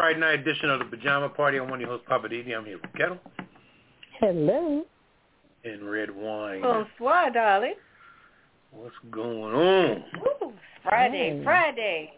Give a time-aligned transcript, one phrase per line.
[0.00, 1.58] Friday night edition of the Pajama Party.
[1.58, 2.56] I'm one of your hosts, Poppa DD.
[2.56, 3.18] I'm here with Ketel
[4.18, 4.82] Hello.
[5.62, 6.62] and Redwine.
[6.62, 7.74] Bonsoir, darling.
[8.70, 10.04] What's going on?
[10.40, 11.44] Woo, Friday, Hey.
[11.44, 12.12] Friday.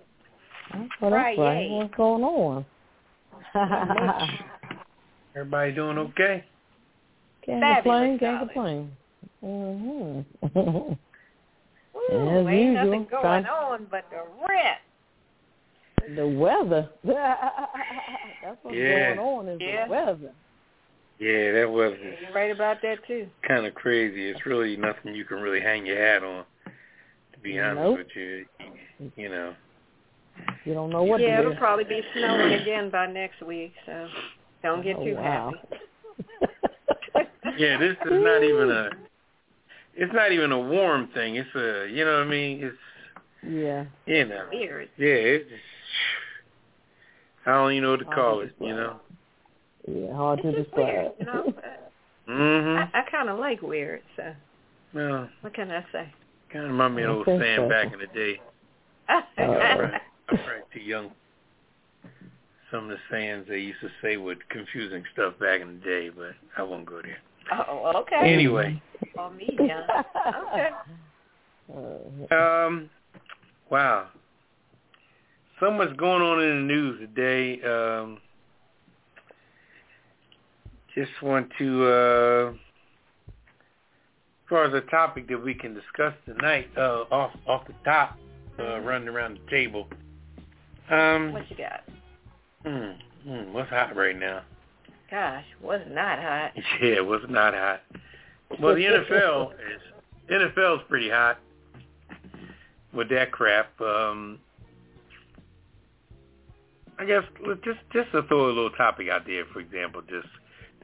[0.72, 1.36] Well, that's right.
[1.36, 1.68] Friday.
[1.72, 2.64] What's going on?
[5.34, 6.44] Everybody doing okay?
[7.44, 8.96] can't Fabulous, complain, can't darling.
[9.42, 10.24] complain.
[10.44, 10.48] hmm
[12.14, 14.78] Ooh, As ain't usual, nothing going trying- on but the rent.
[16.16, 16.88] The weather.
[17.04, 19.14] that's what's Yeah.
[19.14, 19.84] going on is Yeah.
[19.86, 20.32] the weather.
[21.18, 23.28] Yeah, that was You're right about that too.
[23.46, 24.28] kind of crazy.
[24.28, 26.44] It's really nothing you can really hang your hat on,
[27.32, 27.98] to be honest Nope.
[27.98, 28.46] with you.
[29.16, 29.54] You know.
[30.64, 31.58] You don't know what yeah, to it'll do.
[31.58, 34.08] probably be snowing again by next week, so
[34.62, 35.52] don't get Oh, too wow.
[37.12, 37.28] happy.
[37.58, 38.90] Yeah, this is not even a.
[39.94, 41.36] It's not even a warm thing.
[41.36, 42.64] It's a, you know what I mean?
[42.64, 42.76] It's,
[43.46, 43.84] yeah.
[44.06, 44.46] you know.
[44.50, 44.88] Weird.
[44.96, 45.50] Yeah, it's.
[47.46, 48.54] I don't even know what to call to it.
[48.60, 49.00] You know.
[49.88, 51.18] Yeah, hard It's to just weird, describe.
[51.18, 51.52] you know.
[51.54, 51.92] but
[52.28, 52.76] Mhm.
[52.94, 54.32] I, I kind of like weird, so
[54.94, 56.12] Well, what can I say?
[56.52, 57.68] kind of remind me of old think saying so.
[57.68, 58.40] back in the day.
[59.08, 59.18] I'm
[60.28, 61.10] probably too young.
[62.70, 66.08] Some of the sayings they used to say were confusing stuff back in the day,
[66.10, 67.18] but I won't go there.
[67.68, 68.32] oh, okay.
[68.32, 68.80] Anyway,
[69.14, 70.02] For me, yeah.
[70.52, 70.68] Okay.
[71.72, 72.90] Uh, um,
[73.70, 74.08] wow,
[75.62, 77.62] so much going on in the news today.
[77.62, 78.18] Um,
[80.92, 82.56] just want to, uh, as
[84.48, 88.18] far as a topic that we can discuss tonight, uh, off off the top,
[88.58, 89.86] uh, running around the table.
[90.90, 91.84] Um, What you got?
[92.66, 94.42] Hmm, hmm, what's hot right now?
[95.12, 96.52] Gosh, was not not hot.
[96.82, 97.82] Yeah, it was not hot.
[98.60, 99.80] Well, the NFL is
[100.28, 101.38] NFL's pretty hot
[102.92, 103.80] with that crap.
[103.80, 104.40] Um,
[106.98, 107.22] I guess
[107.64, 110.28] just just to throw a little topic out there, for example, just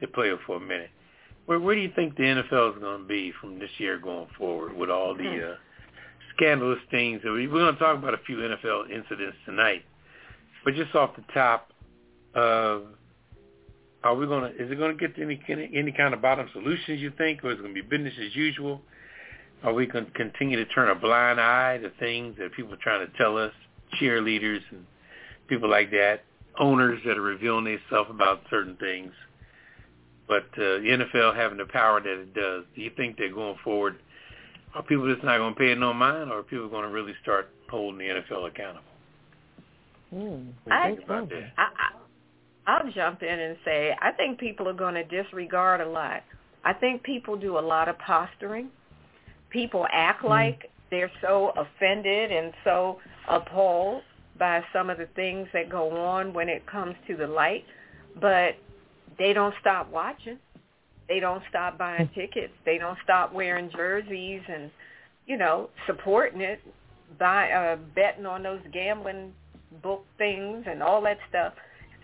[0.01, 0.89] to play it for a minute.
[1.45, 4.27] Where where do you think the NFL is going to be from this year going
[4.37, 5.55] forward with all the uh,
[6.35, 7.21] scandalous things?
[7.23, 9.83] That we, we're going to talk about a few NFL incidents tonight,
[10.63, 11.71] but just off the top.
[12.35, 12.79] Uh,
[14.01, 14.47] are we gonna?
[14.47, 15.41] Is it gonna get to any
[15.75, 17.01] any kind of bottom solutions?
[17.01, 18.81] You think, or is it gonna be business as usual?
[19.63, 22.79] Are we going to continue to turn a blind eye to things that people are
[22.81, 23.51] trying to tell us,
[23.99, 24.85] cheerleaders and
[25.49, 26.21] people like that,
[26.59, 29.11] owners that are revealing themselves about certain things?
[30.27, 33.57] But uh, the NFL having the power that it does, do you think that going
[33.63, 33.97] forward,
[34.75, 36.89] are people just not going to pay it no mind, or are people going to
[36.93, 38.83] really start holding the NFL accountable?
[40.13, 41.51] mm, What do you I- think about that?
[41.57, 41.89] I, I
[42.67, 46.21] I'll jump in and say I think people are going to disregard a lot.
[46.63, 48.69] I think people do a lot of posturing.
[49.49, 54.03] People act like they're so offended and so appalled
[54.39, 57.65] by some of the things that go on when it comes to the light,
[58.19, 58.55] but
[59.17, 60.39] they don't stop watching.
[61.07, 62.53] They don't stop buying tickets.
[62.65, 64.71] They don't stop wearing jerseys and,
[65.27, 66.61] you know, supporting it
[67.17, 69.33] by uh, betting on those gambling
[69.83, 71.53] book things and all that stuff.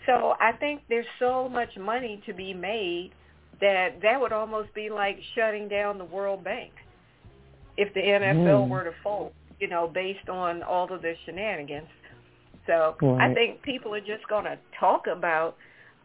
[0.06, 3.12] So I think there's so much money to be made
[3.62, 6.72] that that would almost be like shutting down the World Bank
[7.78, 8.70] if the NFL Mm.
[8.70, 11.88] were to fold, you know, based on all of the shenanigans.
[12.68, 15.58] So I think people are just going to talk about,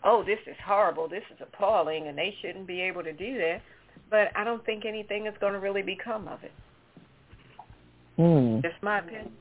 [0.05, 3.62] oh, this is horrible, this is appalling, and they shouldn't be able to do that.
[4.11, 6.53] But I don't think anything is going to really become of it.
[8.19, 8.61] mm.
[8.62, 9.33] Just my opinion.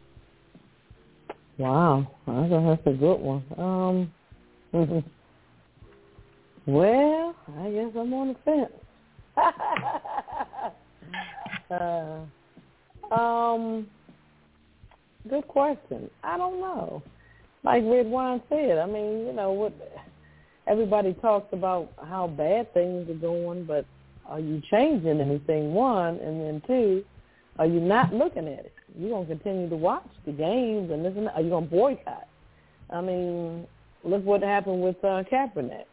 [1.57, 3.43] Wow, I guess that's a good one.
[3.57, 4.09] Um,
[6.65, 8.71] well, I guess I'm on the fence.
[13.11, 13.87] uh, um,
[15.27, 16.09] good question.
[16.23, 17.03] I don't know.
[17.63, 19.73] Like Redwine said, I mean, you know, what
[20.67, 23.85] everybody talks about how bad things are going, but
[24.27, 25.73] are you changing anything?
[25.73, 27.03] One, and then two,
[27.57, 28.73] are you not looking at it?
[28.97, 31.35] You gonna continue to watch the games and this and that?
[31.35, 32.27] Are you gonna boycott?
[32.89, 33.67] I mean,
[34.03, 35.85] look what happened with uh, Kaepernick.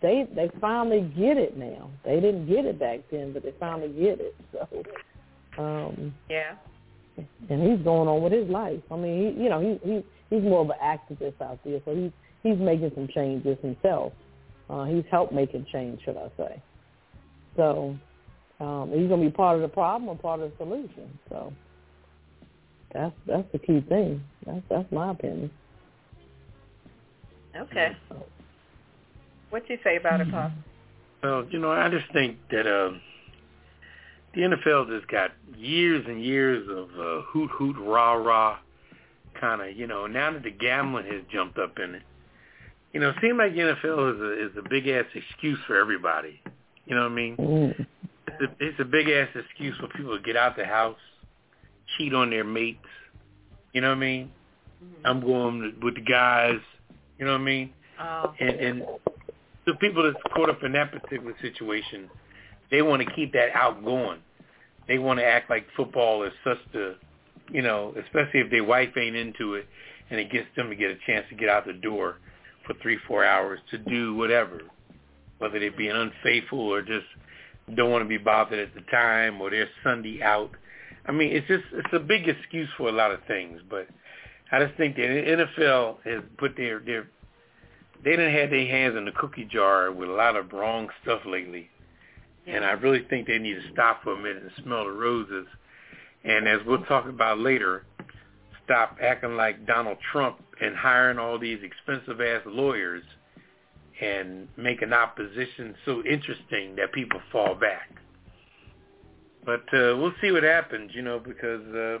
[0.00, 1.90] They they finally get it now.
[2.04, 4.34] They didn't get it back then, but they finally get it.
[5.56, 6.54] So, um, yeah.
[7.16, 8.80] And he's going on with his life.
[8.90, 11.94] I mean, he, you know, he he he's more of an activist out there, so
[11.94, 12.10] he's
[12.42, 14.12] he's making some changes himself.
[14.68, 16.62] Uh, he's helped making change, should I say?
[17.56, 17.96] So
[18.60, 21.18] um, he's going to be part of the problem or part of the solution.
[21.28, 21.52] So
[22.92, 24.22] that's that's the key thing.
[24.46, 25.50] That's that's my opinion.
[27.56, 27.96] Okay.
[29.50, 30.50] What you say about it, Pop?
[31.22, 32.90] Well, you know, I just think that uh,
[34.34, 38.58] the NFL just got years and years of uh, hoot hoot rah rah
[39.40, 40.06] kind of, you know.
[40.06, 42.02] Now that the gambling has jumped up in it,
[42.92, 45.76] you know, it seems like the NFL is a is a big ass excuse for
[45.76, 46.40] everybody.
[46.86, 47.36] You know what I mean?
[47.36, 47.86] Mm.
[48.26, 50.98] It's a, it's a big ass excuse for people to get out the house,
[51.96, 52.78] cheat on their mates.
[53.72, 54.30] You know what I mean?
[54.82, 55.06] Mm-hmm.
[55.06, 56.60] I'm going with the guys.
[57.18, 57.72] You know what I mean?
[58.00, 58.34] Oh.
[58.40, 58.82] And and
[59.66, 62.10] the people that's caught up in that particular situation,
[62.70, 64.20] they want to keep that outgoing.
[64.88, 66.96] They want to act like football is such the,
[67.50, 69.66] you know, especially if their wife ain't into it,
[70.10, 72.16] and it gets them to get a chance to get out the door
[72.66, 74.60] for three, four hours to do whatever,
[75.38, 77.06] whether they be an unfaithful or just
[77.74, 80.50] don't want to be bothered at the time or they're Sunday out.
[81.06, 83.86] I mean, it's just it's a big excuse for a lot of things, but
[84.52, 87.08] I just think the NFL has put their their
[88.04, 91.20] they didn't have their hands in the cookie jar with a lot of wrong stuff
[91.26, 91.70] lately.
[92.46, 95.46] And I really think they need to stop for a minute and smell the roses.
[96.24, 97.84] And as we'll talk about later,
[98.64, 103.02] stop acting like Donald Trump and hiring all these expensive ass lawyers
[104.00, 107.90] and making opposition so interesting that people fall back.
[109.44, 111.98] But uh, we'll see what happens, you know, because uh,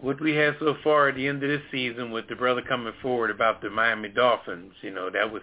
[0.00, 2.92] what we had so far at the end of this season with the brother coming
[3.00, 5.42] forward about the Miami Dolphins, you know, that was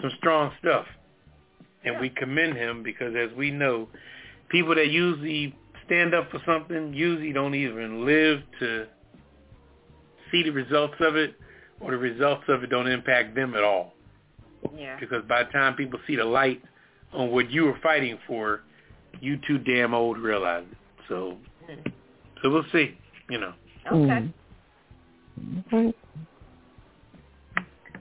[0.00, 0.86] some strong stuff.
[1.88, 2.00] And Yeah.
[2.02, 3.88] we commend him because as we know,
[4.50, 5.54] people that usually
[5.86, 8.86] stand up for something usually don't even live to
[10.30, 11.34] see the results of it
[11.80, 13.94] or the results of it don't impact them at all.
[14.76, 14.98] Yeah.
[15.00, 16.62] Because by the time people see the light
[17.12, 18.62] on what you were fighting for,
[19.20, 20.78] you too damn old to realize it.
[21.08, 21.38] So
[21.68, 21.92] Mm.
[22.42, 22.96] so we'll see,
[23.30, 23.54] you know.
[23.90, 24.28] Okay.
[25.70, 25.94] Mm.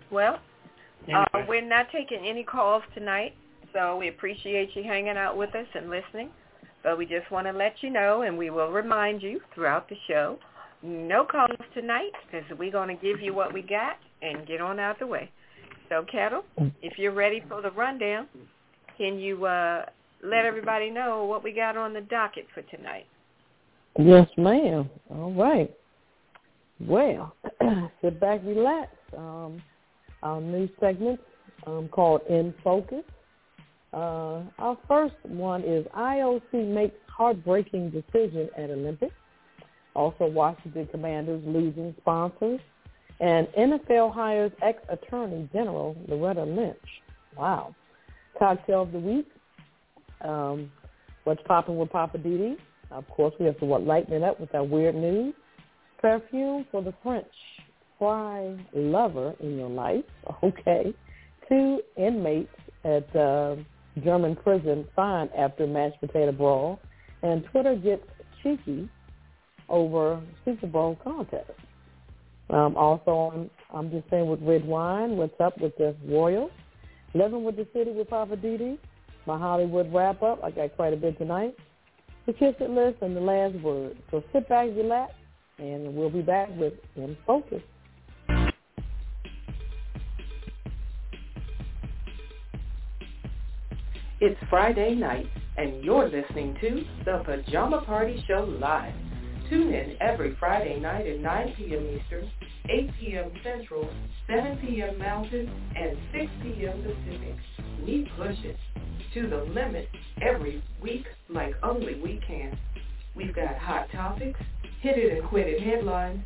[0.10, 0.42] Well,
[1.14, 3.36] uh, we're not taking any calls tonight,
[3.74, 6.30] so we appreciate you hanging out with us and listening.
[6.84, 9.96] But we just want to let you know, and we will remind you throughout the
[10.08, 10.38] show,
[10.84, 14.80] no calls tonight because we're going to give you what we got and get on
[14.80, 15.30] out the way.
[15.90, 16.44] So, Ketel,
[16.82, 18.28] if you're ready for the rundown,
[18.98, 19.86] can you uh,
[20.24, 23.06] let everybody know what we got on the docket for tonight?
[23.98, 24.90] Yes, ma'am.
[25.10, 25.74] All right.
[26.80, 27.36] Well,
[28.02, 28.92] sit back, relax.
[29.18, 29.62] Um,
[30.24, 31.20] our new segment
[31.66, 33.04] um, called In Focus.
[33.94, 39.16] Uh, our first one is IOC makes heartbreaking decision at Olympics.
[39.96, 42.60] Also, Washington Commanders losing sponsors.
[43.20, 46.78] And NFL hires ex-attorney general Loretta Lynch.
[47.36, 47.76] Wow.
[48.38, 49.28] Cocktail of the week.
[50.22, 50.72] Um,
[51.24, 52.58] what's popping with Poppa DD?
[52.92, 55.34] Of course, we have to what, lighten it up with our weird news.
[56.00, 57.26] Perfume for the French
[57.98, 60.04] fry lover in your life.
[60.44, 60.94] Okay.
[61.50, 62.54] Two inmates
[62.84, 63.56] at uh,
[64.04, 66.80] German prison fined after mashed potato brawl.
[67.24, 68.04] And Twitter gets
[68.44, 68.90] cheeky
[69.70, 71.52] over Super Bowl contest.
[72.50, 76.52] Um, also, I'm, I'm just saying with Redwine, what's up with the Royals?
[77.14, 78.78] Living with the city with Poppa DD.
[79.26, 80.42] My Hollywood wrap up.
[80.44, 81.56] I got quite a bit tonight
[82.28, 83.98] the kiss it list and the last word.
[84.12, 85.14] So sit back, relax,
[85.58, 87.64] and we'll be back with In Focus.
[94.20, 98.96] It's Friday night, and you're listening to The Pajama Party Show Live.
[99.48, 101.86] Tune in every Friday night at 9 p.m.
[101.86, 102.32] Eastern,
[102.68, 103.32] 8 p.m.
[103.44, 103.88] Central,
[104.26, 104.98] 7 p.m.
[104.98, 106.82] Mountain, and 6 p.m.
[106.82, 107.36] Pacific.
[107.86, 108.58] We push it
[109.14, 109.88] to the limit
[110.20, 112.58] every week like only we can.
[113.16, 114.40] We've got hot topics,
[114.82, 116.24] hit it and quit it headlines,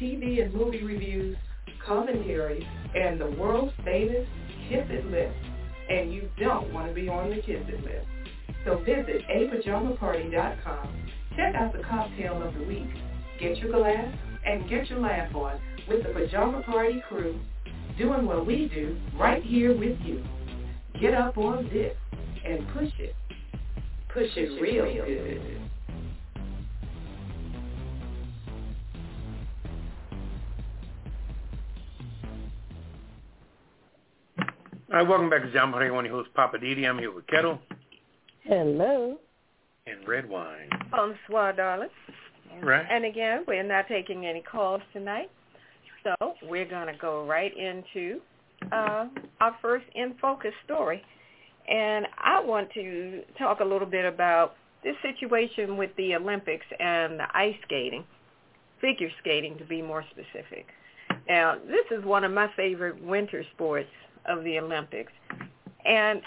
[0.00, 1.36] TV and movie reviews,
[1.86, 4.26] commentaries, and the world's famous
[4.70, 5.53] Kiss It list.
[5.88, 8.06] And you don't want to be on the Kiss It list.
[8.64, 11.10] So visit apajamaparty.com.
[11.36, 12.88] Check out the cocktail of the week.
[13.40, 14.14] Get your glass
[14.46, 17.38] and get your laugh on with the Pajama Party crew,
[17.98, 20.24] doing what we do right here with you.
[21.00, 21.96] Get up on this
[22.44, 23.14] and push it.
[24.08, 25.60] Push it real good.
[34.94, 36.88] All right, welcome back to John Party One host Poppa DD.
[36.88, 37.58] I'm here with Ketel
[38.44, 39.16] Hello.
[39.88, 40.68] and Redwine.
[40.88, 41.88] Bonsoir, darling.
[42.52, 42.86] All right.
[42.88, 45.32] And again, we're not taking any calls tonight.
[46.04, 48.20] So we're going to go right into
[48.70, 49.06] uh,
[49.40, 51.02] our first In Focus story.
[51.68, 57.18] And I want to talk a little bit about this situation with the Olympics and
[57.18, 58.04] the ice skating,
[58.80, 60.66] figure skating to be more specific.
[61.28, 63.88] Now, this is one of my favorite winter sports
[64.26, 65.12] of the Olympics.
[65.84, 66.22] And,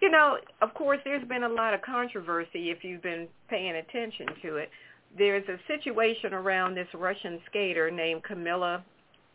[0.00, 4.26] you know, of course, there's been a lot of controversy if you've been paying attention
[4.42, 4.70] to it.
[5.16, 8.82] There's a situation around this Russian skater named Kamila,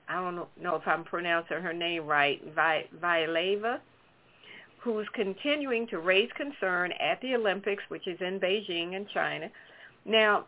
[0.07, 2.85] I don't know if I'm pronouncing her name right, Vi-
[4.79, 9.49] who's continuing to raise concern at the Olympics, which is in Beijing in China.
[10.05, 10.45] Now,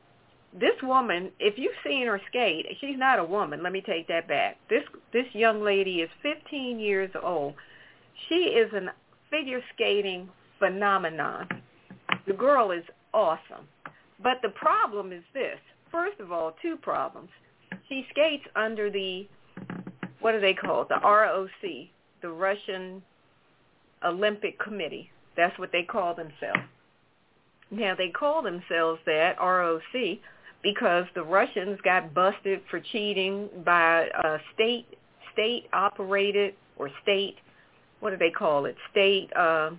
[0.60, 3.62] this woman, if you've seen her skate, she's not a woman.
[3.64, 4.58] Let me take that back.
[4.70, 4.84] This
[5.14, 7.54] this young lady is 15 years old.
[8.28, 8.94] She is a
[9.30, 11.48] figure skating phenomenon.
[12.26, 12.84] The girl is
[13.14, 13.68] awesome.
[14.22, 15.60] But the problem is this.
[15.92, 17.30] First of all, two problems.
[17.88, 19.28] She skates under the
[20.20, 20.90] what do they call it?
[20.90, 21.88] The ROC,
[22.22, 23.04] the Russian
[24.04, 25.12] Olympic Committee.
[25.36, 26.68] That's what they call themselves.
[27.70, 30.20] Now they call themselves that ROC
[30.64, 34.88] because the Russians got busted for cheating by a state
[35.34, 37.36] state operated or state
[38.00, 38.76] what do they call it?
[38.92, 39.72] State uh,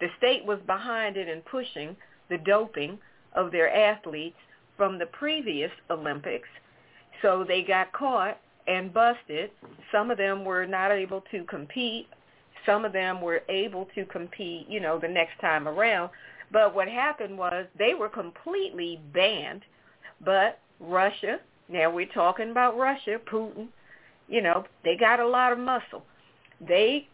[0.00, 1.96] the state was behind it and pushing
[2.30, 2.98] the doping
[3.34, 4.36] of their athletes
[4.76, 6.48] from the previous Olympics.
[7.20, 9.50] So they got caught and busted.
[9.90, 12.06] Some of them were not able to compete.
[12.64, 16.10] Some of them were able to compete you know the next time around.
[16.50, 19.62] But what happened was they were completely banned
[20.24, 23.68] but Russia, now we're talking about Russia, Putin,
[24.28, 26.04] you know, they got a lot of muscle.
[26.66, 27.08] They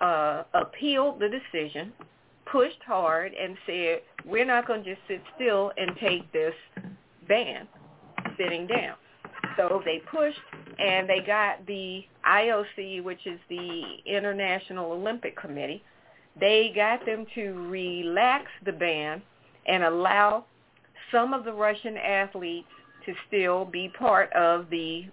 [0.00, 1.92] uh, appealed the decision,
[2.50, 6.54] pushed hard, and said, we're not going to just sit still and take this
[7.28, 7.68] ban
[8.38, 8.96] sitting down.
[9.56, 10.38] So they pushed
[10.78, 15.82] and they got the IOC, which is the International Olympic Committee,
[16.38, 19.22] they got them to relax the ban
[19.66, 20.44] and allow
[21.12, 22.68] some of the Russian athletes
[23.04, 25.04] to still be part of the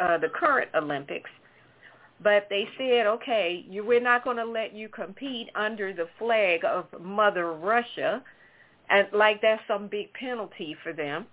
[0.00, 1.30] uh, the current Olympics,
[2.22, 6.64] but they said, okay, you, we're not going to let you compete under the flag
[6.64, 8.22] of Mother Russia,
[8.90, 11.26] and like that's some big penalty for them.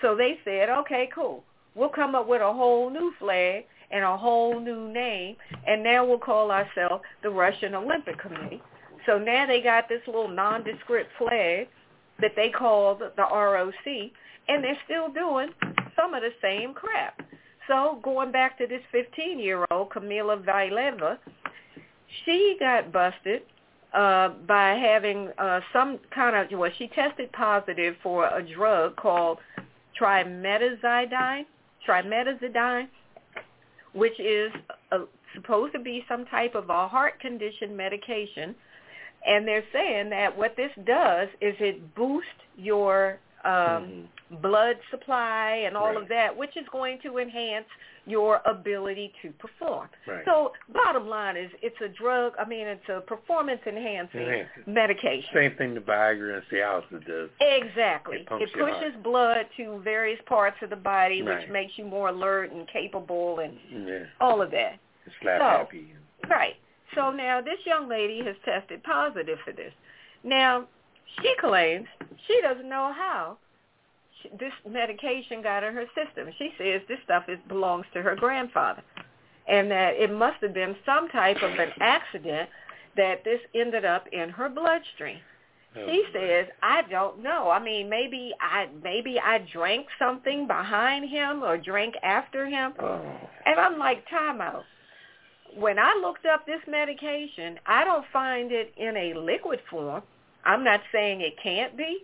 [0.00, 1.44] So they said, okay, cool.
[1.74, 6.04] We'll come up with a whole new flag and a whole new name, and now
[6.04, 8.62] we'll call ourselves the Russian Olympic Committee.
[9.06, 11.68] So now they got this little nondescript flag
[12.22, 14.10] that they call the, ROC,
[14.48, 15.48] and they're still doing
[15.94, 17.20] some of the same crap.
[17.68, 21.18] So going back to this 15-year-old, Kamila Valieva,
[22.24, 23.42] she got busted
[23.94, 29.38] uh, by having uh, some kind of, well, she tested positive for a drug called
[30.00, 31.44] trimetazidine,
[31.86, 32.88] trimetazidine,
[33.94, 34.50] which is
[34.92, 35.00] a,
[35.34, 38.54] supposed to be some type of a heart condition medication
[39.26, 44.36] and they're saying that what this does is it boosts your um, mm-hmm.
[44.42, 45.96] blood supply and all Right.
[46.02, 47.66] of that, which is going to enhance
[48.06, 49.88] your ability to perform.
[50.08, 50.24] Right.
[50.24, 54.62] So bottom line is it's a drug, I mean, it's a performance enhancing Enhancing.
[54.66, 55.28] medication.
[55.34, 57.30] Same thing the Viagra and Cialis does.
[57.40, 58.26] Exactly.
[58.28, 62.50] It It pushes blood to various parts of the body, which makes you more alert
[62.50, 64.04] and capable and Yeah.
[64.20, 64.78] all of that.
[65.20, 65.94] Slap So- happy.
[66.28, 66.56] Right.
[66.94, 69.72] So now this young lady has tested positive for this.
[70.24, 70.66] Now,
[71.20, 71.86] she claims
[72.26, 73.38] she doesn't know how
[74.22, 76.28] she, this medication got in her system.
[76.38, 78.82] She says this stuff is, belongs to her grandfather
[79.48, 82.48] and that it must have been some type of an accident
[82.96, 85.18] that this ended up in her bloodstream.
[85.76, 87.50] Oh, She says, I don't know.
[87.50, 92.74] I mean, maybe I maybe I drank something behind him or drank after him.
[92.78, 93.00] Oh.
[93.46, 94.64] And I'm like, time out.
[95.56, 100.02] When I looked up this medication, I don't find it in a liquid form.
[100.44, 101.98] I'm not saying it can't be,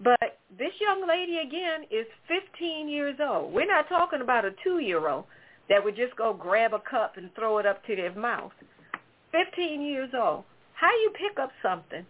[0.00, 3.52] but this young lady again is 15 years old.
[3.52, 5.24] We're not talking about a two-year-old
[5.68, 8.52] that would just go grab a cup and throw it up to their mouth.
[9.32, 10.44] 15 years old.
[10.74, 12.04] How you pick up something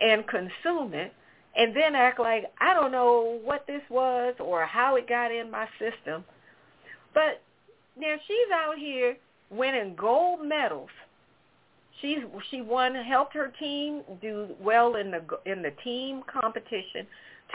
[0.00, 1.12] and consume it
[1.56, 5.50] and then act like I don't know what this was or how it got in
[5.50, 6.24] my system.
[7.14, 7.42] But
[7.96, 9.16] now she's out here
[9.50, 10.90] winning gold medals.
[12.00, 12.18] she's
[12.50, 17.06] she won, helped her team do well in the in the team competition,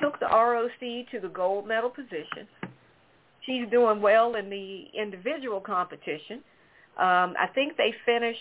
[0.01, 0.79] took the ROC
[1.11, 2.47] to the gold medal position.
[3.45, 6.43] She's doing well in the individual competition.
[6.97, 8.37] Um, I think they finish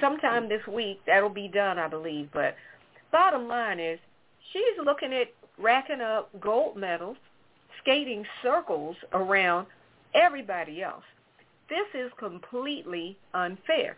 [0.00, 1.00] sometime this week.
[1.06, 2.28] That'll be done, I believe.
[2.32, 2.56] But
[3.10, 3.98] bottom line is,
[4.52, 5.28] she's looking at
[5.58, 7.16] racking up gold medals,
[7.80, 9.66] skating circles around
[10.14, 11.04] everybody else.
[11.68, 13.96] This is completely unfair.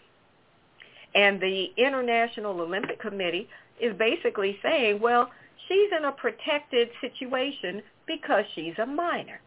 [1.14, 3.48] And the International Olympic Committee
[3.80, 5.30] is basically saying, well,
[5.68, 9.40] she's in a protected situation because she's a minor.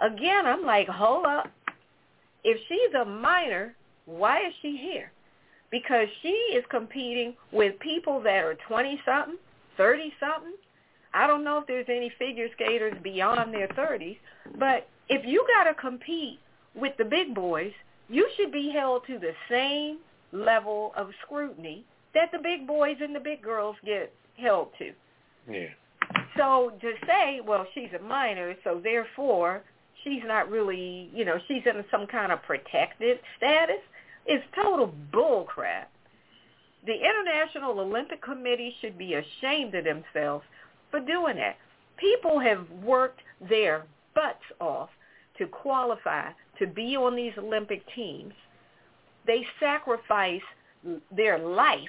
[0.00, 1.50] Again, I'm like, hold up.
[2.44, 5.10] If she's a minor, why is she here?
[5.70, 9.36] Because she is competing with people that are 20-something,
[9.78, 10.54] 30-something.
[11.12, 14.18] I don't know if there's any figure skaters beyond their 30s,
[14.58, 16.38] but if you got to compete
[16.76, 17.72] with the big boys,
[18.08, 19.98] you should be held to the same
[20.32, 24.92] level of scrutiny that the big boys and the big girls get held to.
[25.50, 25.68] Yeah.
[26.36, 29.62] So to say, well, she's a minor, so therefore
[30.04, 33.80] she's not really, you know, she's in some kind of protected status
[34.26, 35.86] is total bullcrap.
[36.84, 40.44] The International Olympic Committee should be ashamed of themselves
[40.90, 41.56] for doing that.
[41.96, 44.90] People have worked their butts off
[45.38, 48.32] to qualify to be on these Olympic teams.
[49.26, 50.42] They sacrifice
[51.10, 51.80] their life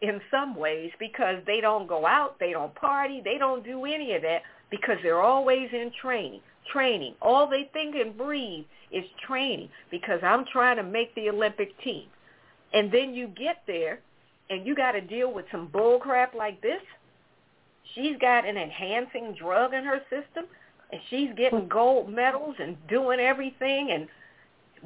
[0.00, 4.14] in some ways because they don't go out, they don't party, they don't do any
[4.14, 6.40] of that because they're always in training.
[6.72, 7.14] Training.
[7.22, 12.04] All they think and breathe is training because I'm trying to make the Olympic team.
[12.72, 14.00] And then you get there
[14.50, 16.82] and you got to deal with some bull crap like this.
[17.94, 20.44] She's got an enhancing drug in her system
[20.90, 24.08] and she's getting gold medals and doing everything and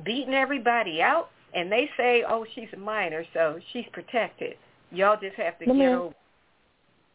[0.05, 4.57] beating everybody out and they say, oh, she's a minor, so she's protected.
[4.91, 6.15] Y'all just have to Let me get ask- over.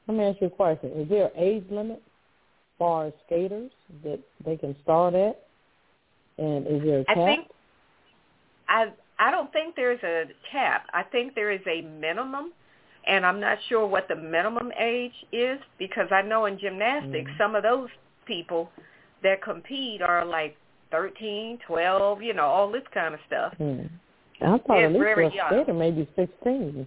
[0.07, 0.91] Let me ask you a question.
[0.91, 3.71] Is there an age limit as far as skaters
[4.03, 5.39] that they can start at?
[6.37, 7.17] And is there a cap?
[7.17, 7.47] I think
[8.69, 8.85] I
[9.19, 10.85] I don't think there's a cap.
[10.93, 12.51] I think there is a minimum,
[13.07, 17.37] and I'm not sure what the minimum age is because I know in gymnastics Mhm.
[17.39, 17.89] some of those
[18.27, 18.69] people
[19.23, 20.55] that compete are like
[20.91, 23.53] 13, 12, you know, all this kind of stuff.
[23.57, 23.81] Hmm.
[24.41, 25.47] I thought at least for very a young.
[25.49, 26.85] skater maybe sixteen,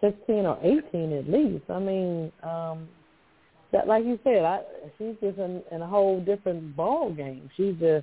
[0.00, 1.64] sixteen or eighteen at least.
[1.70, 2.88] I mean, um,
[3.72, 4.62] that like you said, I
[4.98, 7.48] she's just in, in a whole different ball game.
[7.56, 8.02] She's a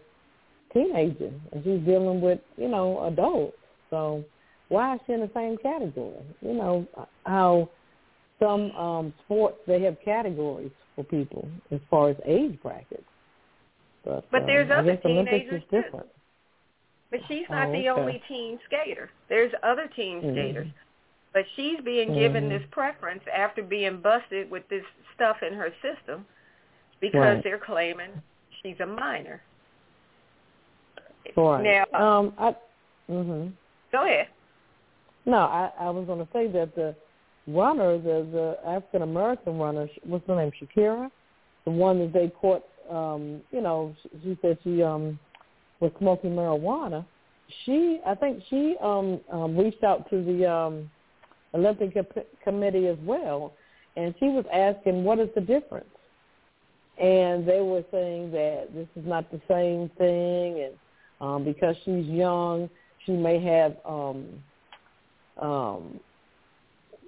[0.73, 3.58] teenager and she's dealing with you know adults.
[3.89, 4.23] So
[4.69, 6.23] why is she in the same category?
[6.41, 6.88] You know
[7.25, 7.69] how
[8.39, 13.03] some um sports they have categories for people as far as age brackets.
[14.03, 15.81] But, But um, there's other teenagers, is too.
[15.81, 16.07] different.
[17.09, 19.09] But she's not Oh, the only teen skater.
[19.29, 20.33] There's other teen Mhm.
[20.33, 20.67] skaters.
[21.31, 22.49] But she's being given Mhm.
[22.49, 24.85] this preference after being busted with this
[25.15, 26.25] stuff in her system
[26.99, 27.43] because Right.
[27.43, 28.21] they're claiming
[28.62, 29.41] she's a minor.
[31.35, 31.63] Right.
[31.63, 32.55] Now, um, I.
[33.09, 33.53] Mhm.
[33.91, 34.27] go ahead.
[35.25, 36.95] No, I I was going to say that the
[37.53, 41.09] runner, the the African American runner, what's her name, Sha'Carri,
[41.65, 42.63] the one that they caught.
[42.89, 45.19] Um, you know, she, she said she um
[45.79, 47.05] was smoking marijuana.
[47.65, 50.89] She, I think she um, um reached out to the um
[51.53, 53.53] Olympic Co- committee as well,
[53.95, 55.85] and she was asking what is the difference,
[56.99, 60.73] and they were saying that this is not the same thing, and
[61.21, 62.69] um, because she's young,
[63.05, 64.25] she may have um,
[65.41, 65.99] um,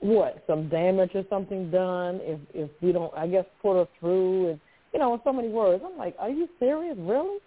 [0.02, 4.50] what some damage or something done if if we don't, I guess, put her through,
[4.50, 4.60] and
[4.94, 5.84] you know, in so many words.
[5.86, 7.40] I'm like, are you serious, really?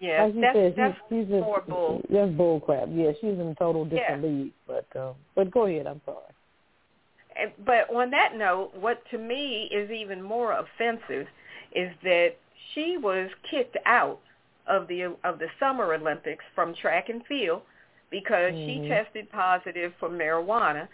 [0.00, 2.02] Yeah, like that's, said, that's she's, she's more bull.
[2.10, 2.88] That's bull crap.
[2.90, 4.52] Yeah, she's in total different league.
[4.66, 5.86] But uh, but go ahead.
[5.86, 7.54] I'm sorry.
[7.64, 11.26] But on that note, what to me is even more offensive
[11.74, 12.34] is that
[12.74, 14.20] she was kicked out
[14.66, 17.62] of the of the Summer Olympics from track and field
[18.10, 18.88] because she Mhm.
[18.88, 20.88] tested positive for marijuana.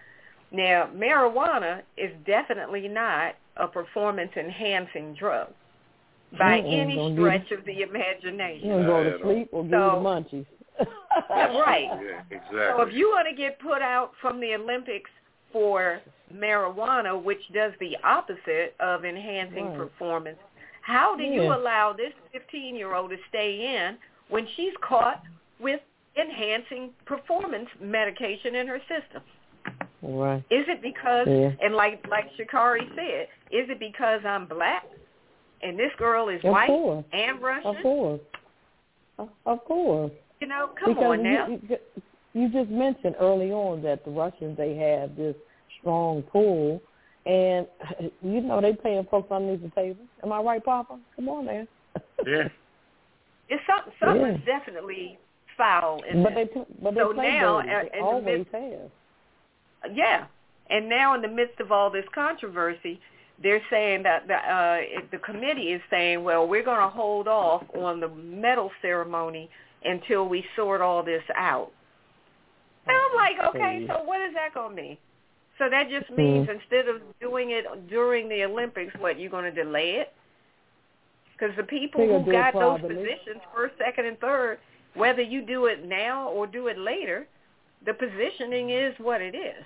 [0.53, 5.49] Now, marijuana is definitely not a performance enhancing drug
[6.39, 8.69] by Mm-mm, any don't do stretch of the imagination.
[8.69, 10.47] You go to sleep or give So- you the munchies.
[11.29, 11.89] Yeah, right.
[12.03, 12.59] Yeah, exactly.
[12.59, 15.11] So if you want to get put out from the Olympics
[15.53, 16.01] for
[16.33, 19.77] marijuana, which does the opposite of enhancing Right.
[19.77, 20.39] performance,
[20.83, 25.23] how do you allow this 15-year-old to stay in when she's caught
[25.61, 25.81] with
[26.17, 29.23] enhancing performance medication in her system?
[30.03, 30.42] Right.
[30.51, 31.51] Is it because, Yeah.
[31.62, 34.85] and like like Sha'Carri said, is it because I'm black
[35.62, 37.05] and this girl is Of white course.
[37.12, 37.77] and Russian?
[37.77, 38.20] Of course.
[39.18, 40.12] Of- Of course.
[40.40, 41.49] You know, come because on now.
[41.49, 41.77] You, you,
[42.33, 45.37] you just mentioned early on that the Russians they have this
[45.79, 46.81] strong pull,
[47.27, 47.66] and
[48.23, 50.01] you know they paying folks underneath the table.
[50.25, 50.99] Am I right, Papa?
[51.16, 51.68] Come on, man.
[52.27, 52.49] Yeah.
[53.53, 53.92] It's something.
[53.99, 54.59] Something's Yeah.
[54.59, 55.18] definitely
[55.57, 56.49] foul in But this.
[56.55, 57.68] they but they So play now, dirty.
[57.68, 58.90] uh, They the always midst- have.
[59.93, 60.27] Yeah,
[60.69, 63.01] and now in the midst of all this controversy,
[63.43, 67.62] they're saying that the uh, the committee is saying, well, we're going to hold off
[67.75, 69.49] on the medal ceremony
[69.85, 71.73] until we sort all this out.
[72.87, 74.99] And I'm like, okay, so what is that going to mean?
[75.59, 79.64] So that just means instead of doing it during the Olympics, what you're going to
[79.64, 80.12] delay it?
[81.33, 84.59] Because the people who got those positions, first, second, and third,
[84.95, 87.27] whether you do it now or do it later,
[87.85, 89.64] the positioning is what it is.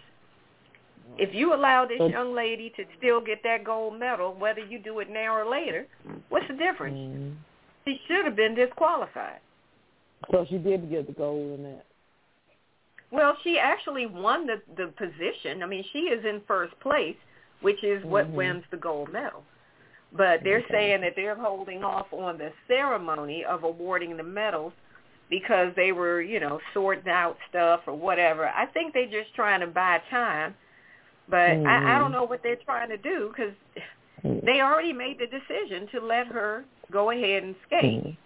[1.18, 4.78] If you allow this But- young lady to still get that gold medal, whether you
[4.78, 5.86] do it now or later,
[6.28, 6.96] what's the difference?
[6.96, 7.34] Mm.
[7.84, 9.40] She should have been disqualified.
[10.30, 11.84] So she did get the gold in that.
[13.10, 15.62] Well, she actually won the the position.
[15.62, 17.16] I mean, she is in first place,
[17.60, 18.34] which is what Mhm.
[18.34, 19.44] wins the gold medal.
[20.12, 20.70] But they're Okay.
[20.70, 24.72] saying that they're holding off on the ceremony of awarding the medals
[25.30, 28.48] because they were, you know, sorting out stuff or whatever.
[28.48, 30.54] I think they're just trying to buy time.
[31.28, 31.98] But I, I Mhm.
[32.00, 33.54] don't know what they're trying to do because
[34.24, 34.42] Mm.
[34.44, 38.04] they already made the decision to let her go ahead and skate.
[38.04, 38.16] Mm.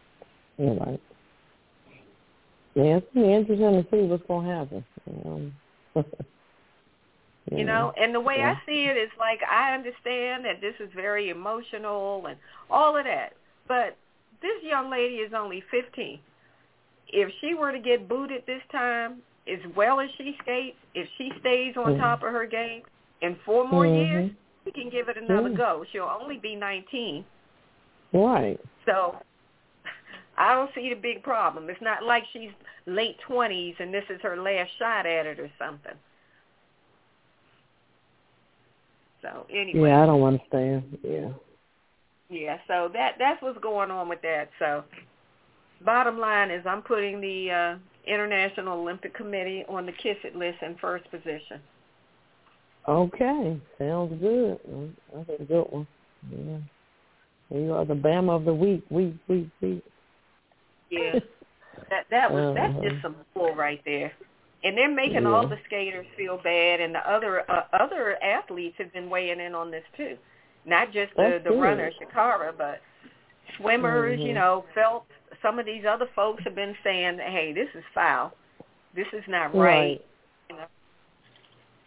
[0.58, 1.00] You're right.
[2.74, 4.84] Yeah, it's gonna be interesting to see what's gonna happen.
[5.24, 5.52] Um,
[7.50, 8.54] You know, and the way Yeah.
[8.54, 12.38] I see it is like I understand that this is very emotional and
[12.70, 13.32] all of that,
[13.66, 13.96] but
[14.40, 16.20] this young lady is only 15.
[17.10, 21.32] If she were to get booted this time, as well as she skates, if she
[21.40, 21.98] stays on Mhm.
[21.98, 22.82] top of her game
[23.22, 23.96] in four more Mhm.
[23.96, 24.30] years,
[24.64, 25.56] we can give it another Yeah.
[25.56, 25.84] go.
[25.84, 27.24] She'll only be 19.
[28.12, 28.60] Right.
[28.84, 29.20] So
[30.36, 31.70] I don't see the big problem.
[31.70, 32.52] It's not like she's
[32.86, 35.98] late 20s and this is her last shot at it or something.
[39.22, 40.98] So anyway, Yeah, I don't understand.
[41.02, 41.32] Yeah.
[42.28, 44.50] yeah, so that that's what's going on with that.
[44.58, 44.84] So
[45.84, 50.58] bottom line is I'm putting the uh International Olympic Committee on the kiss it list
[50.62, 51.60] in first position.
[52.88, 53.60] Okay.
[53.78, 54.58] Sounds good.
[55.14, 55.86] That's a good one.
[56.30, 56.58] Yeah.
[57.58, 58.82] You are the Bama of the week.
[58.90, 59.84] Week, week, week.
[60.90, 61.18] Yeah.
[61.90, 62.88] that that was that's Uh-huh.
[62.88, 64.12] just some bull right there.
[64.64, 68.92] And they're making all the skaters feel bad, and the other uh, other athletes have
[68.92, 70.16] been weighing in on this too.
[70.64, 71.60] Not just the That's the good.
[71.60, 72.80] runner Sha'Carri, but
[73.58, 74.18] swimmers.
[74.18, 74.34] You Mhm.
[74.34, 75.12] know, Phelps.
[75.42, 78.32] Some of these other folks have been saying, "Hey, this is foul.
[78.94, 80.04] This is not right."
[80.50, 80.66] You know?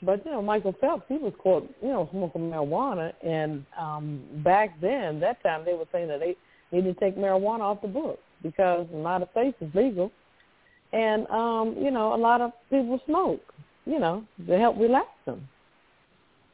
[0.03, 4.79] But you know, Michael Phelps, he was caught, you know, smoking marijuana, and um back
[4.81, 6.35] then, that time, they were saying that they
[6.71, 10.11] needed to take marijuana off the books because in a lot of states it's legal,
[10.93, 13.41] and um, you know, a lot of people smoke,
[13.85, 15.47] you know, to help relax them.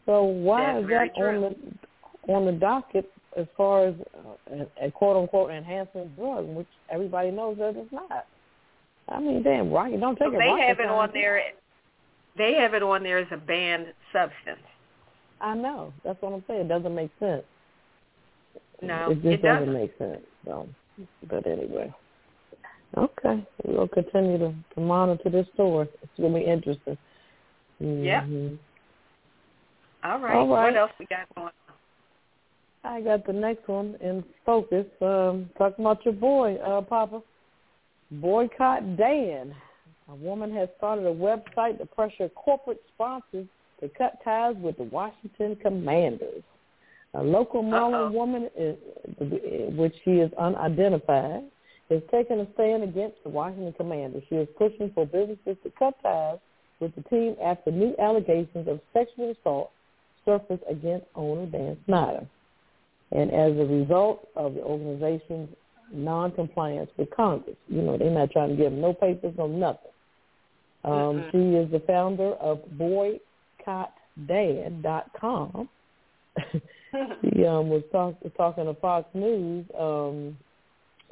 [0.06, 1.28] So why That's is that true.
[1.28, 3.95] on the on the docket as far as
[4.52, 8.26] uh, a, a quote unquote enhancement drug, which everybody knows that it's not?
[9.10, 9.97] I mean, damn, right?
[10.00, 10.39] Don't take So it.
[10.39, 11.41] they have it on there.
[12.38, 14.65] They have it on there as a banned substance.
[15.39, 15.93] I know.
[16.04, 16.62] That's what I'm saying.
[16.62, 17.43] It doesn't make sense.
[18.82, 19.73] No, it just it doesn't doesn't.
[19.73, 20.21] make sense.
[20.45, 20.67] So,
[21.30, 21.93] but anyway,
[22.97, 25.88] okay, we'll continue to, to monitor this story.
[26.02, 26.97] It's gonna be interesting.
[27.80, 28.21] Yeah.
[28.23, 28.58] Mhm.
[30.04, 30.36] All right.
[30.36, 30.63] All right.
[30.73, 31.52] What else we got going?
[32.84, 34.86] I got the next one in focus.
[35.02, 37.22] Um, talking about your boy, uh, Papa.
[38.12, 39.54] Boycott Dan.
[40.10, 43.46] A woman has started a website to pressure corporate sponsors
[43.82, 46.44] to cut ties with the Washington Commanders.
[47.13, 48.78] A local Maryland woman, is,
[49.78, 51.44] which she is unidentified,
[51.90, 54.24] is taking a stand against the Washington Commanders.
[54.30, 56.38] She is pushing for businesses to cut ties
[56.80, 59.72] with the team after new allegations of sexual assault
[60.26, 62.28] surfaced against owner Dan Snyder.
[63.12, 65.50] And as a result of the organization's
[65.93, 69.91] non-compliance with Congress, you know, they're not trying to give them no papers, no nothing.
[70.84, 71.32] Um, Mm-mm.
[71.32, 75.70] she is the founder of boycottdan.com.
[76.54, 79.65] she um, was talk, talking to Fox News.
[79.78, 80.38] Um,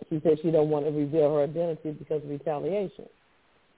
[0.10, 3.06] she said she don't want to reveal her identity because of retaliation.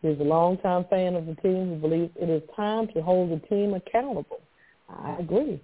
[0.02, 3.40] She's a longtime fan of the team who believes it is time to hold the
[3.48, 4.42] team accountable.
[4.90, 5.60] I agree.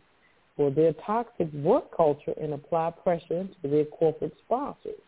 [0.55, 5.01] For their toxic work culture and apply pressure to their corporate sponsors.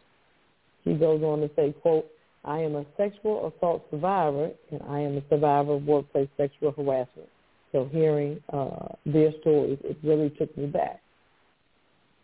[0.84, 2.08] She goes on to say, quote,
[2.44, 7.30] I am a sexual assault survivor and I am a survivor of workplace sexual harassment.
[7.72, 11.02] So hearing uh, their stories, it really took me back.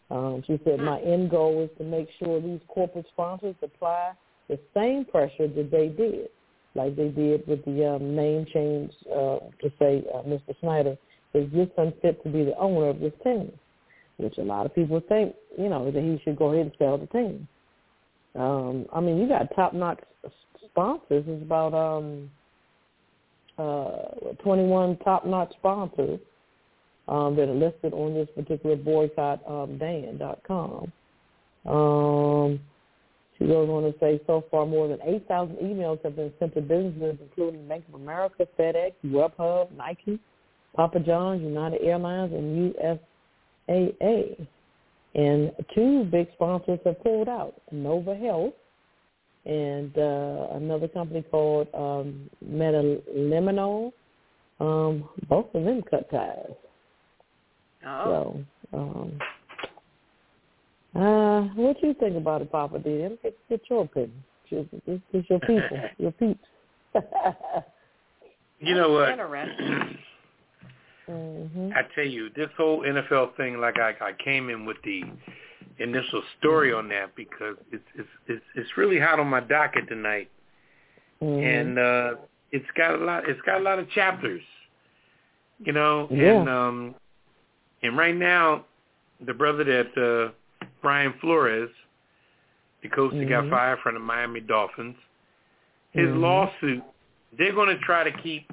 [0.09, 4.13] Um, she said, my end goal is to make sure these corporate sponsors apply
[4.49, 6.29] the same pressure that they did.
[6.75, 10.53] like they did with the um, name change uh, to say uh, Mr.
[10.59, 10.97] Snyder
[11.33, 13.51] is just unfit to be the owner of this team,
[14.17, 16.97] which a lot of people think, you know, that he should go ahead and sell
[16.97, 17.47] the team.
[18.35, 19.99] Um, I mean, you got top-notch
[20.69, 21.25] sponsors.
[21.27, 22.29] It's about um,
[23.57, 26.19] uh, 21 top-notch sponsors
[27.07, 30.91] um, that are listed on this particular boycott um, dan.com.
[33.41, 36.61] She goes on to say, so far more than 8,000 emails have been sent to
[36.61, 40.19] businesses, including Bank of America, FedEx, Grubhub, Nike,
[40.75, 42.73] Papa John's, United Airlines, and
[43.69, 44.47] USAA.
[45.13, 48.53] And two big sponsors have pulled out, Nova Health
[49.45, 53.91] and uh, another company called um, Metaliminol.
[54.59, 56.51] Um, both of them cut ties.
[57.85, 58.43] Oh.
[58.71, 59.19] So, um,
[60.93, 63.07] uh, what do you think about it, Papa D?
[63.23, 64.23] Get, get your opinion.
[64.51, 66.45] It's, it's, it's your people, your peeps.
[68.59, 69.09] you know what?
[69.09, 69.97] Interesting.
[71.11, 71.69] mm-hmm.
[71.75, 75.03] I tell you, this whole NFL thing, like I, I came in with the
[75.79, 80.29] initial story on that because it's it's it's, it's really hot on my docket tonight,
[81.21, 81.45] Mm-hmm.
[81.45, 82.15] and uh,
[82.51, 83.29] it's got a lot.
[83.29, 84.41] It's got a lot of chapters,
[85.63, 86.07] you know.
[86.09, 86.39] Yeah.
[86.39, 86.95] And um,
[87.83, 88.65] and right now,
[89.25, 91.69] the brother that uh, Brian Flores,
[92.81, 93.49] the coach that got Mhm.
[93.51, 94.95] fired from the Miami Dolphins,
[95.91, 96.21] his Mhm.
[96.21, 96.83] lawsuit.
[97.37, 98.51] They're going to try to keep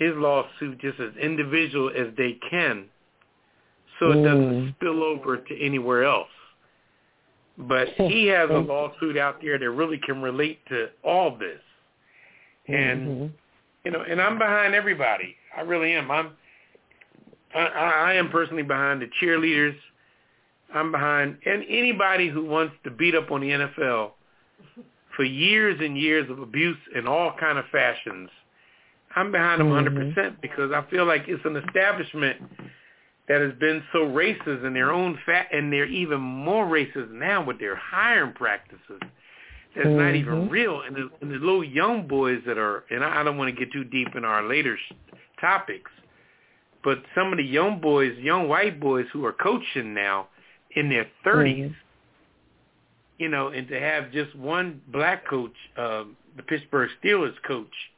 [0.00, 2.86] his lawsuit just as individual as they can,
[3.98, 4.74] so it doesn't Mm.
[4.76, 6.30] spill over to anywhere else.
[7.58, 11.60] But he has a lawsuit out there that really can relate to all this.
[12.66, 13.30] And Mhm.
[13.84, 15.36] you know, and I'm behind everybody.
[15.56, 16.10] I really am.
[16.10, 16.36] I'm
[17.54, 19.76] I, I I am personally behind the cheerleaders.
[20.72, 24.12] I'm behind and anybody who wants to beat up on the NFL
[25.14, 28.30] for years and years of abuse in all kind of fashions.
[29.16, 30.14] I'm behind them Mhm.
[30.14, 32.40] 100% because I feel like it's an establishment
[33.28, 37.42] that has been so racist in their own fat, and they're even more racist now
[37.42, 39.00] with their hiring practices.
[39.76, 40.50] That's not even Mhm.
[40.50, 43.58] real, and the, and the little young boys that are, and I don't want to
[43.58, 44.92] get too deep in our later sh-
[45.40, 45.90] topics,
[46.82, 50.28] but some of the young boys, young white boys who are coaching now
[50.72, 51.74] in their 30s, Mhm.
[53.18, 57.90] you know, and to have just one black coach, um, the Pittsburgh Steelers coach,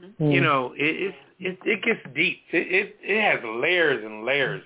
[0.00, 0.32] Mhm.
[0.32, 2.40] you know, it it it, it gets deep.
[2.52, 4.62] It, it it has layers and layers,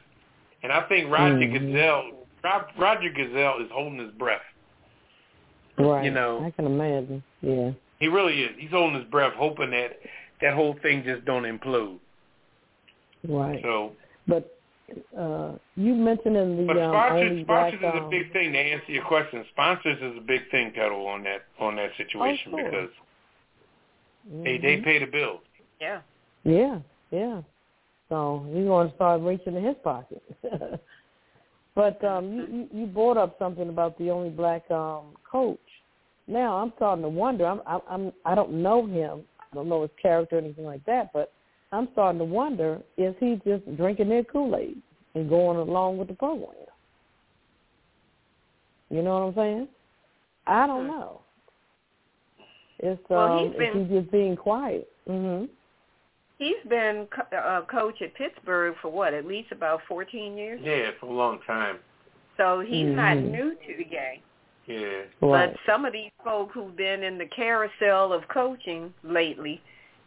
[0.62, 1.53] and I think Roger Mhm.
[1.53, 4.42] Goodell, Rob, Roger Gazelle is holding his breath.
[5.79, 6.05] right.
[6.05, 6.44] you know.
[6.44, 7.23] I can imagine.
[7.40, 7.73] Yeah.
[7.99, 8.51] He really is.
[8.59, 9.99] He's holding his breath, hoping that
[10.40, 11.99] that whole thing just don't implode.
[13.29, 13.61] Right.
[13.62, 13.92] So,
[14.29, 14.57] But
[15.18, 18.33] uh, you mentioned in the but um, sponsors only sponsors black, is a um, big
[18.33, 18.53] thing.
[18.53, 22.53] To answer your question, sponsors is a big thing, Ketel, on that on that situation
[22.55, 22.70] Oh, sure.
[22.70, 22.90] because
[24.30, 24.84] they they mhm.
[24.84, 25.40] pay the bills.
[25.80, 26.00] Yeah.
[26.44, 26.78] Yeah,
[27.10, 27.42] yeah.
[28.08, 30.22] So he's going to start reaching in his pocket.
[31.74, 35.58] but um, you, you you brought up something about the only black um coach.
[36.26, 37.46] Now I'm starting to wonder.
[37.46, 39.22] I'm I'm, I'm I don't know him.
[39.40, 41.12] I don't know his character or anything like that.
[41.12, 41.32] But
[41.72, 44.76] I'm starting to wonder: is he just drinking their Kool Aid
[45.14, 46.54] and going along with the program?
[48.90, 49.68] You know what I'm saying?
[50.46, 51.22] I don't know.
[52.78, 54.90] It's Well, um, he's been- is just being quiet?
[55.08, 55.48] Mhm.
[56.38, 60.60] He's been co- uh, coach at Pittsburgh for what, at least about 14 years?
[60.60, 61.78] Yeah, for a long time.
[62.37, 63.30] So he's not Mhm.
[63.30, 64.20] new to the game.
[64.66, 65.02] Yeah.
[65.20, 65.52] Right.
[65.52, 69.60] But some of these folk who've been in the carousel of coaching lately,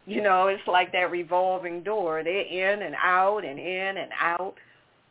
[0.06, 2.23] you know, it's like that revolving door.
[2.23, 4.58] They're in and out and in and out.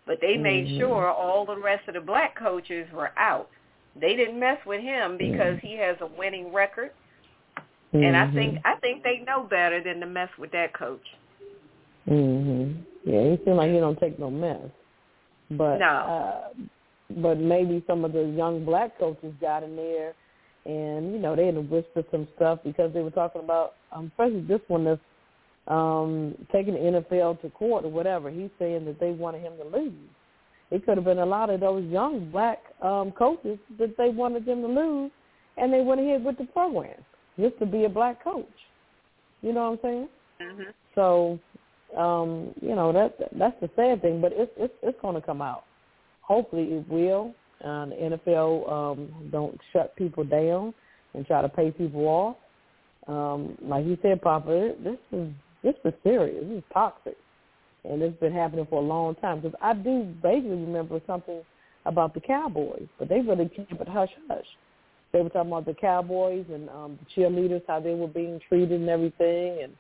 [0.05, 0.79] But they made Mhm.
[0.79, 3.49] sure all the rest of the black coaches were out.
[3.97, 6.93] They didn't mess with him because he has a winning record.
[7.93, 11.05] And I think I think they know better than to mess with that coach.
[12.09, 12.83] Mhm.
[13.05, 14.71] Yeah, he seems like he don't take no mess.
[15.51, 15.87] But No.
[15.87, 16.49] uh
[17.11, 20.13] but maybe some of the young black coaches got in there
[20.65, 24.07] and, you know, they had to whisper some stuff because they were talking about um
[24.07, 25.01] especially this one that's
[25.69, 28.31] um taking the NFL to court or whatever.
[28.31, 29.93] He's saying that they wanted him to lose.
[30.73, 34.45] It could have been a lot of those young black um coaches that they wanted
[34.45, 35.13] them to lose
[35.57, 36.99] and they went ahead with the program
[37.39, 38.47] just to be a black coach.
[39.43, 40.09] You know what I'm saying?
[40.41, 40.75] Mhm.
[40.95, 41.39] So,
[41.97, 45.43] um, you know, that that's the sad thing, but it's it's it's going to come
[45.43, 45.65] out.
[46.23, 47.35] Hopefully, it will.
[47.65, 50.75] Uh, the NFL um, don't shut people down
[51.15, 52.37] and try to pay people off.
[53.07, 55.29] Um, like you said, Papa, this is
[55.63, 56.45] this is serious.
[56.49, 57.17] This is toxic,
[57.85, 59.41] and it's been happening for a long time.
[59.41, 61.43] Because I do vaguely remember something
[61.87, 64.47] about the Cowboys, but they really kept it hush hush.
[65.17, 68.73] They were talking about the Cowboys and um, the cheerleaders, how they were being treated
[68.73, 69.73] and everything, and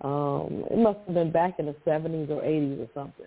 [0.00, 3.26] um, it must have been back in the 70s or 80s or something.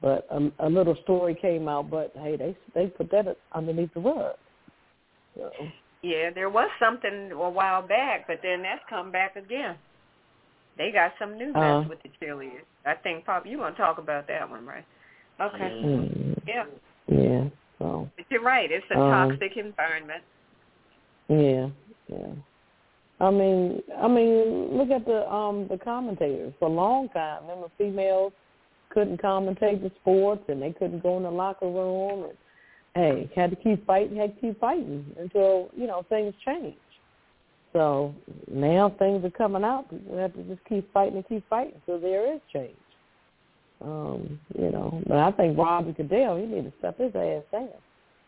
[0.00, 4.00] But a, a little story came out, but hey, they they put that underneath the
[4.00, 4.36] rug.
[5.34, 5.50] So.
[6.02, 9.76] Yeah, there was something a while back, but then that's come back again.
[10.76, 12.66] They got some new mess uh, with the cheerleaders.
[12.84, 14.84] I think, Pop, you want to talk about that one, right?
[15.40, 15.56] Okay.
[15.58, 16.64] Mm, yeah.
[17.08, 17.48] Yeah.
[17.78, 18.10] So.
[18.16, 18.70] But you're right.
[18.70, 20.22] It's a um, toxic environment.
[21.28, 21.68] Yeah.
[22.08, 22.32] Yeah.
[23.20, 26.52] I mean, I mean, look at the um the commentators.
[26.58, 28.32] For a long time, remember females
[28.90, 32.38] couldn't commentate the sports and they couldn't go in the locker room and
[32.94, 36.76] hey, had to keep fighting, had to keep fighting until, you know, things change.
[37.72, 38.14] So
[38.48, 39.86] now things are coming out.
[39.92, 42.76] We have to just keep fighting and keep fighting so there is change.
[43.80, 47.68] Um, you know, but I think Roger Goodell, he need to step his ass down.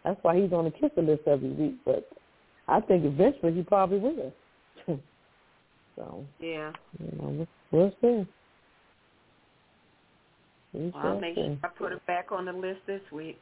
[0.04, 1.76] That's why he's on the kicker list every week.
[1.84, 2.08] But
[2.68, 4.32] I think eventually he probably will.
[5.96, 8.26] so yeah, you know, we'll see.
[10.72, 13.38] We'll I'll make sure I put it back on the list this week.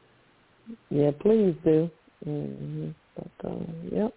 [0.89, 1.89] Yeah, please do.
[2.25, 2.89] Mm-hmm.
[3.15, 3.55] But uh,
[3.91, 4.13] yep.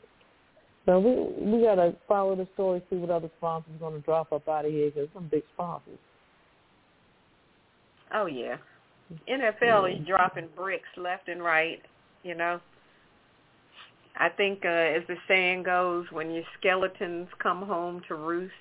[0.87, 4.49] So we we gotta follow the story, see what other sponsors are gonna drop up
[4.49, 5.99] out of here because some big sponsors.
[8.15, 8.57] Oh yeah,
[9.29, 9.87] NFL yeah.
[9.87, 11.83] is dropping bricks left and right.
[12.23, 12.61] You know,
[14.19, 18.53] I think uh, as the saying goes, when your skeletons come home to roost.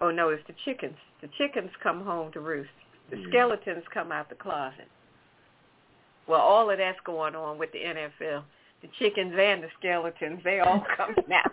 [0.00, 0.96] Oh no, it's the chickens.
[1.20, 2.70] The chickens come home to roost.
[3.10, 3.28] The mm.
[3.28, 4.88] skeletons come out the closet.
[6.26, 8.42] Well, all of that's going on with the NFL.
[8.80, 11.52] The chickens and the skeletons, they all coming out.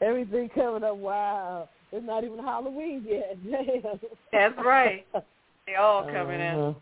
[0.00, 0.96] Everything coming up.
[0.96, 1.68] Wow.
[1.92, 3.38] It's not even Halloween yet.
[4.32, 5.06] That's right.
[5.66, 6.74] They all coming uh-huh.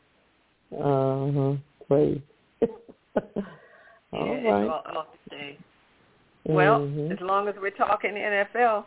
[0.77, 0.85] out.
[0.85, 1.57] Uh-huh.
[1.87, 2.21] Please.
[4.13, 4.69] all yeah, right.
[4.69, 5.07] All, all
[6.45, 7.13] well, mm-hmm.
[7.13, 8.85] as long as we're talking NFL,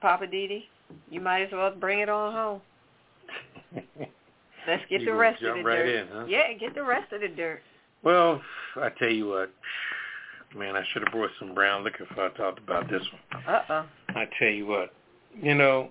[0.00, 0.64] Poppa DD,
[1.10, 2.60] you might as well bring it on home.
[4.66, 5.88] Let's get you the rest of the right dirt.
[5.88, 6.24] In, huh?
[6.28, 7.62] Yeah, get the rest of the dirt.
[8.02, 8.40] Well,
[8.76, 9.50] I tell you what,
[10.56, 13.44] man, I should have brought some brown liquor if I talked about this one.
[13.46, 13.86] Uh oh.
[14.10, 14.92] I tell you what,
[15.40, 15.90] you know,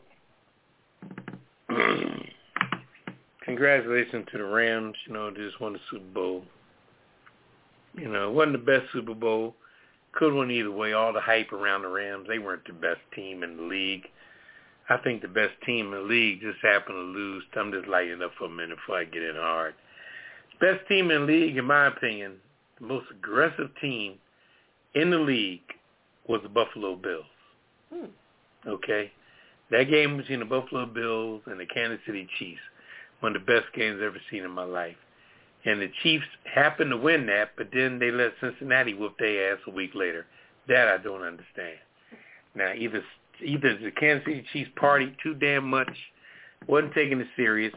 [3.43, 4.95] congratulations to the Rams.
[5.07, 6.43] You know, they just won the Super Bowl.
[7.97, 9.55] You know, it wasn't the best Super Bowl.
[10.13, 10.93] Could win either way.
[10.93, 14.07] All the hype around the Rams, they weren't the best team in the league.
[14.89, 17.43] I think the best team in the league just happened to lose.
[17.55, 19.73] I'm just lighting up for a minute before I get in hard.
[20.61, 22.35] Best team in the league, in my opinion,
[22.79, 24.15] the most aggressive team
[24.95, 25.61] in the league
[26.27, 27.25] was the Buffalo Bills.
[27.93, 28.05] Hmm.
[28.67, 29.11] Okay?
[29.71, 32.61] That game between the Buffalo Bills and the Kansas City Chiefs,
[33.19, 34.95] one of the best games I've ever seen in my life.
[35.65, 39.59] And the Chiefs happened to win that, but then they let Cincinnati whoop their ass
[39.67, 40.25] a week later.
[40.67, 41.79] That I don't understand.
[42.55, 43.03] Now, either
[43.43, 45.91] either the Kansas City Chiefs partied too damn much,
[46.67, 47.73] wasn't taking it serious,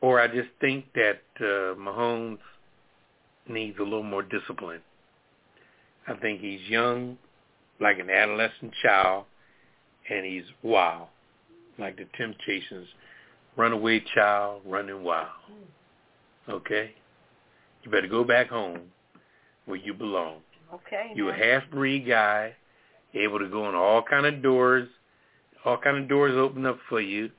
[0.00, 2.38] or I just think that uh, Mahomes
[3.48, 4.80] needs a little more discipline.
[6.06, 7.18] I think he's young,
[7.80, 9.24] like an adolescent child,
[10.08, 11.08] and he's wild,
[11.78, 12.86] like the Temptations,
[13.56, 15.28] runaway child running wild.
[16.48, 16.94] Okay?
[17.82, 18.80] You better go back home
[19.66, 20.38] where you belong.
[20.72, 21.12] Okay.
[21.14, 22.54] You're a half-breed guy
[23.14, 24.88] able to go in all kind of doors.
[25.64, 27.30] All kind of doors open up for you.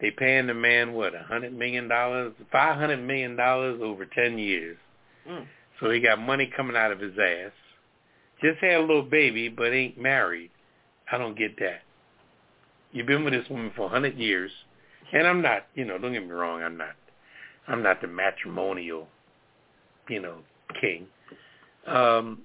[0.00, 4.38] They paying the man what a hundred million dollars, five hundred million dollars over ten
[4.38, 4.76] years.
[5.28, 5.46] Mm.
[5.80, 7.52] So he got money coming out of his ass.
[8.42, 10.50] Just had a little baby, but ain't married.
[11.10, 11.82] I don't get that.
[12.92, 14.50] You've been with this woman for a hundred years,
[15.12, 15.66] and I'm not.
[15.74, 16.62] You know, don't get me wrong.
[16.62, 16.94] I'm not.
[17.68, 19.08] I'm not the matrimonial,
[20.08, 20.36] you know,
[20.80, 21.06] king.
[21.86, 22.42] Um,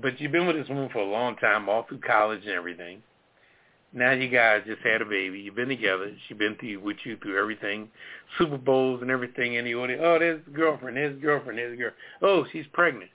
[0.00, 3.02] but you've been with this woman for a long time, all through college and everything.
[3.92, 5.40] Now you guys just had a baby.
[5.40, 6.10] You've been together.
[6.26, 7.88] She's been through with you through everything,
[8.38, 9.58] Super Bowls and everything.
[9.58, 11.92] And you oh, there's the girlfriend, there's the girlfriend, there's the girl.
[12.22, 13.10] Oh, she's pregnant.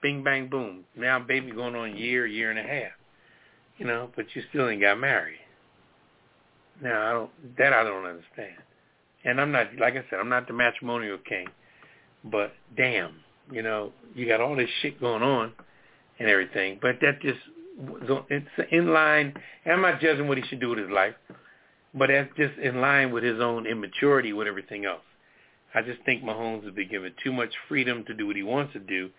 [0.00, 0.84] Bing, bang, boom.
[0.96, 2.92] Now baby going on year, year and a half.
[3.76, 5.38] You know, but you still ain't got married.
[6.82, 7.56] Now I don't.
[7.58, 8.56] That I don't understand.
[9.24, 11.46] And I'm not, like I said, I'm not the matrimonial king.
[12.24, 13.16] But damn,
[13.50, 15.52] you know, you got all this shit going on
[16.18, 16.78] and everything.
[16.80, 17.38] But that just
[18.30, 19.34] it's in line.
[19.66, 21.14] I'm not judging what he should do with his life,
[21.94, 25.02] but that's just in line with his own immaturity with everything else.
[25.74, 28.74] I just think Mahomes has been given too much freedom to do what he wants
[28.74, 29.10] to do,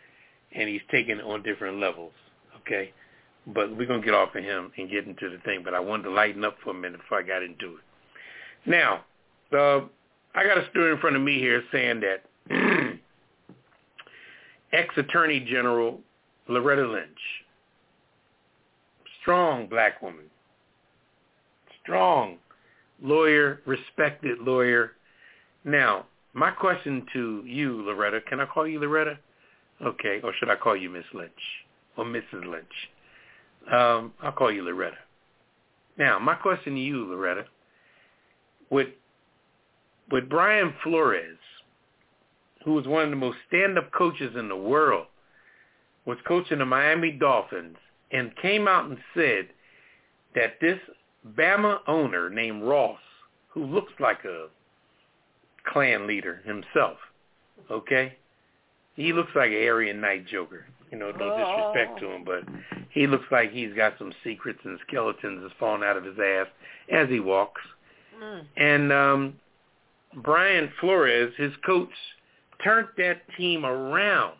[0.53, 2.13] and he's taken on different levels.
[2.61, 2.93] Okay,
[3.47, 5.61] but we're gonna get off of him and get into the thing.
[5.63, 7.83] But I wanted to lighten up for a minute before I got into it.
[8.65, 9.03] Now,
[9.59, 12.23] I got a story in front of me here saying that
[14.73, 15.99] ex-attorney general
[16.47, 17.07] Loretta Lynch.
[19.21, 20.25] Strong black woman.
[21.81, 22.37] Strong
[23.01, 24.93] lawyer, respected lawyer.
[25.63, 29.17] Now, my question to you, Loretta, can I call you Loretta?
[29.85, 31.31] Okay, or should I call you Miss Lynch
[31.97, 32.45] or Mrs.
[32.45, 32.65] Lynch?
[33.71, 34.97] Um, I'll call you Loretta.
[35.97, 37.45] Now, my question to you, Loretta,
[38.69, 38.87] with
[40.11, 41.37] with Brian Flores,
[42.63, 45.07] who was one of the most stand-up coaches in the world,
[46.05, 47.77] was coaching the Miami Dolphins
[48.11, 49.47] and came out and said
[50.35, 50.79] that this
[51.37, 52.99] Bama owner named Ross,
[53.49, 54.47] who looks like a
[55.71, 56.97] clan leader himself,
[57.71, 58.17] okay?
[58.95, 60.65] He looks like an Aryan Night Joker.
[60.91, 62.43] You know, no disrespect to him, but
[62.91, 66.45] he looks like he's got some secrets and skeletons that's falling out of his ass
[66.91, 67.61] as he walks.
[68.21, 68.45] Mm.
[68.57, 69.33] And um
[70.17, 71.89] Brian Flores, his coach,
[72.63, 74.35] turned that team around.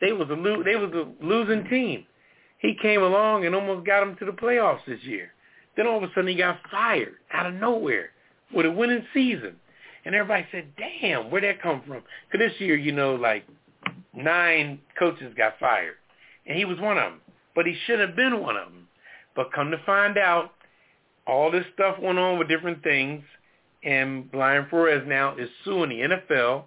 [0.00, 2.04] They was a lo- they was a losing team.
[2.58, 5.32] He came along and almost got them to the playoffs this year.
[5.76, 8.10] Then all of a sudden he got fired out of nowhere
[8.52, 9.56] with a winning season.
[10.04, 12.02] And everybody said, damn, where'd that come from?
[12.30, 13.44] Because this year, you know, like
[14.14, 15.94] nine coaches got fired.
[16.46, 17.20] And he was one of them.
[17.54, 18.88] But he should have been one of them.
[19.36, 20.52] But come to find out,
[21.26, 23.22] all this stuff went on with different things.
[23.88, 26.64] And Brian Flores now is suing the NFL,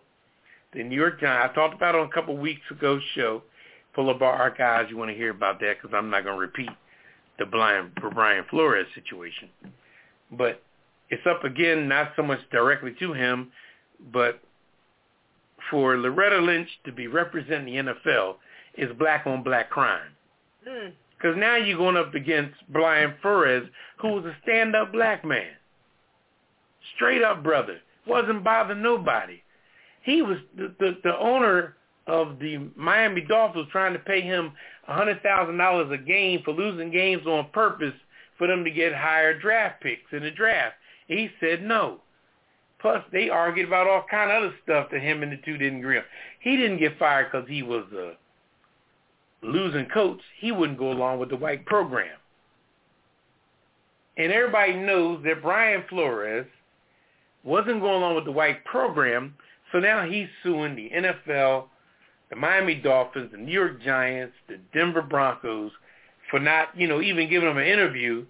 [0.74, 1.52] the New York Giants.
[1.52, 3.44] I talked about it on a couple of weeks ago show.
[3.94, 4.90] Pull up our archives.
[4.90, 6.72] You want to hear about that because I'm not going to repeat
[7.38, 9.50] the Brian, Brian Flores situation.
[10.32, 10.64] But
[11.12, 13.52] it's up again, not so much directly to him,
[14.12, 14.40] but
[15.70, 18.38] for Loretta Lynch to be representing the NFL
[18.80, 20.10] is black on black crime.
[20.68, 20.94] Mm.
[21.16, 23.70] Because now you're going up against Brian Flores,
[24.00, 25.52] who was a stand-up black man.
[26.96, 27.80] Straight up brother.
[28.08, 29.42] Wasn't bothering nobody.
[30.04, 31.76] He was the, the, the owner
[32.08, 34.52] of the Miami Dolphins trying to pay him
[34.88, 37.94] a $100,000 a game for losing games on purpose
[38.38, 40.76] for them to get higher draft picks in the draft.
[41.08, 42.00] He said no.
[42.80, 45.80] Plus, they argued about all kind of other stuff that him and the two didn't
[45.80, 46.04] agree on.
[46.40, 48.14] He didn't get fired because he was a
[49.46, 50.20] losing coach.
[50.40, 52.18] He wouldn't go along with the white program.
[54.18, 56.48] And everybody knows that Brian Flores
[57.44, 59.36] wasn't going along with the white program,
[59.72, 61.66] so now he's suing the NFL,
[62.30, 65.72] the Miami Dolphins, the New York Giants, the Denver Broncos
[66.30, 68.26] for not, you know, even giving him an interview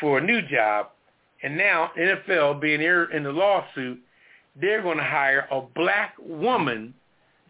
[0.00, 0.88] for a new job
[1.42, 3.98] and now NFL being here in the lawsuit,
[4.60, 6.92] they're going to hire a black woman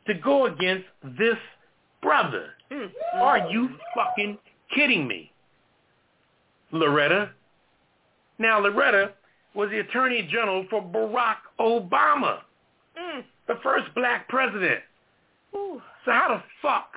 [0.07, 0.87] to go against
[1.19, 1.37] this
[2.03, 2.51] brother.
[2.71, 2.91] Mm.
[3.15, 4.39] Are you fucking
[4.75, 5.33] kidding me?
[6.73, 7.31] Loretta.
[8.39, 9.13] Now, Loretta
[9.55, 12.41] was the Attorney General for Barack Obama,
[12.99, 13.25] Mm.
[13.47, 14.81] the first black president.
[15.55, 15.81] Ooh.
[16.05, 16.93] So how the fuck,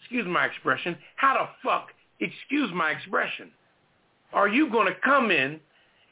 [0.00, 1.88] excuse my expression, how the fuck,
[2.20, 3.50] excuse my expression,
[4.32, 5.60] are you going to come in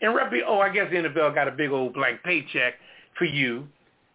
[0.01, 2.74] and rep oh, I guess the NFL got a big old blank paycheck
[3.16, 3.66] for you,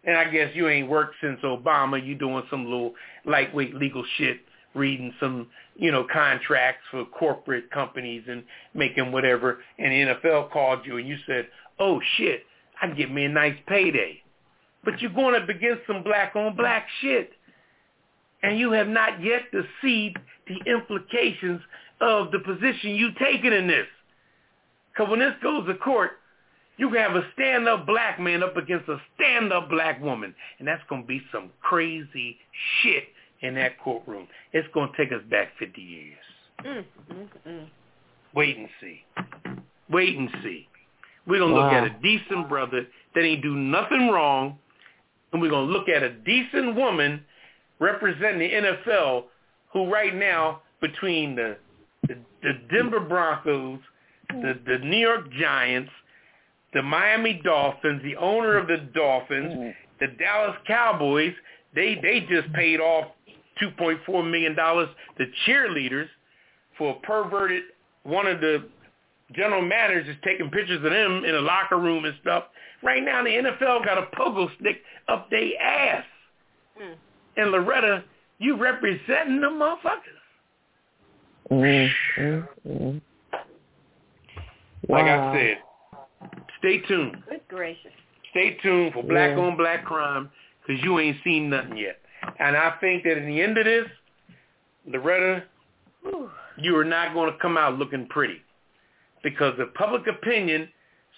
[0.04, 2.04] and I guess you ain't worked since Obama.
[2.04, 2.94] You doing some little
[3.24, 4.40] lightweight legal shit,
[4.74, 8.44] reading some, you know, contracts for corporate companies and
[8.74, 11.48] making whatever, and the NFL called you and you said,
[11.78, 12.42] oh shit,
[12.80, 14.20] I can get me a nice payday.
[14.84, 17.30] But you're going up against some black on black shit.
[18.42, 20.14] And you have not yet to see
[20.46, 21.62] the implications
[22.00, 23.86] of the position you've taken in this.
[24.92, 26.10] Because when this goes to court,
[26.76, 30.34] you can have a stand-up black man up against a stand-up black woman.
[30.58, 32.36] And that's going to be some crazy
[32.82, 33.04] shit
[33.44, 34.26] in that courtroom.
[34.52, 36.18] It's going to take us back 50 years.
[36.64, 36.84] Mm.
[37.12, 37.28] Mm.
[37.46, 37.66] Mm.
[38.34, 39.04] Wait and see.
[39.90, 40.66] Wait and see.
[41.26, 44.58] We're going to look at a decent brother that ain't do nothing wrong,
[45.32, 47.22] and we're going to look at a decent woman
[47.78, 49.24] representing the NFL
[49.72, 51.56] who right now, between the,
[52.08, 53.80] the, the Denver Broncos,
[54.28, 55.90] the, the New York Giants,
[56.72, 61.32] the Miami Dolphins, the owner of the Dolphins, the Dallas Cowboys,
[61.74, 63.06] they, they just paid off
[63.62, 66.08] $2.4 million to cheerleaders
[66.76, 67.62] for a perverted,
[68.02, 68.64] one of the
[69.32, 72.44] general managers is taking pictures of them in a locker room and stuff.
[72.82, 76.04] Right now, the NFL got a pogo stick up their ass.
[76.80, 76.94] Mm.
[77.36, 78.04] And Loretta,
[78.38, 80.20] you representing the motherfuckers.
[81.50, 83.00] Mm, mm, mm.
[84.88, 85.32] Like Wow.
[85.32, 85.58] I said,
[86.58, 87.16] stay tuned.
[87.28, 87.92] Good gracious.
[88.30, 89.42] Stay tuned for black Yeah.
[89.42, 90.30] on black crime
[90.66, 92.00] because you ain't seen nothing yet.
[92.38, 93.86] And I think that in the end of this,
[94.86, 95.44] Loretta,
[96.58, 98.40] you are not going to come out looking pretty
[99.22, 100.68] because the public opinion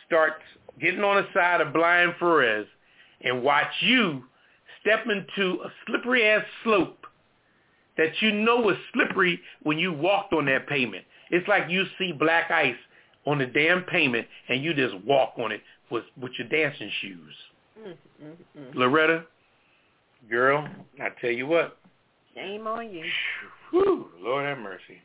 [0.06, 0.42] starts
[0.80, 2.66] getting on the side of Brian Flores
[3.22, 4.22] and watch you
[4.80, 7.06] step into a slippery ass slope
[7.96, 11.04] that you know was slippery when you walked on that pavement.
[11.30, 12.76] It's like you see black ice
[13.26, 17.34] on the damn pavement and you just walk on it with with your dancing shoes.
[17.80, 18.74] Mm-mm-mm.
[18.74, 19.24] Loretta,
[20.30, 20.68] girl,
[21.00, 21.78] I tell you what.
[22.34, 23.04] Shame on you.
[23.70, 25.00] Whew, Lord have mercy.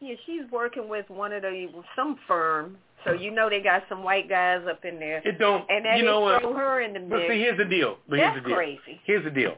[0.00, 4.02] Yeah, she's working with one of the some firm, so you know they got some
[4.02, 5.64] white guys up in there, It don't.
[5.70, 6.42] and then you know they what?
[6.42, 7.98] throw her in the But see, here's the deal.
[8.08, 8.56] But That's here's the deal.
[8.56, 9.00] crazy.
[9.04, 9.54] Here's the deal.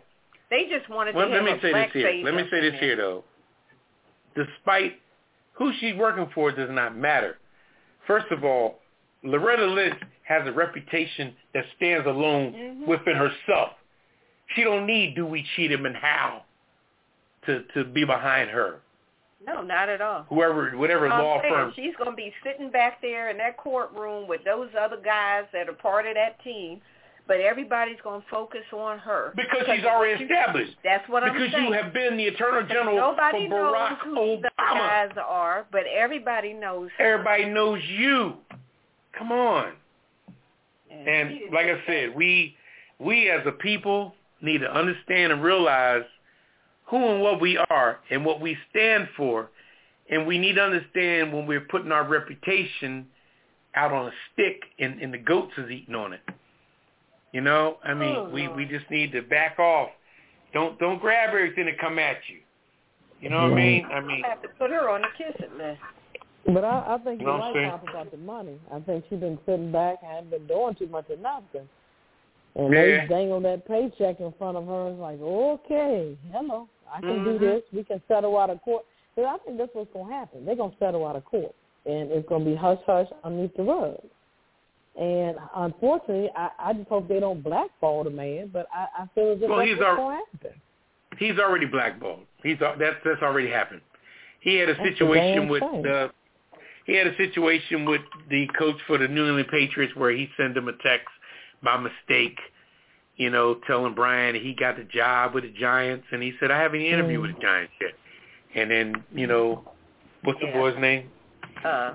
[0.51, 2.25] They just wanted Well, to let me a say black this here.
[2.25, 3.25] Let me say this here though.
[4.37, 4.95] Despite
[5.53, 7.39] who she's working for does not matter.
[8.07, 8.81] First of all,
[9.23, 12.87] Loretta Lynch has a reputation that stands alone Mhm.
[12.87, 13.73] within herself.
[14.55, 16.43] She don't need do we cheat him and how
[17.47, 18.81] to to be behind her.
[19.47, 20.25] No, not at all.
[20.29, 23.57] Whoever whatever I'm law saying, firm She's going to be sitting back there in that
[23.57, 26.81] courtroom with those other guys that are part of that team,
[27.27, 30.73] but everybody's going to focus on her because she's already you- established.
[30.83, 31.51] That's what I'm saying.
[31.51, 35.67] Because you have been the Attorney General Nobody for knows Barack who the guys are,
[35.71, 36.89] but everybody knows.
[36.97, 37.15] her.
[37.15, 38.35] Everybody knows you.
[39.19, 39.73] Come on.
[40.91, 42.57] And, And like I said, we
[42.99, 46.05] we as a people need to understand and realize
[46.87, 49.51] who and what we are and what we stand for.
[50.11, 53.07] And we need to understand when we're putting our reputation
[53.75, 56.21] out on a stick and, and the goats is eating on it.
[57.33, 59.89] You know, I oh, mean, Oh, we we just need to back off.
[60.53, 62.39] Don't don't grab everything that come at you.
[63.21, 63.87] You know what I mean?
[63.87, 65.81] I mean, I have to put her on the kiss it list.
[66.47, 67.71] But I, I think You you're know right.
[67.71, 68.61] Pop, about the money.
[68.73, 71.69] I think she's been sitting back and been doing too much of nothing.
[72.57, 72.81] And Yeah.
[73.03, 77.37] they dangle that paycheck in front of her and like, okay, hello, I can do
[77.37, 77.41] Mhm.
[77.41, 77.63] this.
[77.73, 78.85] We can settle out of court.
[79.17, 80.45] But I think that's what's going to happen.
[80.45, 81.55] They're going to settle out of court.
[81.87, 83.99] And it's going to be hush-hush underneath the rug.
[84.97, 89.33] And unfortunately, I, I just hope they don't blackball the man, but I, I feel
[89.33, 90.61] as if Well, that's he's what's our- going to happen.
[91.19, 92.21] he's already blackballed.
[92.43, 93.81] He's that's that's already happened.
[94.41, 96.11] He had a That's situation with the
[96.87, 100.57] he had a situation with the coach for the New England Patriots where he sent
[100.57, 101.09] him a text
[101.65, 102.39] by mistake,
[103.17, 106.61] you know, telling Brian he got the job with the Giants, and he said I
[106.61, 107.23] haven't interviewed Mm.
[107.27, 107.93] with the Giants yet.
[108.55, 109.69] And then you know,
[110.23, 110.53] what's the Yeah.
[110.53, 111.11] boy's name?
[111.65, 111.95] Uh,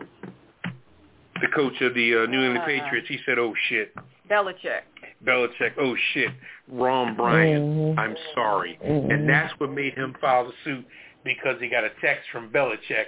[1.41, 2.65] The coach of the uh, New England Uh.
[2.65, 3.07] Patriots.
[3.07, 3.93] He said, "Oh shit,
[4.29, 4.81] Belichick.
[5.23, 5.71] Belichick.
[5.77, 6.31] Oh shit,
[6.67, 7.95] wrong Brian.
[7.95, 7.97] Mhm.
[7.97, 9.09] I'm sorry." Mhm.
[9.13, 10.85] And that's what made him file the suit
[11.23, 13.05] because he got a text from Belichick.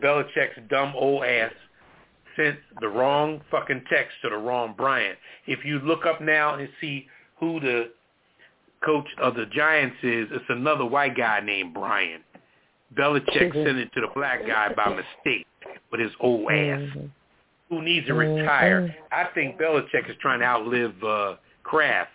[0.00, 1.54] Belichick's dumb old ass
[2.40, 5.16] sent the wrong fucking text to the wrong Brian.
[5.46, 7.06] If you look up now and see
[7.38, 7.90] who the
[8.84, 12.22] coach of the Giants is, it's another white guy named Brian.
[12.96, 14.88] Belichick sent it to the black guy by
[15.24, 15.46] mistake
[15.90, 17.10] with his old ass Mhm.
[17.68, 18.40] who needs to Mhm.
[18.40, 18.96] retire.
[19.12, 22.10] I think Belichick is trying to outlive uh, Kraft.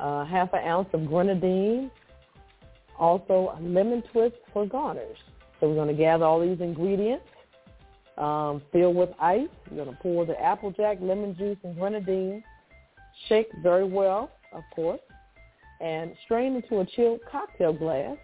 [0.00, 1.90] uh, half an ounce of grenadine,
[2.98, 5.18] also a lemon twist for garnish.
[5.60, 7.26] So we're going to gather all these ingredients,
[8.16, 9.48] um, fill with ice.
[9.70, 12.42] You're going to pour the Applejack, lemon juice, and grenadine.
[13.28, 15.00] Shake very well, of course,
[15.82, 18.16] and strain into a chilled cocktail glass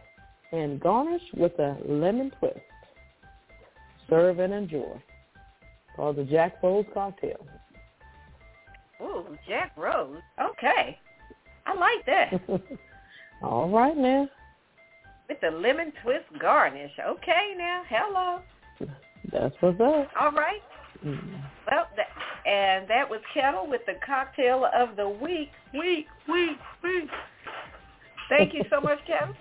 [0.52, 2.58] and garnish with a lemon twist.
[4.08, 5.02] Serve and enjoy.
[5.96, 7.46] Called the Jack Rose cocktail.
[9.00, 10.18] Ooh, Jack Rose.
[10.40, 10.98] Okay.
[11.66, 12.62] I like that.
[13.42, 14.28] all right now.
[15.28, 16.92] With the lemon twist garnish.
[17.00, 17.82] Okay now.
[17.88, 18.40] Hello.
[19.32, 20.08] That's what's up.
[20.20, 20.60] All right.
[21.04, 21.42] Mm.
[21.70, 22.08] Well, that,
[22.48, 25.50] and that was Ketel with the cocktail of the week.
[25.72, 27.08] Week, week, week.
[28.28, 29.34] Thank you so much, Ketel.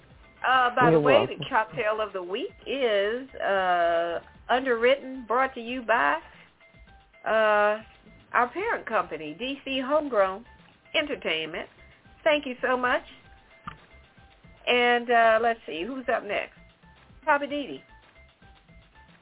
[0.48, 1.38] Uh, by You're the way, welcome.
[1.40, 4.20] the cocktail of the week is uh,
[4.50, 6.18] underwritten, brought to you by
[7.26, 7.82] uh,
[8.34, 10.44] our parent company, DC Homegrown
[10.96, 11.68] Entertainment.
[12.24, 13.04] Thank you so much.
[14.68, 16.58] And uh, let's see, who's up next?
[17.24, 17.82] Poppa DD.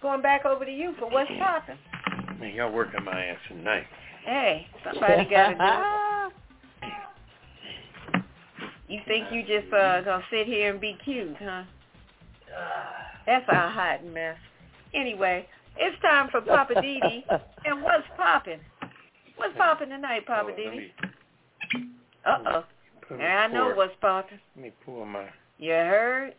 [0.02, 1.78] Going back over to you for what's poppin'.
[2.40, 3.84] Man, y'all working my ass tonight.
[4.24, 6.06] Hey, somebody got to do it.
[8.90, 11.64] You think you just uh, gonna sit here and be cute, huh?
[13.28, 14.36] That's a hot mess.
[14.96, 17.24] Anyway, it's time for Poppa DD.
[17.66, 18.60] And what's poppin'?
[19.36, 20.94] What's poppin' tonight, Papa Hold on, let Didi?
[22.26, 22.64] Uh oh.
[23.12, 24.40] And I know what's poppin'.
[24.56, 25.28] Let me pull my.
[25.58, 26.34] You heard?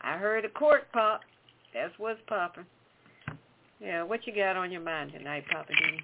[0.00, 1.20] I heard a cork pop.
[1.74, 2.64] That's what's poppin'.
[3.80, 5.98] Yeah, what you got on your mind tonight, Poppa DD?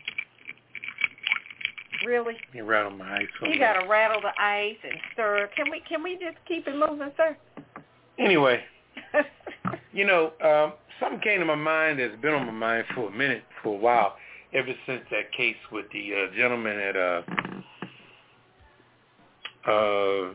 [2.07, 2.35] Really?
[2.55, 3.27] Me rattle my ice.
[3.43, 5.51] You gotta rattle the ice and stir.
[5.57, 7.37] Can we can we just keep it moving, sir?
[8.17, 8.63] Anyway,
[9.93, 13.11] you know, um, something came to my mind that's been on my mind for a
[13.11, 14.15] minute, for a while,
[14.55, 17.23] ever since that case with the uh, gentleman at uh,
[19.69, 20.33] uh,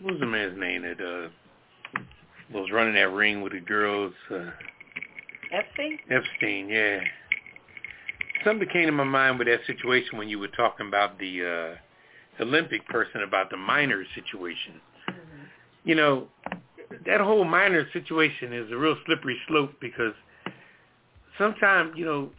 [0.00, 1.28] what was the man's name that uh,
[2.54, 4.14] was running that ring with the girls?
[4.30, 4.50] Uh,
[5.52, 5.98] Epstein?
[6.10, 7.00] Epstein, yeah.
[8.44, 11.76] Something came to my mind with that situation when you were talking about the
[12.38, 14.80] uh, Olympic person about the minor situation.
[15.84, 16.28] You know,
[17.06, 20.14] that whole minor situation is a real slippery slope because
[21.38, 22.30] sometimes, you know,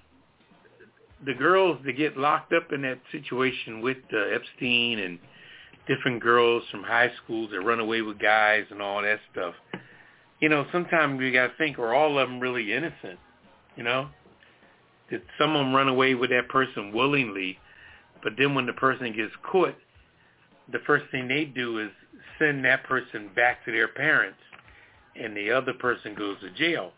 [1.26, 5.20] the girls that get locked up in that situation with uh, Epstein and
[5.88, 9.54] different girls from high schools that run away with guys and all that stuff,
[10.40, 13.20] you know, sometimes you got to think, are all of them really innocent?
[13.76, 14.10] You know?
[15.10, 17.60] Did some of them run away with that person willingly,
[18.24, 19.76] but then when the person gets caught,
[20.72, 21.90] the first thing they do is
[22.40, 24.40] send that person back to their parents,
[25.16, 26.92] and the other person goes to jail.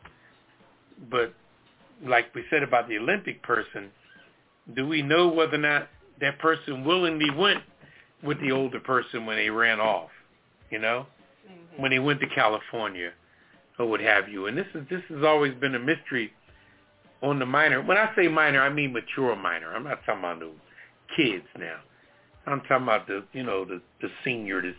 [1.09, 1.33] But
[2.05, 3.89] like we said about the Olympic person,
[4.75, 5.89] do we know whether or not
[6.21, 7.61] that person willingly went
[8.23, 10.09] with the older person when they ran off?
[10.71, 11.05] You know,
[11.47, 11.81] mm-hmm.
[11.81, 13.11] when they went to California
[13.77, 14.47] or what have you.
[14.47, 16.31] And this is this has always been a mystery
[17.25, 17.81] on the minor.
[17.81, 19.73] When I say minor, I mean mature minor.
[19.73, 20.51] I'm not talking about the
[21.15, 21.77] kids now.
[22.45, 24.75] I'm talking about the you know the the senior that's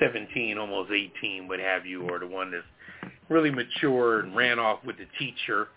[0.00, 4.78] 17, almost 18, what have you, or the one that's really mature and ran off
[4.84, 5.68] with the teacher,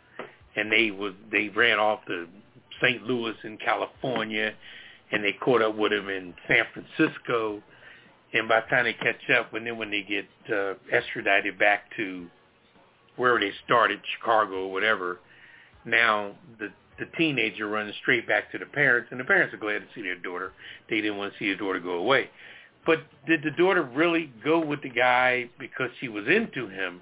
[0.55, 2.27] and they was they ran off to
[2.81, 3.03] St.
[3.03, 4.53] Louis in California,
[5.11, 7.61] and they caught up with him in San Francisco,
[8.33, 11.85] and by the time they catch up, when then when they get uh, extradited back
[11.97, 12.27] to
[13.17, 15.19] wherever they started, Chicago or whatever,
[15.85, 16.69] now the
[16.99, 20.03] the teenager runs straight back to the parents, and the parents are glad to see
[20.03, 20.53] their daughter.
[20.87, 22.29] They didn't want to see their daughter go away.
[22.85, 27.01] But did the daughter really go with the guy because she was into him?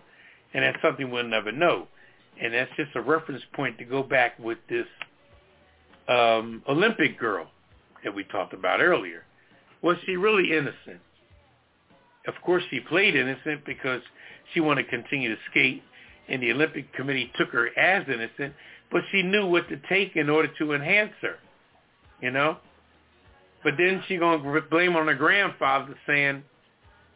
[0.53, 1.87] And that's something we'll never know.
[2.41, 4.87] And that's just a reference point to go back with this
[6.07, 7.47] um, Olympic girl
[8.03, 9.23] that we talked about earlier.
[9.81, 11.01] Was she really innocent?
[12.27, 14.01] Of course, she played innocent because
[14.53, 15.83] she wanted to continue to skate,
[16.29, 18.53] and the Olympic Committee took her as innocent,
[18.91, 21.35] but she knew what to take in order to enhance her,
[22.21, 22.57] you know?
[23.63, 26.43] But then she going to blame on her grandfather saying,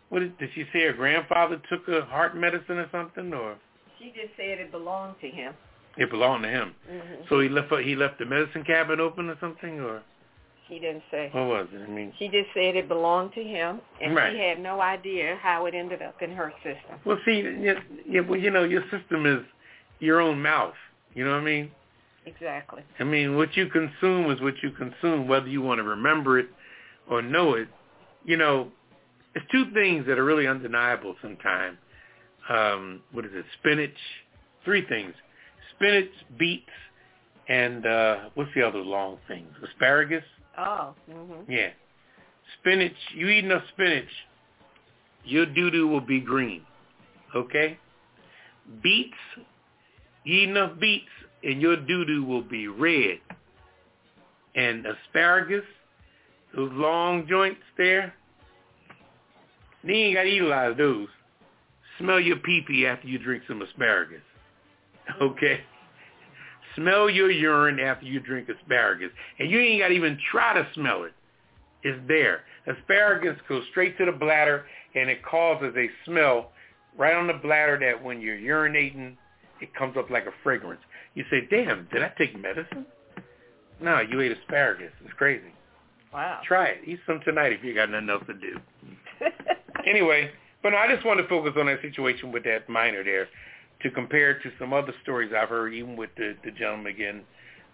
[0.09, 3.55] what did, did she say her grandfather took a heart medicine or something, or?
[3.99, 5.53] She just said it belonged to him.
[5.97, 6.75] It belonged to him.
[6.89, 7.23] Mm-hmm.
[7.29, 10.01] So he left he left the medicine cabinet open or something, or
[10.69, 11.29] She didn't say.
[11.33, 11.81] what was it?
[11.81, 14.33] I mean, She just said it belonged to him, and Right.
[14.33, 16.99] she had no idea how it ended up in her system.
[17.05, 19.43] well, see, yeah, yeah, well, you know, your system is
[19.99, 20.75] your own mouth.
[21.13, 21.71] You know what I mean?
[22.25, 22.81] Exactly.
[22.99, 26.47] I mean, what you consume is what you consume, whether you want to remember it
[27.09, 27.67] or know it.
[28.23, 28.71] You know,
[29.35, 31.77] it's two things that are really undeniable sometimes.
[32.49, 33.45] Um, what is it?
[33.59, 33.91] Spinach.
[34.63, 35.13] Three things:
[35.75, 36.09] spinach,
[36.39, 36.69] beets,
[37.49, 39.51] and uh, what's the other long things?
[39.61, 40.23] Asparagus.
[40.57, 40.95] Oh.
[41.09, 41.45] Mhm.
[41.47, 41.71] Yeah.
[42.59, 42.95] Spinach.
[43.13, 44.09] You eat enough spinach,
[45.23, 46.65] your doo doo will be green.
[47.35, 47.77] Okay.
[48.81, 49.17] Beets.
[50.23, 51.09] You eat enough beets,
[51.43, 53.19] and your doo doo will be red.
[54.55, 55.65] And asparagus,
[56.55, 58.13] those long joints there.
[59.83, 61.07] You ain't got to eat a lot of those.
[61.99, 64.21] Smell your pee-pee after you drink some asparagus.
[65.21, 65.59] Okay?
[66.75, 69.09] Smell your urine after you drink asparagus.
[69.39, 71.13] And you ain't got to even try to smell it.
[71.83, 72.41] It's there.
[72.67, 74.65] Asparagus goes straight to the bladder,
[74.95, 76.51] and it causes a smell
[76.97, 79.15] right on the bladder that when you're urinating,
[79.61, 80.81] it comes up like a fragrance.
[81.15, 82.85] You say, damn, did I take medicine?
[83.81, 84.91] No, you ate asparagus.
[85.03, 85.53] It's crazy.
[86.13, 86.41] Wow.
[86.45, 86.81] Try it.
[86.85, 88.59] Eat some tonight if you got nothing else to do.
[89.85, 93.27] Anyway, but no, I just want to focus on that situation with that minor there
[93.83, 97.21] to compare to some other stories I've heard, even with the, the gentleman again,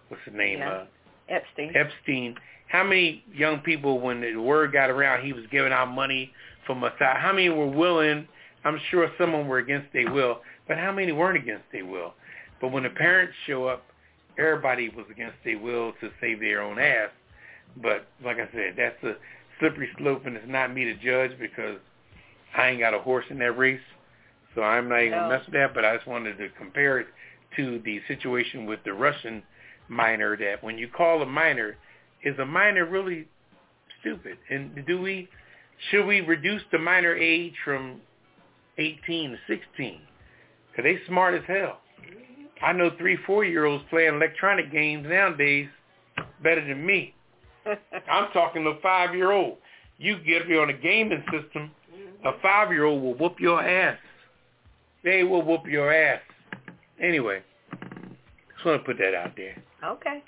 [0.08, 0.58] what's his name?
[0.58, 0.70] Yeah.
[0.70, 0.84] Uh,
[1.28, 1.72] Epstein.
[1.74, 2.34] Epstein.
[2.68, 6.32] How many young people, when the word got around he was giving out money
[6.66, 8.28] for Mossad, how many were willing?
[8.64, 11.86] I'm sure some of them were against their will, but how many weren't against their
[11.86, 12.14] will?
[12.60, 13.84] But when the parents show up,
[14.38, 17.10] everybody was against their will to save their own ass.
[17.80, 19.14] But like I said, that's a
[19.58, 21.78] slippery slope, and it's not me to judge because
[22.56, 23.80] I ain't got a horse in that race,
[24.60, 25.22] so I'm not even oh.
[25.22, 25.28] No.
[25.28, 25.74] gonna with that.
[25.74, 27.06] But I just wanted to compare it
[27.56, 29.42] to the situation with the Russian
[29.88, 30.36] minor.
[30.36, 31.76] That when you call a minor,
[32.22, 33.26] is a minor really
[34.00, 34.36] stupid?
[34.50, 35.28] And do we
[35.90, 38.02] should we reduce the minor age from
[38.76, 40.00] 18 to 16?
[40.76, 41.80] Cause they smart as hell.
[42.62, 45.68] I know three, four year olds playing electronic games nowadays
[46.42, 47.14] better than me.
[47.66, 49.56] I'm talking to a five year old.
[49.96, 51.70] You get me on a gaming system,
[52.26, 53.96] a five year old will whoop your ass.
[55.04, 56.20] They will whoop your ass.
[57.00, 57.42] Anyway,
[58.52, 59.56] just want to put that out there.
[59.84, 60.22] okay.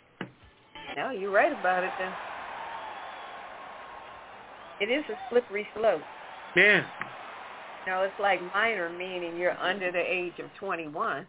[0.97, 2.12] No, you're right about it then.
[4.81, 6.03] It is a slippery slope.
[6.57, 6.85] Yeah.
[7.87, 11.27] No, it's like minor, meaning you're under the age of 21,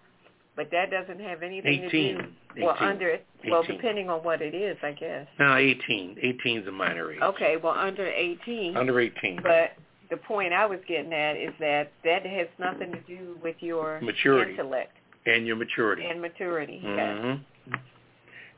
[0.56, 2.18] but that doesn't have anything to 18.
[2.18, 2.64] do.
[2.64, 2.88] Well, 18.
[2.88, 3.26] under it.
[3.50, 3.76] Well, 18.
[3.76, 5.28] depending on what it is, I guess.
[5.39, 6.18] No, 18.
[6.22, 7.22] 18 is a minor age.
[7.22, 8.76] Okay, well, under 18.
[8.78, 9.39] Under 18.
[9.41, 9.72] But
[10.14, 13.99] the point I was getting at is that that has nothing to do with your
[14.01, 14.51] Maturity.
[14.51, 14.95] intellect
[15.26, 16.05] and your maturity.
[16.05, 16.80] and maturity.
[16.84, 17.18] Yes.
[17.22, 17.74] hmm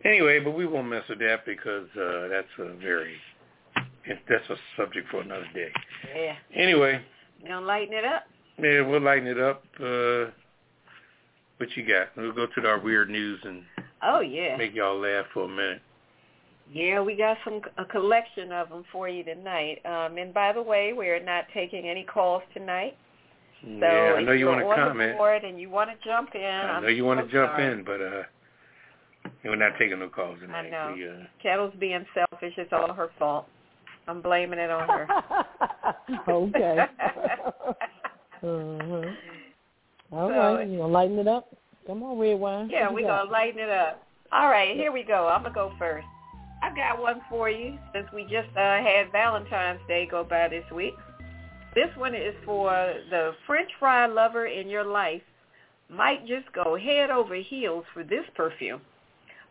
[0.04, 3.16] Anyway, but we won't mess with that because uh, that's a very
[4.30, 5.70] that's a subject for another day.
[6.16, 6.36] Yeah.
[6.54, 7.02] Anyway,
[7.42, 8.24] You gonna lighten it up?
[8.62, 9.64] yeah, we'll lighten it up.
[9.80, 10.32] Uh,
[11.58, 12.10] what you got?
[12.18, 13.64] We'll go to our weird news and
[14.04, 14.58] Oh yeah.
[14.58, 15.82] make y'all laugh for a minute.
[16.72, 19.80] Yeah, we got some a collection of them for you tonight.
[19.86, 22.98] Um, and by the way, we're not taking any calls tonight.
[23.62, 25.18] So yeah, I know you want to comment.
[25.18, 27.52] board and you want to jump in, I I'm know you want so to jump
[27.54, 27.72] sorry.
[27.72, 28.24] in, but uh,
[29.44, 30.70] we're not taking no calls tonight.
[30.70, 30.94] know.
[30.96, 31.14] We, uh,
[31.44, 32.54] Ketel's being selfish.
[32.58, 33.48] It's all her fault.
[34.08, 35.08] I'm blaming it on her.
[36.30, 36.78] okay.
[38.44, 39.02] uh-huh.
[40.12, 41.48] All So- right, you gonna lighten it up?
[41.88, 42.70] Come on, red wine.
[42.72, 44.02] Yeah, we're going to lighten it up.
[44.32, 45.28] All right, here we go.
[45.28, 46.08] I'm going to go first.
[46.66, 50.64] I got one for you since we just uh, had Valentine's Day go by this
[50.74, 50.96] week.
[51.76, 52.72] This one is for
[53.12, 55.22] the French fry lover in your life.
[55.92, 58.82] Might just go head over heels for this perfume.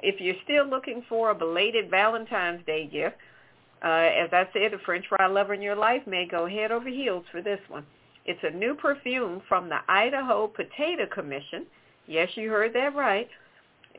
[0.00, 3.14] If you're still looking for a belated Valentine's Day gift,
[3.84, 6.88] uh, as I said, the French fry lover in your life may go head over
[6.88, 7.86] heels for this one.
[8.26, 11.66] It's a new perfume from the Idaho Potato Commission.
[12.08, 13.28] Yes, you heard that right.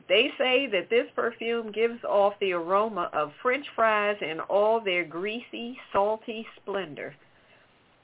[0.08, 5.04] They say that this perfume gives off the aroma of French fries in all their
[5.04, 7.14] greasy, salty splendor.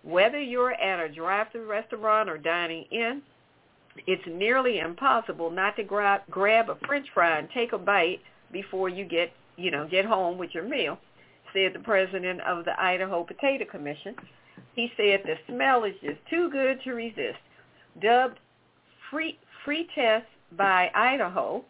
[0.02, 3.22] Whether you're at a drive-through restaurant or dining in,
[4.06, 8.20] it's nearly impossible not to grab, grab a French fry and take a bite
[8.50, 10.98] before you get, you know, get home with your meal.
[11.52, 14.16] said the president of the Idaho Potato Commission.
[14.74, 17.38] He said the smell is just too good to resist.
[18.00, 18.38] Dubbed
[19.10, 20.26] free free test
[20.56, 21.64] by Idaho,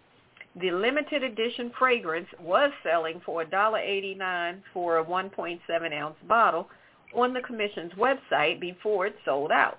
[0.60, 6.68] the limited edition fragrance was selling for $1.89 for a 1.7 ounce bottle
[7.14, 9.78] on the commission's website before it sold out.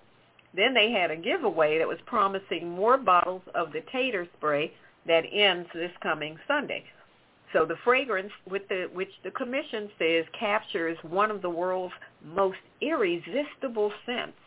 [0.55, 4.73] Then they had a giveaway that was promising more bottles of the tater spray
[5.07, 6.83] that ends this coming Sunday.
[7.51, 11.93] So the fragrance with the, which the commission says captures one of the world's
[12.23, 14.37] most irresistible scents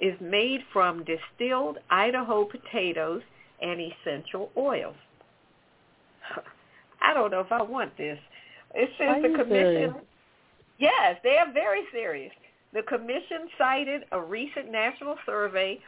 [0.00, 3.22] is made from distilled Idaho potatoes
[3.62, 4.96] and essential oils.
[7.02, 8.18] I don't know if I want this.
[8.74, 9.48] It says the commission.
[9.48, 9.94] serious?
[10.78, 12.32] Yes, they are very serious.
[12.72, 15.78] The commission cited a recent national survey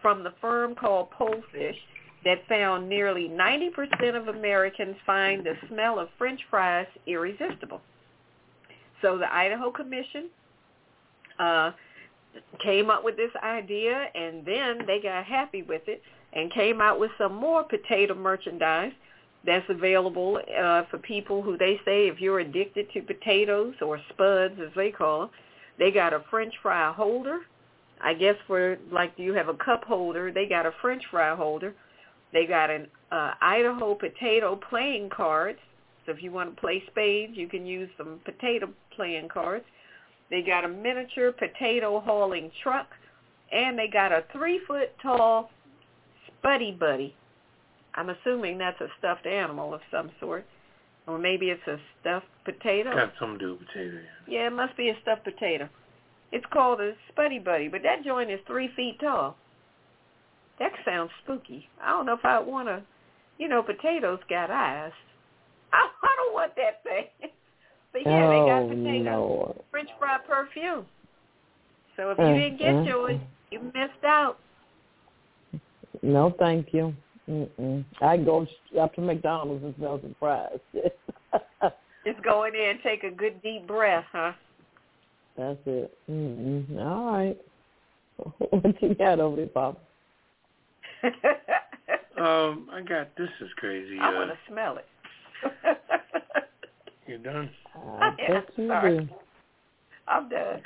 [0.00, 1.76] from the firm called Pollfish
[2.24, 7.80] that found nearly 90% of Americans find the smell of French fries irresistible.
[9.02, 10.28] So the Idaho Commission
[11.38, 11.72] uh,
[12.62, 17.00] came up with this idea, and then they got happy with it and came out
[17.00, 18.92] with some more potato merchandise
[19.44, 24.54] that's available uh, for people who they say if you're addicted to potatoes or spuds
[24.60, 25.30] as they call them,
[25.78, 27.40] they got a French fry holder.
[28.02, 31.74] I guess for like you have a cup holder, they got a French fry holder.
[32.32, 35.58] They got an uh, Idaho potato playing cards.
[36.06, 39.64] So if you want to play spades, you can use some potato playing cards.
[40.30, 42.86] They got a miniature potato hauling truck,
[43.52, 45.50] and they got a three foot tall
[46.42, 47.14] Spuddy Buddy.
[47.94, 50.44] I'm assuming that's a stuffed animal of some sort,
[51.06, 52.94] or maybe it's a stuffed potato.
[52.94, 53.98] Got something to do with potato.
[54.28, 55.68] Yeah, it must be a stuffed potato.
[56.32, 59.36] It's called a Spuddy Buddy, but that joint is three feet tall.
[60.60, 61.68] That sounds spooky.
[61.82, 62.82] I don't know if I want to.
[63.38, 64.92] You know, potatoes got eyes.
[65.72, 67.30] I, I don't want that thing.
[67.92, 69.16] But yeah, oh, they got potatoes.
[69.18, 69.56] Lord.
[69.72, 70.86] French fry perfume.
[71.96, 73.26] So if you Mm, didn't get mm, yours, mm.
[73.50, 74.38] you missed out.
[76.02, 76.94] No, thank you.
[77.28, 77.84] Mm-mm.
[78.00, 78.46] I go
[78.80, 80.58] up to McDonald's and smell some fries.
[82.04, 84.32] Just go in there and take a good deep breath, huh?
[85.36, 85.96] That's it.
[86.10, 86.78] Mm-mm.
[86.78, 87.36] All right.
[88.50, 89.78] What you got over there, Papa?
[92.20, 93.98] Um, I got this is crazy.
[93.98, 94.86] I Uh, want to smell it.
[97.06, 97.48] You're done?
[97.74, 98.98] I Yeah, bet you sorry.
[98.98, 99.08] do.
[100.06, 100.60] I'm done.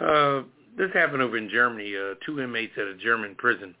[0.00, 0.42] Uh,
[0.78, 1.96] this happened over in Germany.
[1.96, 3.74] Uh, two inmates at a German prison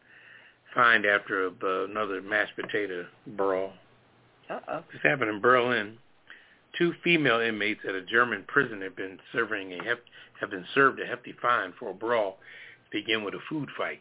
[0.74, 3.72] fined after a, uh, another mashed potato brawl.
[4.50, 4.82] Uh-oh.
[4.92, 5.98] This happened in Berlin.
[6.78, 9.98] Two female inmates at a German prison have been serving a hef-
[10.40, 12.38] have been served a hefty fine for a brawl
[12.90, 14.00] begin with a food fight.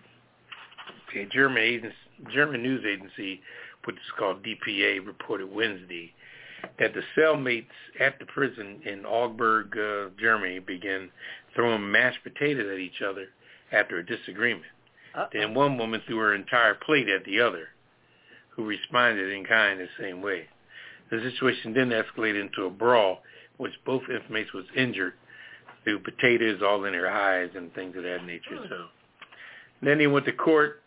[1.15, 1.95] A German agency,
[2.34, 3.41] German news agency,
[3.86, 6.13] which is called DPA, reported Wednesday
[6.80, 7.65] that the cellmates
[7.99, 11.09] at the prison in Augsburg, uh, Germany, began
[11.55, 13.28] throwing mashed potatoes at each other
[13.72, 14.65] after a disagreement.
[15.16, 15.28] Uh-oh.
[15.34, 17.70] Then one woman threw her entire plate at the other,
[18.49, 20.45] who responded in kind the same way.
[21.09, 23.22] The situation then escalated into a brawl,
[23.57, 25.14] which both inmates was injured
[25.84, 28.66] through potatoes all in their eyes and things of that nature.
[28.70, 28.86] So
[29.82, 30.82] then he went to court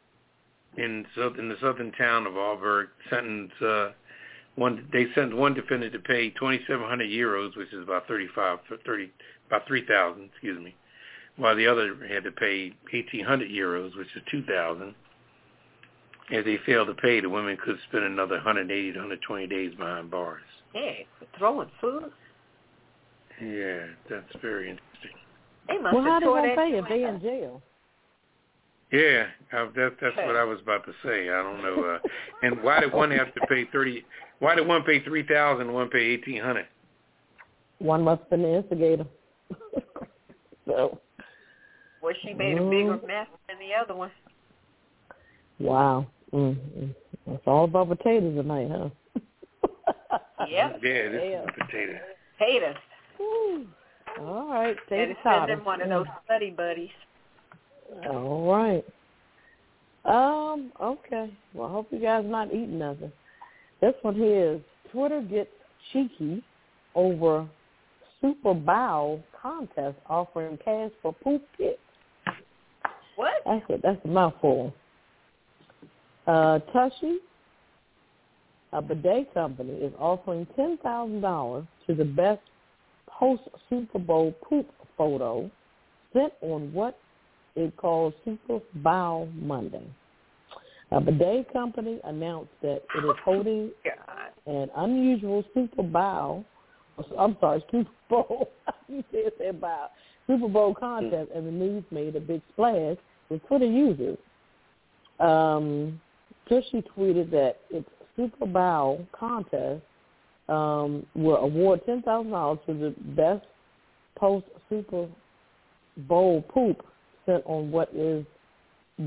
[0.76, 1.04] in
[1.38, 3.90] in the southern town of Augsburg, sentenced uh,
[4.56, 4.88] one.
[4.92, 9.10] They sentenced one defendant to pay 2,700 euros, which is about 35, 30,
[9.48, 10.74] about 3,000, excuse me,
[11.36, 14.94] while the other had to pay 1,800 euros, which is 2,000.
[16.30, 20.10] If they failed to pay, the women could spend another 180 to 120 days behind
[20.10, 20.42] bars.
[20.72, 21.06] Hey,
[21.38, 22.10] throwing food?
[23.42, 25.10] Yeah, that's very interesting.
[25.68, 27.14] They must Well, how have they tore gonna that pay if they up.
[27.14, 27.62] in jail?
[28.92, 31.28] Yeah, uh, that, that's what I was about to say.
[31.28, 31.84] I don't know.
[31.84, 31.98] Uh,
[32.42, 34.04] and why did one have to pay thirty?
[34.38, 35.72] Why did one pay three thousand?
[35.72, 36.66] One pay eighteen hundred?
[37.78, 39.06] One must have been the instigator.
[40.66, 41.00] so,
[42.04, 43.06] Well, she made a bigger Mm.
[43.06, 44.10] mess than the other one.
[45.58, 46.06] wow.
[46.34, 46.90] Mm-hmm.
[47.32, 48.90] It's all about potatoes tonight, huh?
[50.46, 50.80] Yep.
[50.82, 51.42] Yeah, this Yeah.
[51.44, 51.98] is potato.
[52.38, 52.76] Haters.
[53.16, 53.66] Whew.
[54.20, 56.90] All right, Had take to the send them one of those Spuddy Buddies.
[58.06, 58.84] All right.
[60.04, 61.30] Um, okay.
[61.54, 63.12] Well, I hope you guys not eating nothing.
[63.80, 64.60] This one here is
[64.92, 65.50] Twitter gets
[65.92, 66.42] cheeky
[66.94, 67.48] over
[68.20, 71.78] Super Bowl contest offering cash for poop kits.
[73.16, 73.32] What?
[73.44, 74.74] That's a, that's a mouthful.
[76.26, 77.18] Uh, Tushy,
[78.72, 82.40] a bidet company, is offering ten thousand dollars to the best
[83.06, 85.50] post Super Bowl poop photo
[86.12, 86.98] sent on what
[87.56, 89.86] it calls Super Bowl Monday.
[90.92, 93.70] A bidet company announced that it is holding
[94.46, 96.44] an unusual Super Bowl
[97.18, 98.50] I'm sorry, Super Bowl.
[98.88, 99.90] you said that about
[100.26, 102.96] Super Bowl contest, and the news made a big splash
[103.28, 104.18] with Twitter users.
[105.20, 106.00] Um,
[106.48, 109.82] Tushy tweeted that its Super Bowl contest
[110.48, 113.44] um, will award ten thousand dollars for the best
[114.16, 115.08] post Super
[115.96, 116.84] Bowl poop
[117.26, 118.24] sent on what is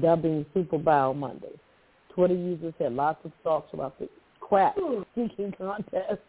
[0.01, 1.53] dubbing Super Bowl Monday.
[2.13, 4.09] Twitter users had lots of thoughts about the
[4.39, 4.75] crap
[5.11, 6.21] speaking contest,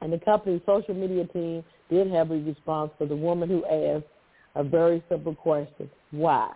[0.00, 4.06] and the company's social media team did have a response for the woman who asked
[4.54, 6.50] a very simple question: Why?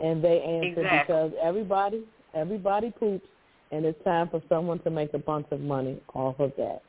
[0.00, 1.14] And they answered Exactly.
[1.14, 2.04] because everybody
[2.34, 3.26] everybody poops,
[3.70, 6.82] and it's time for someone to make a bunch of money off of that.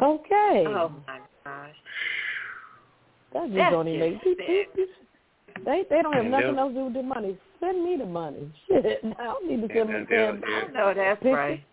[0.00, 0.64] Okay.
[0.68, 1.74] Oh my gosh.
[3.32, 4.46] That just That's don't even just make
[4.76, 4.88] sick.
[5.64, 7.36] They they don't have And nothing else to do with the money.
[7.60, 8.52] Send me the money.
[8.68, 10.06] Shit, I don't need to send And them.
[10.08, 11.34] they'll, Send, they'll, I know that's Picture.
[11.36, 11.64] right.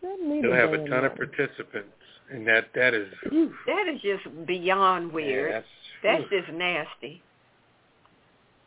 [0.00, 1.92] send me they'll the have a damn ton of participants,
[2.30, 5.50] and that that is whew, That is just beyond weird.
[5.50, 5.60] Yeah,
[6.02, 6.40] that's whew.
[6.40, 7.22] just nasty.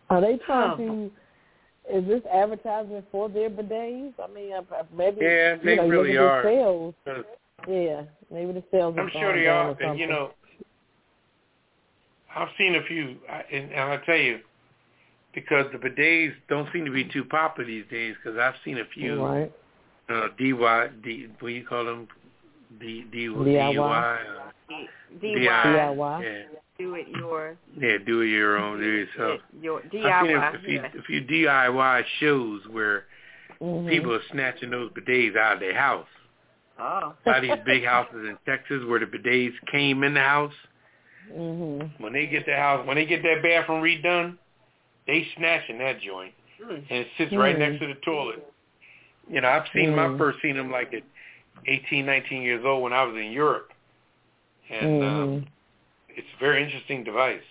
[0.10, 0.78] Are they trying Oh.
[0.78, 1.12] to?
[1.98, 4.14] Is this advertisement for their bidets?
[4.22, 5.18] I mean, uh, uh, maybe.
[5.22, 6.44] Yeah, you they know, really are.
[6.44, 6.96] the Sales.
[7.08, 7.24] Uh,
[7.68, 8.96] Yeah, maybe the sales.
[8.98, 10.32] I'm have sure gone they are, and you know,
[12.36, 14.40] I've seen a few, I- and, and I tell you,
[15.34, 18.16] because the bidets don't seem to be too popular these days.
[18.22, 19.52] Because I've seen a few right.
[20.10, 22.08] uh, DY, D, what do you call them?
[22.80, 23.76] D, D, DIY.
[23.76, 24.18] DIY,
[25.22, 26.24] DIY, DIY.
[26.24, 26.44] Yeah,
[26.78, 29.42] do it your yeah, do it your own, do it yourself.
[29.62, 30.54] your I've seen DIY.
[30.54, 30.88] a, a few, yeah.
[30.98, 33.06] a few DIY shows where
[33.62, 33.90] Mhm.
[33.90, 36.08] people are snatching those bidets out of their house.
[36.80, 40.22] Oh, A lot of these big houses in Texas where the bidets came in the
[40.22, 40.54] house,
[41.32, 41.92] Mhm.
[42.00, 44.38] when they get the house, when they get that bathroom redone,
[45.06, 46.72] they snatching that joint, Hmm.
[46.72, 47.60] and it sits right Mm.
[47.60, 48.44] next to the toilet.
[49.30, 50.18] You know, I've seen my Mm.
[50.18, 51.04] first seen them like at
[51.68, 53.70] 18, 19 years old when I was in Europe,
[54.70, 55.48] and um, Mhm.
[56.10, 57.42] it's a very interesting device.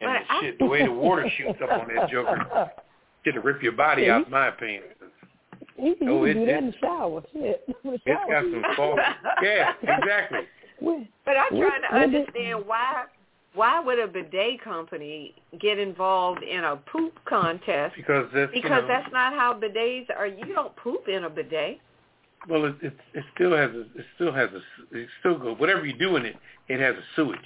[0.00, 2.70] And But the I- shit, the way the water shoots up on that joker,
[3.24, 4.82] should rip your body out, in my opinion.
[5.78, 7.22] You can, Oh, you it- can do that in the shower.
[7.32, 7.64] Shit.
[7.68, 8.30] In the It's shower.
[8.30, 8.98] got some fault.
[9.42, 10.46] Yeah, exactly.
[11.24, 13.04] But I'm trying to understand why
[13.54, 17.94] why would a bidet company get involved in a poop contest?
[17.94, 20.26] Because that's you Because know, that's not how bidets are.
[20.26, 21.78] You don't poop in a bidet.
[22.48, 25.84] Well, it, it it still has a it still has a it still go whatever
[25.86, 26.36] you do in it,
[26.68, 27.38] it has a sewage.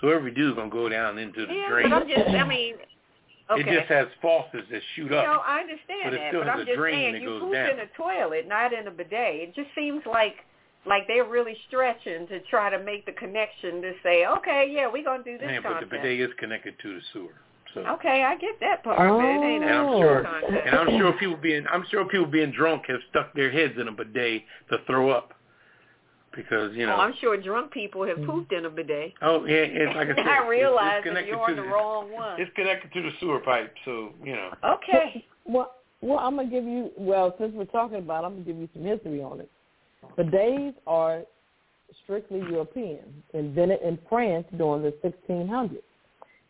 [0.00, 1.90] So whatever you do is gonna go down into the Yeah, drain.
[1.90, 2.28] but I'm just.
[2.28, 2.74] I mean,
[3.50, 3.60] okay.
[3.70, 5.42] It just has faucets that shoot You up.
[5.46, 7.28] I understand But it that, still but has I'm a just drain saying that you
[7.28, 7.70] goes poop down.
[7.70, 9.36] in a toilet, not in a bidet.
[9.48, 10.36] It just seems like
[10.84, 15.04] like they're really stretching to try to make the connection to say, okay, yeah, we're
[15.04, 17.34] gonna do this Man, but the bidet is connected to the sewer.
[17.74, 20.00] So Okay, I get that part, but it ain't and I'm Oh.
[20.00, 20.66] sure contest.
[20.66, 23.88] and I'm sure people being I'm sure people being drunk have stuck their heads in
[23.88, 25.32] a bidet to throw up.
[26.34, 29.12] Because, you know Oh, I'm sure drunk people have pooped in a bidet.
[29.22, 31.54] Oh yeah, it's like I said, I realize it's, it's that connected you're on to
[31.56, 32.40] the wrong one.
[32.40, 34.50] It's connected to the sewer pipe, so you know.
[34.64, 35.24] Okay.
[35.44, 36.90] Well, well, I'm gonna give you.
[36.96, 39.50] Well, since we're talking about, it, I'm gonna give you some history on it.
[40.18, 41.22] Bidets are
[42.04, 45.76] strictly European, invented in France during the 1600s.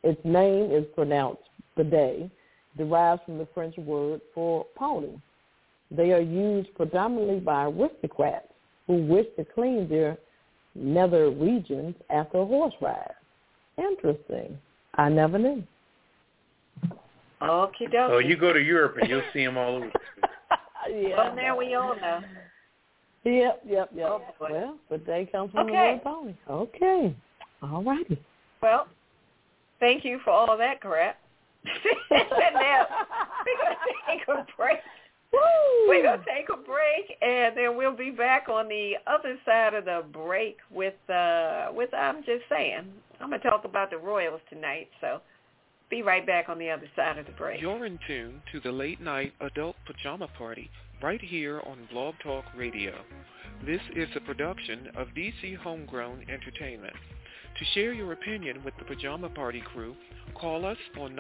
[0.03, 1.43] Its name is pronounced
[1.77, 2.31] bidet,
[2.77, 5.17] derives from the French word for pony.
[5.91, 8.49] They are used predominantly by aristocrats
[8.87, 10.17] who wish to clean their
[10.75, 13.15] nether regions after a horse ride.
[13.79, 14.59] Interesting.
[14.95, 15.63] I never knew.
[16.85, 16.93] Okie
[17.43, 18.11] oh, dokie.
[18.11, 19.87] Oh, you go to Europe and you'll see them all over.
[20.91, 21.17] yeah.
[21.17, 22.21] Well, now we all know.
[23.25, 24.09] Yep, yep, yep.
[24.09, 24.49] Oh, boy.
[24.51, 26.01] well, but they come from Okay.
[26.05, 26.35] the word pony.
[26.51, 27.17] Okay.
[27.63, 28.21] All righty.
[28.61, 28.87] Well,
[29.83, 31.19] thank you for all that crap.
[31.65, 32.87] now,
[33.45, 34.79] we're going to take a break.
[35.89, 39.75] We're going to take a break, and then we'll be back on the other side
[39.75, 42.85] of the break with, uh, with I'm just saying,
[43.21, 45.21] I'm going to talk about the Royals tonight, so
[45.91, 47.61] be right back on the other side of the break.
[47.61, 50.71] You're in tune to the late night adult pajama party
[51.03, 52.93] right here on Blog Talk Radio.
[53.67, 56.95] This is a production of DC Homegrown Entertainment.
[57.59, 59.95] To share your opinion with the Pajama Party crew,
[60.35, 61.15] call us on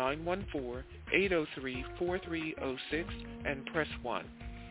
[1.13, 3.05] 914-803-4306
[3.45, 4.25] and press 1.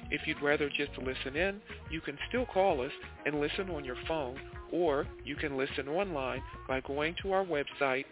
[0.09, 2.91] If you'd rather just listen in, you can still call us
[3.25, 4.37] and listen on your phone,
[4.71, 8.03] or you can listen online by going to our website,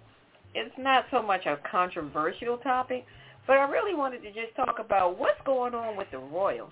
[0.56, 3.06] It's not so much a controversial topic,
[3.46, 6.72] but I really wanted to just talk about what's going on with the Royals.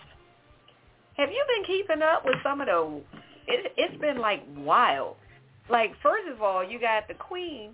[1.17, 3.01] Have you been keeping up with some of the?
[3.47, 5.15] It, it's been like wild.
[5.69, 7.71] Like first of all, you got the Queen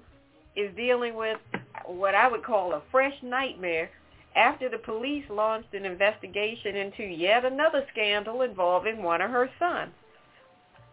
[0.55, 1.37] is dealing with
[1.85, 3.89] what I would call a fresh nightmare
[4.35, 9.91] after the police launched an investigation into yet another scandal involving one of her sons.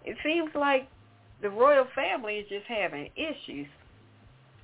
[0.04, 0.88] It seems like
[1.42, 3.68] the royal family is just having issues.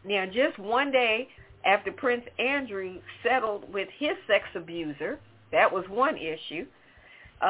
[0.05, 1.29] Now, just one day
[1.65, 5.19] after Prince Andrew settled with his sex abuser,
[5.53, 6.67] that was one issue.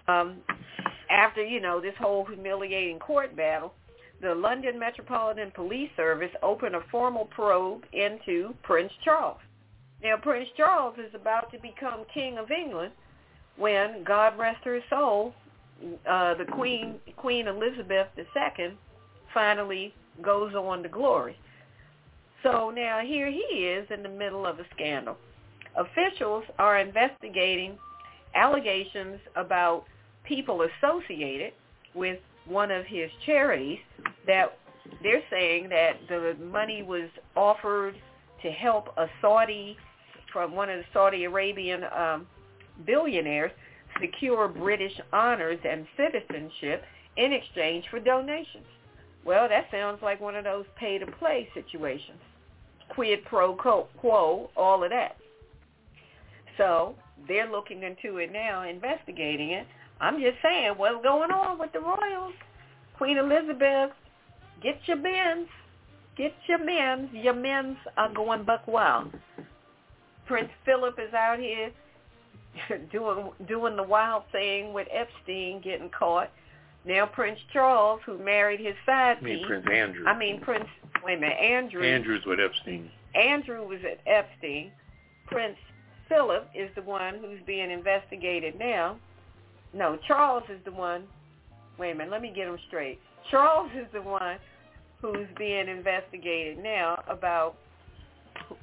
[0.08, 0.38] Um,
[1.10, 3.72] after, you know, this whole humiliating court battle,
[4.20, 9.38] the London Metropolitan Police Service opened a formal probe into Prince Charles.
[10.02, 12.92] Now, Prince Charles is about to become King of England
[13.56, 15.34] when, God rest her soul,
[16.08, 18.76] uh, the Queen, Queen Elizabeth II
[19.34, 21.36] finally goes on to glory.
[22.42, 25.16] So now here he is in the middle of a scandal.
[25.76, 27.78] Officials are investigating
[28.36, 29.84] allegations about
[30.24, 31.52] people associated
[31.94, 33.78] with one of his charities
[34.26, 34.58] that
[35.02, 37.94] they're saying that the money was offered
[38.42, 39.76] to help a Saudi
[40.32, 42.26] from one of the Saudi Arabian um,
[42.84, 43.50] billionaires
[44.00, 46.84] secure British honors and citizenship
[47.16, 48.66] in exchange for donations.
[49.24, 52.18] Well, that sounds like one of those pay-to-play situations.
[52.90, 55.16] Quid pro quo, all of that.
[56.58, 56.94] So
[57.28, 59.66] they're looking into it now, investigating it.
[60.00, 62.34] I'm just saying, what's going on with the royals?
[62.96, 63.90] Queen Elizabeth,
[64.62, 65.48] get your men's.
[66.16, 67.10] Get your men's.
[67.12, 69.12] Your men's are going buck wild.
[70.26, 71.70] Prince Philip is out here
[72.92, 76.30] doing doing the wild thing with Epstein getting caught.
[76.84, 79.46] Now Prince Charles, who married his side I mean piece.
[79.46, 80.06] Prince Andrew.
[80.06, 80.66] I mean Prince.
[81.04, 81.82] Wait a minute, Andrew.
[81.82, 82.90] Andrew's with Epstein.
[83.14, 84.72] Andrew was at Epstein.
[85.26, 85.56] Prince
[86.08, 88.96] Philip is the one who's being investigated now.
[89.72, 91.04] No, Charles is the one.
[91.78, 92.98] Wait a minute, let me get him straight.
[93.30, 94.38] Charles is the one
[95.00, 97.56] who's being investigated now about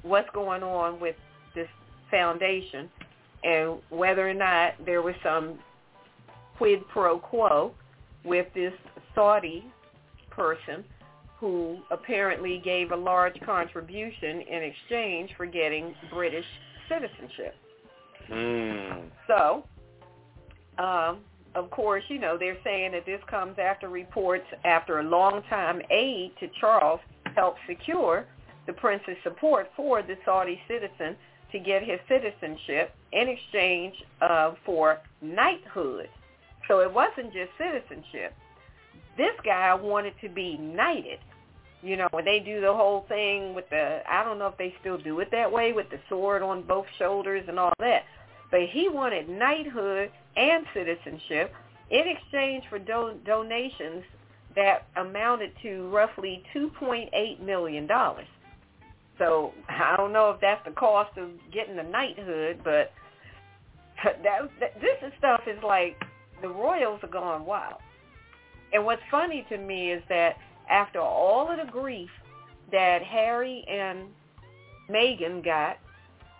[0.02, 1.16] what's going on with
[1.54, 1.68] this
[2.10, 2.88] foundation
[3.44, 5.58] and whether or not there was some
[6.56, 7.72] quid pro quo
[8.24, 8.72] with this
[9.14, 9.64] Saudi
[10.30, 10.84] person
[11.38, 16.46] who apparently gave a large contribution in exchange for getting British
[16.88, 17.54] citizenship.
[18.30, 19.10] Mm.
[19.26, 19.64] So,
[20.78, 21.18] um,
[21.54, 25.80] of course, you know, they're saying that this comes after reports after a long time
[25.90, 27.00] aid to Charles
[27.36, 28.26] helped secure
[28.66, 31.16] the prince's support for the Saudi citizen
[31.52, 36.08] to get his citizenship in exchange uh, for knighthood.
[36.66, 38.34] So it wasn't just citizenship.
[39.16, 41.18] This guy wanted to be knighted.
[41.84, 44.74] You know, when they do the whole thing with the, I don't know if they
[44.80, 48.04] still do it that way, with the sword on both shoulders and all that.
[48.50, 51.52] But he wanted knighthood and citizenship
[51.90, 54.02] in exchange for do- donations
[54.56, 57.88] that amounted to roughly $2.8 million.
[59.18, 62.92] So I don't know if that's the cost of getting the knighthood, but
[64.04, 65.96] that, that this is stuff is like
[66.42, 67.80] the royals are going wild.
[68.72, 70.36] And what's funny to me is that
[70.68, 72.10] after all of the grief
[72.72, 74.08] that Harry and
[74.90, 75.78] Meghan got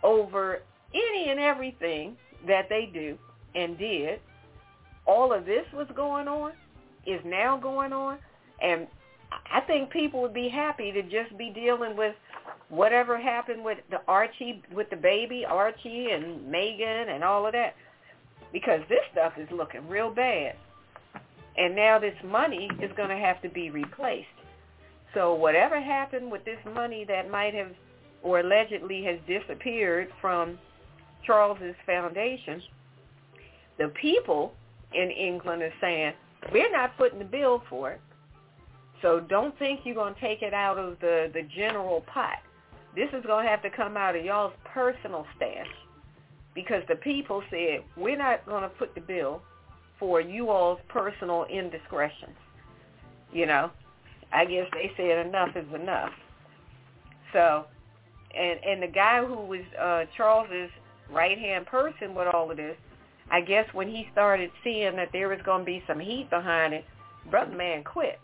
[0.03, 0.63] over
[0.95, 3.19] any and everything that they do
[3.55, 4.21] and did,
[5.07, 6.53] all of this was going on,
[7.07, 8.19] is now going on,
[8.63, 8.87] and
[9.53, 12.15] I think people would be happy to just be dealing with
[12.69, 17.75] whatever happened with the Archie, with the baby Archie and Meghan and all of that,
[18.53, 20.57] because this stuff is looking real bad.
[21.57, 24.27] And now this money is going to have to be replaced.
[25.15, 27.71] So whatever happened with this money that might have
[28.23, 30.59] or allegedly has disappeared from
[31.25, 32.61] Charles's foundation,
[33.79, 34.53] the people
[34.93, 36.13] in England are saying,
[36.53, 38.01] we're not putting the bill for it.
[39.03, 42.39] So don't think you're going to take it out of the, the general pot.
[42.97, 45.67] This is going to have to come out of y'all's personal stash
[46.55, 49.43] because the people said, we're not going to put the bill
[49.99, 52.37] for you all's personal indiscretions,
[53.33, 53.71] you know.
[54.33, 56.11] I guess they said enough is enough.
[57.33, 57.67] So,
[58.37, 60.71] and and the guy who was uh, Charles's
[61.11, 62.77] right hand person with all of this,
[63.31, 66.75] I guess when he started seeing that there was going to be some heat behind
[66.75, 66.85] it,
[67.31, 68.19] brother man quit.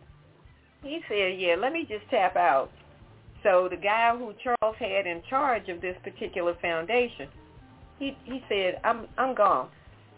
[0.83, 2.71] He said, "Yeah, let me just tap out."
[3.43, 7.29] So the guy who Charles had in charge of this particular foundation,
[7.99, 9.69] he he said, "I'm I'm gone."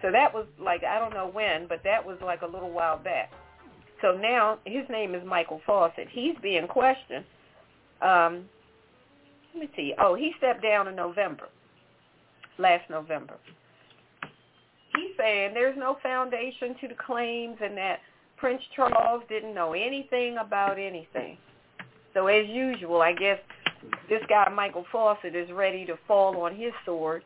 [0.02, 2.98] So that was like I don't know when, but that was like a little while
[2.98, 3.30] back.
[4.02, 6.08] So now his name is Michael Fawcett.
[6.10, 7.24] He's being questioned.
[8.02, 8.44] Um,
[9.54, 9.94] let me see.
[10.00, 11.48] Oh, he stepped down in November,
[12.58, 13.34] last November.
[14.96, 18.00] He's saying there's no foundation to the claims and that
[18.36, 21.38] Prince Charles didn't know anything about anything.
[22.12, 23.38] So as usual, I guess
[24.08, 27.22] this guy Michael Fawcett is ready to fall on his sword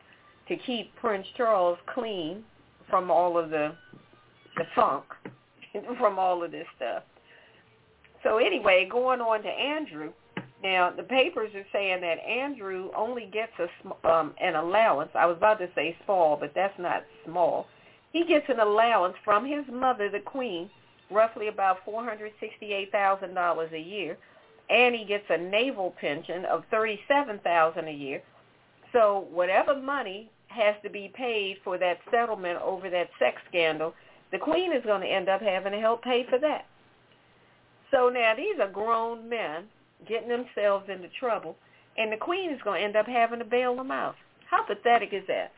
[0.47, 2.43] to keep Prince Charles clean
[2.89, 3.73] from all of the
[4.55, 5.03] the funk
[5.97, 7.03] from all of this stuff.
[8.23, 10.11] So anyway, going on to Andrew.
[10.63, 15.11] Now the papers are saying that Andrew only gets a um, an allowance.
[15.13, 17.67] I was about to say small, but that's not small.
[18.11, 20.69] He gets an allowance from his mother, the Queen,
[21.11, 24.17] roughly about four hundred sixty-eight thousand dollars a year,
[24.69, 28.21] and he gets a naval pension of thirty-seven thousand a year.
[28.93, 33.93] So whatever money has to be paid for that settlement over that sex scandal,
[34.31, 36.65] the queen is going to end up having to help pay for that.
[37.91, 39.65] So now these are grown men
[40.07, 41.55] getting themselves into trouble,
[41.97, 44.15] and the queen is going to end up having to bail them out.
[44.49, 45.51] How pathetic is that?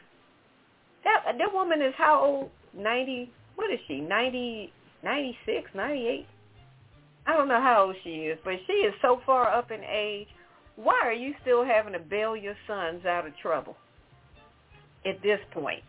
[1.04, 2.50] That that woman is how old?
[2.74, 3.32] Ninety?
[3.56, 4.00] What is she?
[4.02, 4.72] Ninety?
[5.04, 5.70] Ninety-six?
[5.74, 6.28] Ninety-eight?
[7.26, 10.28] I don't know how old she is, but she is so far up in age.
[10.76, 13.76] Why are you still having to bail your sons out of trouble?
[15.06, 15.84] At this point.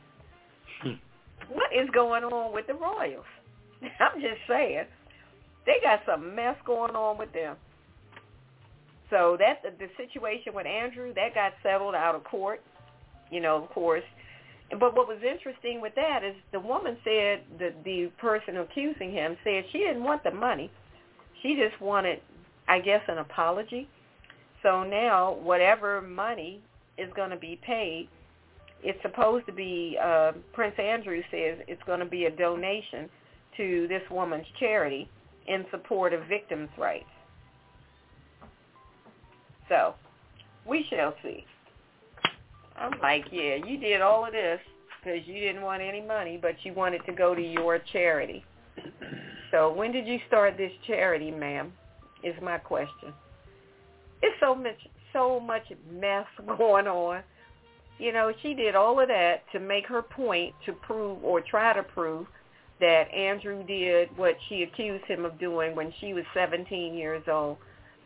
[0.83, 0.95] Hmm.
[1.53, 3.25] What is going on with the Royals?
[4.01, 4.85] I'm just saying.
[5.67, 7.57] They got some mess going on with them.
[9.11, 12.63] So that the, situation with Andrew, that got settled out of court,
[13.31, 14.05] you know, of course.
[14.71, 19.37] But what was interesting with that is the woman said, the, the person accusing him
[19.43, 20.71] said she didn't want the money.
[21.43, 22.21] She just wanted,
[22.69, 23.89] I guess, an apology.
[24.63, 26.61] So now whatever money
[26.97, 28.09] is going to be paid
[28.83, 33.09] it's supposed to be, uh, Prince Andrew says it's going to be a donation
[33.57, 35.09] to this woman's charity
[35.47, 37.05] in support of victims' rights.
[39.69, 39.95] So
[40.67, 41.45] we shall see.
[42.77, 44.61] I'm like, yeah, you did all of this
[45.03, 48.45] because you didn't want any money, but you wanted to go to your charity.
[49.51, 51.73] So when did you start this charity, ma'am?
[52.23, 53.13] Is my question.
[54.23, 54.77] It's so much,
[55.13, 56.27] so much mess
[56.59, 57.23] going on
[58.01, 61.73] you know, she did all of that to make her point to prove or try
[61.73, 62.27] to prove
[62.81, 67.59] that Andrew did what she accused him of doing when she was 17 years old.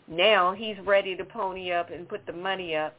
[0.09, 2.97] Now he's ready to pony up and put the money up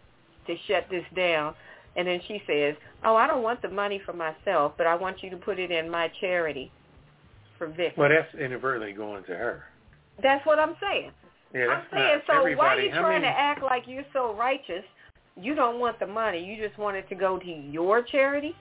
[0.48, 1.54] to shut this down.
[1.98, 5.22] And then she says, oh, I don't want the money for myself, but I want
[5.22, 6.72] you to put it in my charity
[7.58, 7.98] for victims.
[7.98, 9.64] Well, that's inadvertently going to her.
[10.24, 11.12] That's what I'm saying.
[11.54, 14.84] Yeah, I'm saying, so why are you trying to act like you're so righteous
[15.40, 16.44] you don't want the money.
[16.44, 18.56] You just want it to go to your charity.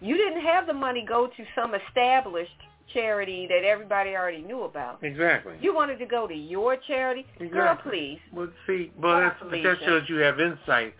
[0.00, 2.50] You didn't have the money go to some established
[2.92, 5.02] charity that everybody already knew about.
[5.02, 5.54] Exactly.
[5.60, 7.26] You wanted to go to your charity.
[7.38, 7.48] Exactly.
[7.48, 8.18] Girl, please.
[8.32, 10.94] Well, see, well, that's, but that shows you have insight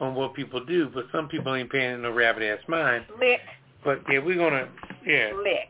[0.00, 3.06] on what people do, but some people ain't paying no rabbit-ass mind.
[3.18, 3.40] Lick.
[3.84, 4.68] But, yeah, we're going to,
[5.06, 5.32] yeah.
[5.36, 5.68] Lick.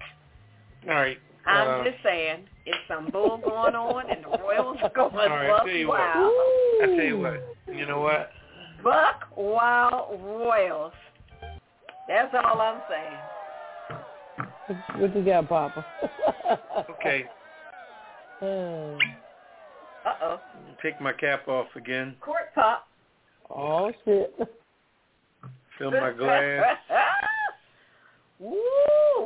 [0.88, 1.18] All right.
[1.46, 5.28] I'm uh, just saying, it's some bull going on, and the Royals are going all
[5.28, 6.32] right, buck I tell you wild.
[6.32, 8.30] What, I tell you what, you know what?
[8.84, 10.92] Buck Wild Royals.
[12.06, 13.18] That's all I'm saying.
[15.00, 15.84] What you got, Poppa?
[16.90, 17.24] okay.
[20.04, 20.40] Uh oh.
[20.82, 22.14] Take my cap off again.
[22.20, 22.86] Court pop.
[23.48, 24.34] Oh shit.
[25.78, 26.76] Fill my glass.
[28.38, 28.58] Woo!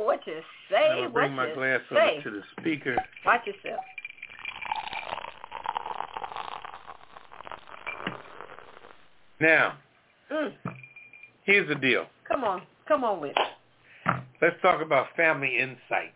[0.05, 0.39] What you
[0.71, 1.01] say?
[1.03, 1.97] I'll bring what my glass say?
[1.97, 2.95] over to the speaker.
[3.25, 3.81] Watch yourself.
[9.39, 9.77] Now,
[10.29, 10.53] Mm.
[11.43, 12.07] here's the deal.
[12.27, 12.61] Come on.
[12.87, 14.23] Come on with it.
[14.41, 16.13] Let's talk about family insight.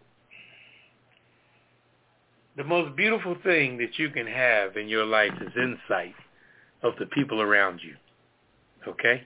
[2.55, 6.15] The most beautiful thing that you can have in your life is insight
[6.83, 7.95] of the people around you.
[8.87, 9.23] Okay?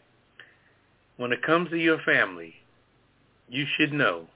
[1.17, 2.55] When it comes to your family,
[3.49, 4.27] you should know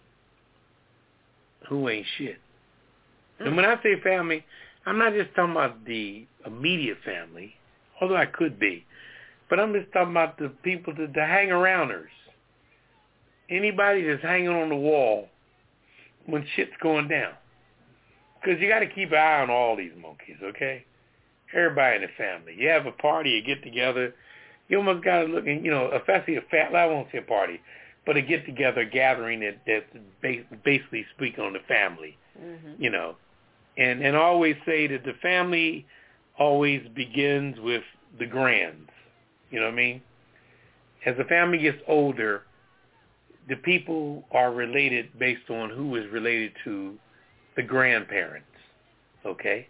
[1.68, 2.40] who ain't shit.
[3.40, 4.46] And when I say family,
[4.86, 7.56] I'm not just talking about the immediate family,
[8.00, 8.86] although I could be.
[9.52, 12.07] But I'm just talking about the people, that the hang-arounders.
[13.49, 15.28] Anybody that's hanging on the wall
[16.26, 17.34] when shit's going down.
[18.40, 20.86] Because you got to keep an eye on all these monkeys, okay?
[21.53, 22.56] Everybody in the family.
[22.57, 24.15] You have a party, you get together.
[24.69, 26.73] You almost got to look, and you know, especially a fat.
[26.73, 27.60] I won't say a party,
[28.06, 29.84] but a get together gathering that that
[30.64, 32.18] basically speak on the family.
[32.41, 32.82] Mm-hmm.
[32.82, 33.15] You know,
[33.78, 35.86] and and always say that the family
[36.40, 37.84] always begins with
[38.18, 38.90] the grands.
[39.52, 40.02] You know what I mean?
[41.06, 42.44] As the family gets older,
[43.49, 46.98] the people are related based on who is related to
[47.56, 48.48] the grandparents.
[49.26, 49.68] Okay?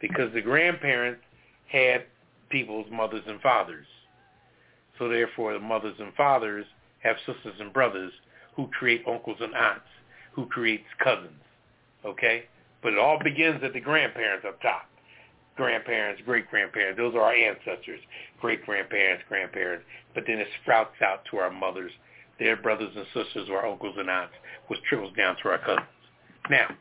[0.00, 1.22] Because the grandparents
[1.68, 2.04] had
[2.50, 3.86] people's mothers and fathers.
[4.98, 6.64] So therefore the mothers and fathers
[7.00, 8.12] have sisters and brothers
[8.54, 9.86] who create uncles and aunts,
[10.32, 11.42] who creates cousins.
[12.04, 12.44] Okay?
[12.82, 14.88] But it all begins at the grandparents up top.
[15.56, 18.00] Grandparents, great-grandparents, those are our ancestors.
[18.40, 19.84] Great-grandparents, grandparents.
[20.14, 21.92] But then it sprouts out to our mothers,
[22.38, 24.34] their brothers and sisters, or uncles and aunts,
[24.68, 25.86] which trickles down to our cousins.
[26.50, 26.76] Now,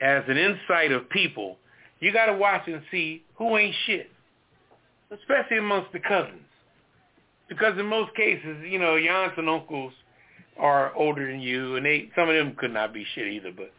[0.00, 1.56] as an insight of people,
[2.00, 4.10] you got to watch and see who ain't shit,
[5.10, 6.42] especially amongst the cousins.
[7.48, 9.92] Because in most cases, you know, your aunts and uncles
[10.58, 13.52] are older than you, and they some of them could not be shit either.
[13.56, 13.72] But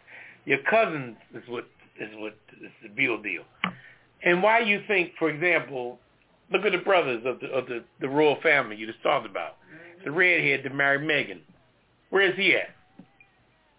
[0.45, 1.68] your cousins is what
[1.99, 3.44] is what is the real deal.
[4.24, 5.99] And why you think, for example,
[6.52, 9.57] look at the brothers of the of the, the royal family you just talked about.
[9.60, 10.06] Mm-hmm.
[10.06, 11.40] The redhead that married Meghan.
[12.10, 12.69] Where is he at?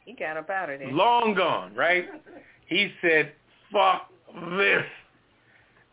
[0.05, 0.90] He got up out of there.
[0.90, 2.07] Long gone, right?
[2.66, 3.32] He said,
[3.73, 4.11] "Fuck
[4.59, 4.85] this.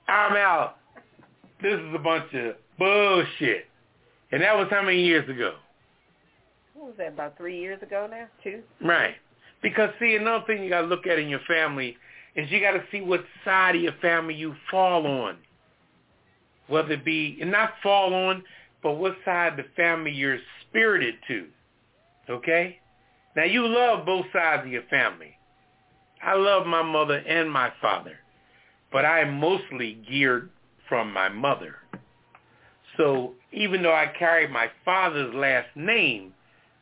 [0.09, 0.75] I'm out.
[1.61, 3.67] This is a bunch of bullshit."
[4.33, 5.53] And that was how many years ago?
[6.73, 8.27] What was that, about three years ago now?
[8.43, 8.61] Two?
[8.85, 9.15] Right.
[9.63, 11.95] Because, see, another thing you got to look at in your family
[12.35, 15.37] is you got to see what side of your family you fall on.
[16.67, 18.43] Whether it be, and not fall on,
[18.81, 21.47] but what side of the family you're spirited to.
[22.29, 22.79] Okay?
[23.35, 25.37] Now, you love both sides of your family.
[26.23, 28.17] I love my mother and my father,
[28.91, 30.49] but I am mostly geared
[30.89, 31.75] from my mother.
[32.97, 36.33] So even though I carry my father's last name,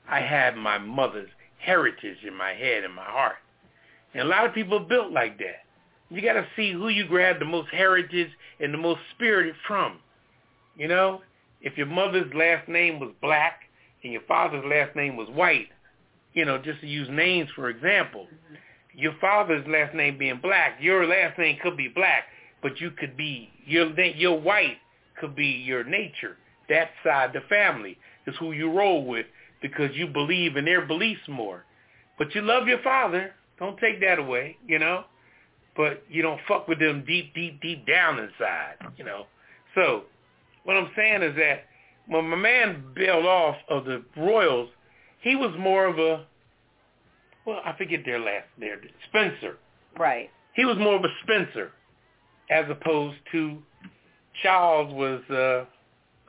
[0.07, 3.35] I have my mother's heritage in my head and my heart.
[4.14, 5.64] And a lot of people are built like that.
[6.10, 8.30] You got to see who you grab the most heritage
[8.60, 9.98] and the most spirited from.
[10.77, 11.22] You know,
[11.61, 13.61] if your mother's last name was black
[14.03, 15.69] and your father's last name was white,
[16.34, 18.99] you know, just to use names for example, mm-hmm.
[18.99, 22.23] your father's last name being black, your last name could be black,
[22.61, 24.77] but you could be your your white
[25.19, 26.38] could be your nature.
[26.69, 29.26] That side, the family, is who you roll with
[29.61, 31.65] because you believe in their beliefs more.
[32.18, 33.34] But you love your father.
[33.64, 35.06] Don't take that away, you know.
[35.77, 39.26] But you don't fuck with them deep, deep, deep down inside, you know.
[39.73, 40.03] So
[40.65, 41.64] what I'm saying is that
[42.07, 44.69] when my man bailed off of the Royals,
[45.22, 46.26] he was more of a,
[47.45, 49.56] well, I forget their last, their Spencer.
[49.98, 50.30] Right.
[50.56, 51.72] He was more of a Spencer
[52.49, 53.60] as opposed to
[54.41, 55.64] Charles was, uh,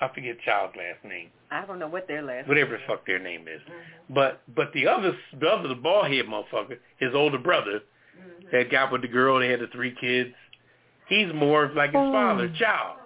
[0.01, 1.31] I forget Charles' last name.
[1.51, 3.61] I don't know what their last Whatever the name fuck their name is.
[3.62, 4.15] Mm-hmm.
[4.15, 7.81] But but the other the other the bald head motherfucker, his older brother,
[8.16, 8.57] Mm-hmm.
[8.57, 10.31] that got with the girl, they had the three kids.
[11.09, 12.99] He's more like his father, Charles.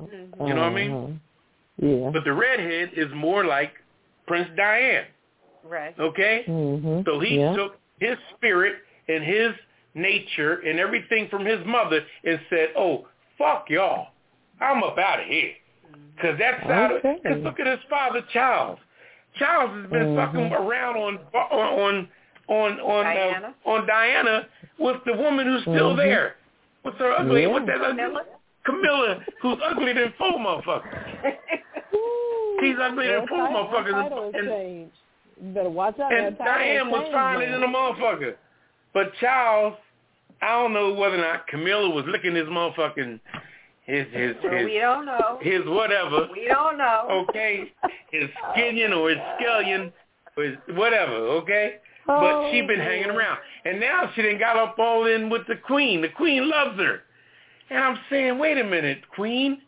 [0.00, 0.48] Mhm.
[0.48, 0.92] You know what I mean?
[0.92, 1.12] Uh-huh.
[1.78, 2.10] Yeah.
[2.12, 3.72] But the redhead is more like
[4.28, 5.06] Prince Diane.
[5.64, 5.98] Right.
[5.98, 6.44] Okay?
[6.46, 7.54] hmm So he yeah.
[7.56, 8.76] took his spirit
[9.08, 9.52] and his
[9.94, 14.08] nature and everything from his mother and said, "Oh, fuck y'all,
[14.60, 15.52] I'm up out of here."
[16.14, 16.92] Because that's how.
[16.94, 17.18] Okay.
[17.22, 18.78] Because look at his father, Charles.
[19.38, 20.16] Charles has been Mhm.
[20.16, 22.08] fucking around on on
[22.48, 23.54] on on Diana?
[23.64, 24.48] Uh, on Diana
[24.78, 25.96] with the woman who's still Mhm.
[25.98, 26.36] there.
[26.82, 27.42] What's her ugly?
[27.42, 27.48] Yeah.
[27.48, 27.96] What's that ugly?
[28.04, 28.24] Camilla?
[28.64, 31.36] Camilla, who's uglier than four motherfuckers.
[32.60, 34.32] He's ugly than That four title- motherfuckers.
[34.32, 34.96] that And- changed.
[35.42, 36.12] You better watch out.
[36.12, 38.36] and that title Diane was changed, finer than a motherfucker.
[38.94, 39.74] But Charles,
[40.40, 43.20] I don't know whether or not Camilla was licking his motherfucking
[43.86, 45.38] his his well, we don't know.
[45.40, 46.28] his whatever.
[46.32, 47.26] We don't know.
[47.30, 47.72] Okay,
[48.10, 49.92] his skillion or his scallion
[50.36, 51.14] or his whatever.
[51.40, 51.76] Okay,
[52.08, 55.46] Oh, but she been hanging around, and now she done got up all in with
[55.48, 56.00] the queen.
[56.02, 57.00] The queen loves her,
[57.70, 59.62] and I'm saying, wait a minute, queen.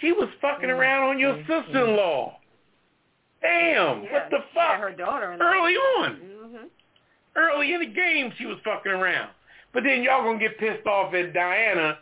[0.00, 2.38] She was fucking around on your sister-in-law.
[3.42, 4.80] Damn, Yeah, what the fuck?
[4.80, 5.36] her daughter.
[5.40, 6.66] Early on Mm-hmm.
[7.36, 9.30] early in the game she was fucking around.
[9.74, 11.98] But then y'all gonna get pissed off at Diana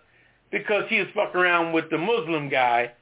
[0.59, 2.93] because she was fucking around with the Muslim guy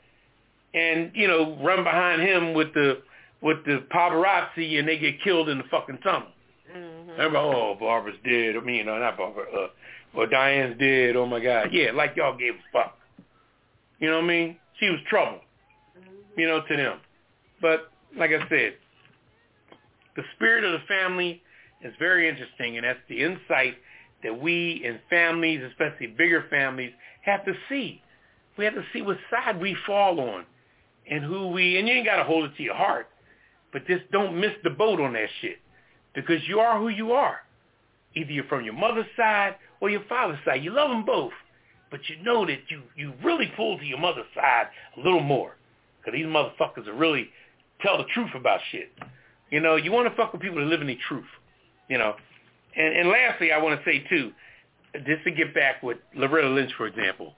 [0.72, 3.02] and, you know, run behind him with the
[3.40, 6.28] with the paparazzi and they get killed in the fucking tunnel.
[6.74, 7.10] Mm-hmm.
[7.20, 8.56] Everybody, oh, Barbara's dead.
[8.56, 9.44] I mean, no, not Barbara.
[9.54, 9.68] Uh,
[10.14, 11.16] or Diane's dead.
[11.16, 11.68] Oh my God.
[11.72, 12.96] Yeah, like y'all gave a fuck.
[14.00, 14.56] You know what I mean?
[14.80, 15.40] She was trouble.
[16.36, 16.98] You know, to them.
[17.60, 18.74] But like I said,
[20.16, 21.42] the spirit of the family
[21.84, 23.74] It's very interesting, and that's the insight
[24.24, 26.90] that we in families, especially bigger families,
[27.22, 28.02] have to see.
[28.58, 30.44] We have to see what side we fall on
[31.08, 33.06] and who we, and you ain't got to hold it to your heart,
[33.72, 35.58] but just don't miss the boat on that shit
[36.14, 37.38] because you are who you are.
[38.16, 40.64] Either you're from your mother's side or your father's side.
[40.64, 41.32] You love them both,
[41.90, 45.56] but you know that you, you really pull to your mother's side a little more
[45.98, 47.28] because these motherfuckers are really
[47.82, 48.92] tell the truth about shit.
[49.50, 51.26] You know, you want to fuck with people that live in the truth,
[51.88, 52.14] you know.
[52.76, 54.32] And, and lastly, I want to say, too,
[55.06, 57.34] just to get back with Loretta Lynch, for example.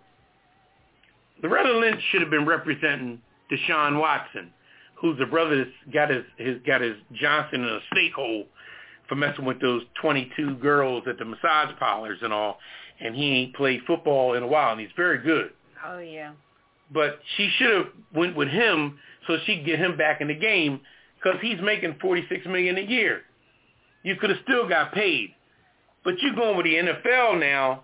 [1.43, 4.53] Loretta Lynch should have been representing Deshaun Watson,
[4.97, 8.45] who's the brother that's got his, his got his Johnson in a snake hole
[9.09, 12.59] for messing with those 22 girls at the massage parlors and all,
[13.01, 15.51] and he ain't played football in a while, and he's very good.
[15.87, 16.33] Oh yeah.
[16.93, 20.35] But she should have went with him so she could get him back in the
[20.35, 20.81] game
[21.17, 23.23] because he's making 46 million a year.
[24.07, 25.35] You could have still got paid,
[26.05, 27.83] but you're going with the NFL now,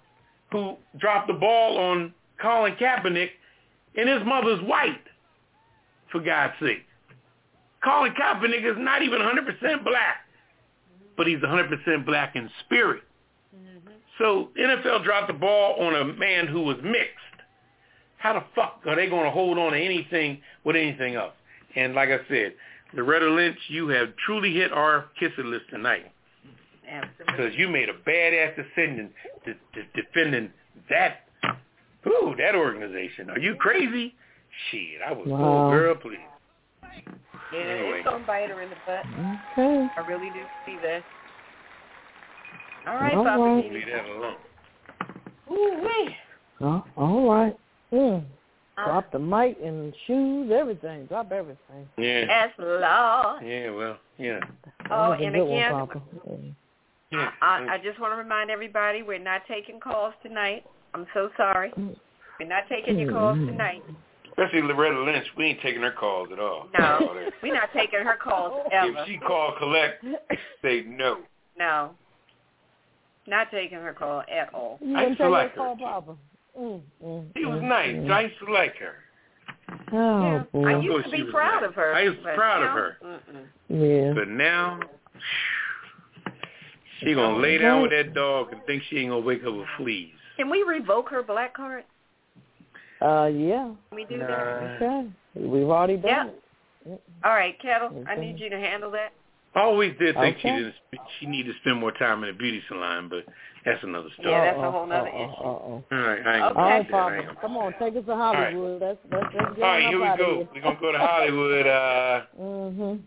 [0.51, 3.31] who dropped the ball on Colin Kaepernick,
[3.97, 5.03] and his mother's white.
[6.11, 6.85] For God's sake,
[7.83, 10.27] Colin Kaepernick is not even 100% black
[11.17, 13.03] but he's 100% black in spirit.
[13.55, 13.91] Mm-hmm.
[14.19, 17.19] So NFL dropped the ball on a man who was mixed.
[18.19, 21.35] How the fuck are they going to hold on to anything with anything else?
[21.75, 22.55] And like I said,
[22.95, 26.13] Loretta Lynch, you have truly hit our Kiss It List tonight.
[26.89, 27.25] Absolutely.
[27.27, 29.11] Because you made a badass decision
[29.45, 30.51] to, to defending
[30.91, 31.27] that,
[32.07, 33.31] ooh, that organization.
[33.31, 34.15] Are you crazy?
[34.71, 35.69] Shit, I was, wow.
[35.69, 36.19] oh, girl, please.
[37.53, 37.99] Yeah, anyway.
[37.99, 39.05] it's gonna bite her in the butt.
[39.53, 39.89] Okay.
[39.97, 41.03] I really do see that.
[42.87, 43.73] All right, all Poppa right.
[43.73, 44.37] Leave that alone.
[45.51, 46.17] Ooh wee.
[46.61, 47.57] Oh, all right.
[47.93, 48.25] Mm.
[48.79, 51.07] Uh, Drop the mic and shoes, everything.
[51.07, 51.89] Drop everything.
[51.99, 52.25] Yeah.
[52.27, 52.81] Yes, Lord.
[53.45, 54.41] Yeah, well, yeah.
[54.43, 55.89] Oh, That was oh, a and good one,
[56.33, 56.57] again,
[57.13, 57.31] yeah.
[57.43, 60.65] I, I just want to remind everybody we're not taking calls tonight.
[60.95, 61.71] I'm so sorry.
[61.77, 63.49] We're not taking your calls mm-hmm.
[63.49, 63.83] tonight.
[64.29, 66.69] Especially Loretta Lynch, we ain't taking her calls at all.
[66.79, 68.95] No, we're not taking her calls ever.
[68.99, 70.03] If she call collect,
[70.63, 71.19] say no.
[71.59, 71.91] No,
[73.27, 74.79] not taking her call at all.
[74.81, 75.57] You I didn't used to take like her.
[75.57, 76.17] call, Poppa.
[76.59, 77.97] Mm, mm, She was mm, nice.
[77.97, 78.11] mm.
[78.11, 78.95] I used to like her.
[79.93, 80.43] Oh, yeah.
[80.53, 80.69] boy.
[80.69, 81.69] I used to be proud nice.
[81.69, 81.95] of her.
[81.95, 82.97] I was but proud of her.
[83.05, 83.47] Mm-mm.
[83.69, 84.13] yeah.
[84.15, 84.81] But now,
[87.01, 89.67] she gonna lay down with that dog and think she ain't gonna wake up with
[89.77, 90.11] fleas.
[90.37, 91.85] Can we revoke her black card?
[93.01, 93.65] Uh, yeah.
[93.89, 94.27] Can we do Nah.
[94.27, 94.83] that?
[94.83, 95.09] Okay.
[95.35, 96.33] We've already done
[96.87, 96.93] Yeah.
[96.95, 97.03] it.
[97.25, 99.13] All right, Ketel, I need you to handle that.
[99.55, 100.75] I always did think she didn't.
[101.21, 103.25] She needed to spend more time in the beauty salon, but
[103.65, 104.33] that's another story.
[104.33, 105.45] Yeah, that's a Uh-oh, whole nother uh-oh, issue.
[105.45, 105.85] uh-oh.
[105.93, 106.93] All right, I ain't Okay.
[106.93, 107.27] gonna All right.
[107.27, 108.81] I ain't Come on, take us to Hollywood.
[108.81, 110.37] Let's let's let's get All right, here we go.
[110.37, 110.49] here.
[110.55, 111.67] We're gonna go to Hollywood.
[111.67, 113.01] Uh, Mhm.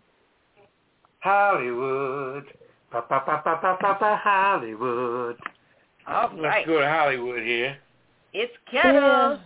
[1.20, 2.44] Hollywood.
[2.92, 5.36] Pa pa pa pa pa pa pa Hollywood.
[6.06, 7.76] All Let's right, go to Hollywood here.
[8.32, 9.40] it's Ketel.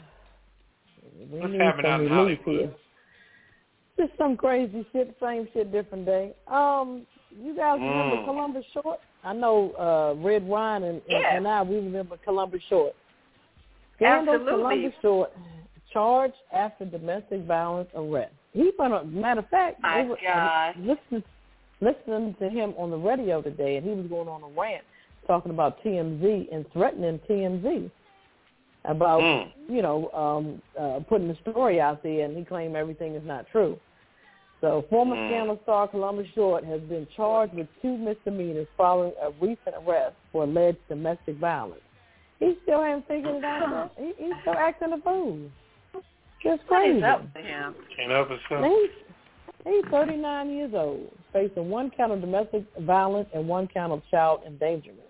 [1.32, 2.44] We What's happening some out in Hollywood?
[2.44, 2.74] here.
[4.00, 6.32] Just some crazy shit, same shit, different day.
[6.46, 7.02] Um,
[7.38, 8.24] you guys remember Mm.
[8.24, 8.98] Columbus Short?
[9.22, 11.36] I know uh Redwine and, Yeah.
[11.36, 12.94] and I we remember Columbus Short.
[13.96, 14.62] Scandal Absolutely.
[14.62, 15.32] Columbus Short
[15.92, 18.32] charged after domestic violence arrest.
[18.54, 20.76] He found a matter of fact, My were- God.
[20.78, 21.22] listening
[21.82, 24.84] listening to him on the radio today and he was going on a rant
[25.26, 27.90] talking about TMZ and threatening TMZ
[28.86, 29.52] about Mm.
[29.68, 33.46] you know, um, uh, putting the story out there, and he claimed everything is not
[33.52, 33.78] true.
[34.60, 35.28] So former Mm.
[35.28, 40.44] Scandal star Columbus Short has been charged with two misdemeanors following a recent arrest for
[40.44, 41.80] alleged domestic violence.
[42.38, 43.92] He still hasn't figured it out.
[43.98, 45.38] He, he's still acting a fool.
[46.42, 46.98] Just What crazy.
[46.98, 47.74] is up to him?
[47.96, 48.64] Can't help herself.
[48.64, 48.90] He's,
[49.66, 54.40] he's 39 years old, facing one count of domestic violence and one count of child
[54.46, 55.00] endangerment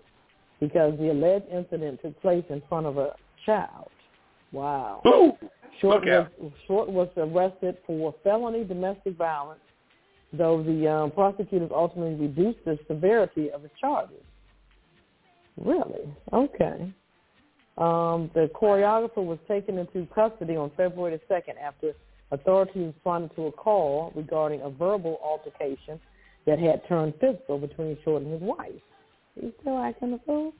[0.59, 3.15] because the alleged incident took place in front of a
[3.45, 3.89] child.
[4.51, 5.01] Wow.
[5.81, 6.51] Short was.
[6.67, 9.59] Short was arrested for felony domestic violence,
[10.31, 14.23] though the um, prosecutors ultimately reduced the severity of his charges.
[15.57, 16.13] Really?
[16.31, 16.93] Okay.
[17.77, 21.93] Um, the choreographer was taken into custody on February the 2nd after
[22.31, 25.99] authorities responded to a call regarding a verbal altercation
[26.45, 28.71] that had turned physical between Short and his wife.
[29.39, 30.53] He's still acting a fool?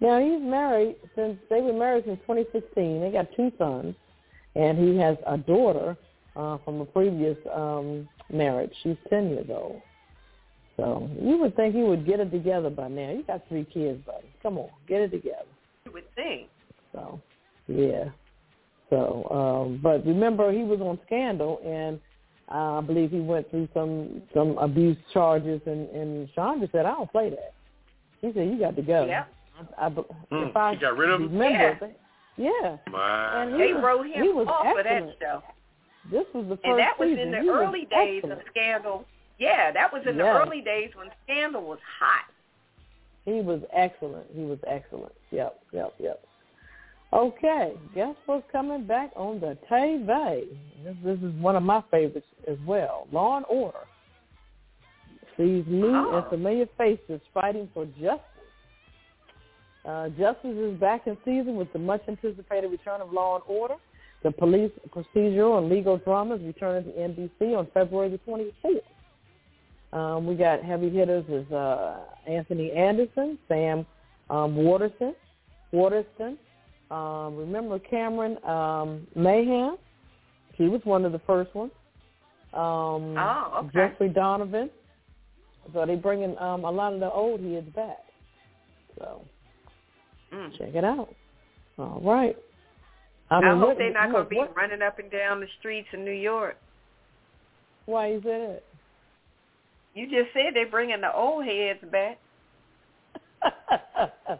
[0.00, 3.00] Now, he's married since, they were married since 2016.
[3.00, 3.94] They got two sons,
[4.56, 5.96] and he has a daughter
[6.34, 8.72] uh, from a previous um, marriage.
[8.82, 9.82] She's 10 years old.
[10.76, 13.10] So you would think he would get it together by now.
[13.10, 14.26] You got three kids, buddy.
[14.42, 15.46] Come on, get it together.
[15.86, 16.48] You would think.
[16.92, 17.20] So,
[17.66, 18.06] yeah.
[18.90, 21.98] So, um, but remember, he was on Scandal, and
[22.52, 26.92] uh, I believe he went through some some abuse charges, and and Shonda said, "I
[26.92, 27.54] don't play that."
[28.20, 29.06] He said you got to go.
[29.06, 29.24] Yeah.
[29.78, 31.32] I, I, Mm, if I he got rid of him?
[31.32, 31.88] remember, yeah.
[32.38, 33.42] Wow.
[33.42, 35.18] And he They was- wrote him he was off of that excellent.
[35.20, 35.42] show.
[36.10, 37.20] This was the first And that was season.
[37.22, 38.40] in the He early days excellent.
[38.42, 39.04] of Scandal.
[39.38, 42.24] Yeah, that was in the early days when Scandal was hot.
[43.24, 44.26] He was excellent.
[44.34, 45.12] He was excellent.
[45.30, 46.24] Yep, yep, yep.
[47.12, 50.46] Okay, guess what's coming back on the TV?
[50.84, 53.06] This, this is one of my favorites as well.
[53.12, 53.78] Law and Order.
[55.38, 56.16] These new Oh.
[56.18, 58.20] and familiar faces fighting for justice.
[59.86, 63.76] Uh, justice is back in season with the much anticipated return of Law and Order.
[64.24, 68.80] The police procedural and legal dramas returning to NBC on February the 24th.
[69.96, 73.86] Um, we got heavy hitters as uh, Anthony Anderson, Sam
[74.28, 75.14] um, Waterston,
[75.72, 76.36] Waterston.
[76.90, 79.76] Um, remember Camryn um, Manheim?
[80.54, 81.72] He was one of the first ones.
[82.52, 83.70] Um, Oh, okay.
[83.74, 84.70] Jeffrey Donovan.
[85.72, 87.98] So they bringing um, a lot of the old heads back.
[88.98, 89.22] So
[90.32, 90.58] Mm.
[90.58, 91.08] check it out.
[91.78, 92.36] All right.
[93.30, 95.46] I, mean, hope what- they're not going to be what- running up and down the
[95.58, 96.56] streets in New York.
[97.86, 98.62] Why is that?
[99.94, 102.18] You just said they're bringing the old heads back.
[103.42, 104.36] uh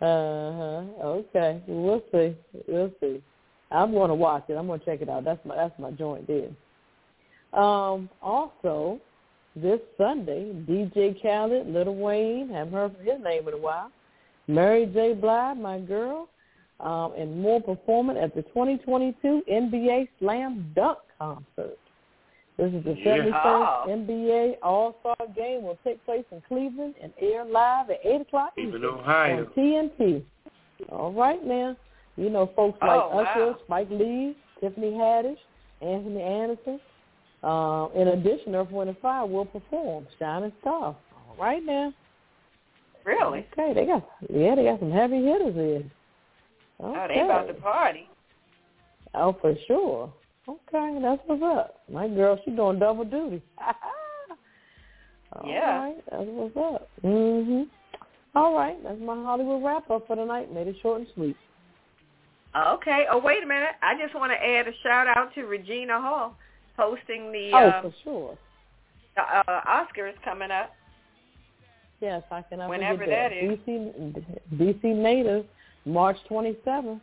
[0.00, 0.82] huh.
[1.02, 1.62] Okay.
[1.66, 2.36] We'll see.
[2.68, 3.22] We'll see.
[3.70, 4.54] I'm going to watch it.
[4.54, 5.24] I'm going to check it out.
[5.24, 6.48] That's my that's my joint there.
[7.58, 8.08] Um.
[8.22, 9.00] Also,
[9.56, 13.90] this Sunday, DJ Khaled, Lil Wayne, haven't heard from his name in a while.
[14.48, 15.14] Mary J.
[15.14, 16.28] Blige, my girl,
[16.80, 21.78] um, and more performing at the 2022 NBA Slam Dunk Concert.
[22.56, 23.04] This is the Yeah.
[23.04, 23.84] 71st Oh.
[23.88, 28.84] NBA All-Star Game will take place in Cleveland and air live at 8 o'clock Eastern
[28.84, 29.38] Ohio.
[29.38, 30.24] on TNT.
[30.90, 31.76] All right now.
[32.16, 33.58] You know, folks like Oh, Usher, wow.
[33.64, 35.38] Spike Lee, Tiffany Haddish,
[35.80, 36.80] Anthony Anderson.
[37.42, 40.94] Uh, in addition, Earth, Wind, and Fire will perform Shining Star.
[40.94, 41.94] All right now.
[43.04, 43.46] Really?
[43.52, 45.84] Okay, they got yeah, they got some heavy hitters here.
[46.82, 46.98] Okay.
[47.00, 48.08] Oh, they about to party.
[49.14, 50.12] Oh, for sure.
[50.48, 51.80] Okay, that's what's up.
[51.90, 53.42] My girl, she doing double duty.
[55.32, 55.84] All Yeah.
[55.84, 56.88] right, that's what's up.
[57.04, 57.68] Mhm.
[58.34, 60.52] All right, that's my Hollywood wrap up for tonight.
[60.52, 61.36] Made it short and sweet.
[62.56, 63.06] Okay.
[63.10, 63.76] Oh, wait a minute.
[63.82, 66.34] I just want to add a shout out to Regina Hall
[66.76, 68.38] hosting the oh, uh, for sure.
[69.16, 70.72] the uh, Oscars coming up.
[72.00, 72.66] Yes, I can.
[72.68, 73.58] Whenever forget that is.
[73.66, 74.24] DC,
[74.56, 75.44] DC Native,
[75.84, 77.00] March 27th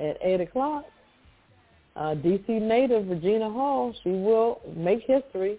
[0.00, 0.84] at 8 o'clock.
[1.96, 5.58] Uh, DC Native, Regina Hall, she will make history.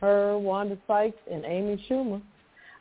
[0.00, 2.20] Her, Wanda Sykes, and Amy Schumer.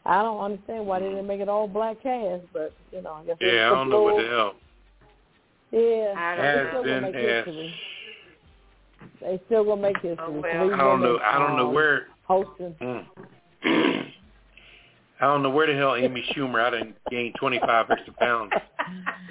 [0.05, 3.23] I don't understand why they didn't make it all black cast, but, you know, I
[3.25, 4.55] guess they Yeah, I don't know what the little- hell.
[5.71, 6.89] Yeah, I they don't Has still know.
[6.89, 7.73] gonna been make history.
[9.21, 10.17] They still gonna make history.
[10.27, 10.73] Oh, well.
[10.73, 11.19] I don't know.
[11.23, 12.07] I don't know where.
[12.23, 12.75] hosting.
[12.81, 13.05] Mm.
[15.21, 16.61] I don't know where the hell Amy Schumer.
[16.63, 18.51] I didn't gain 25 extra pounds.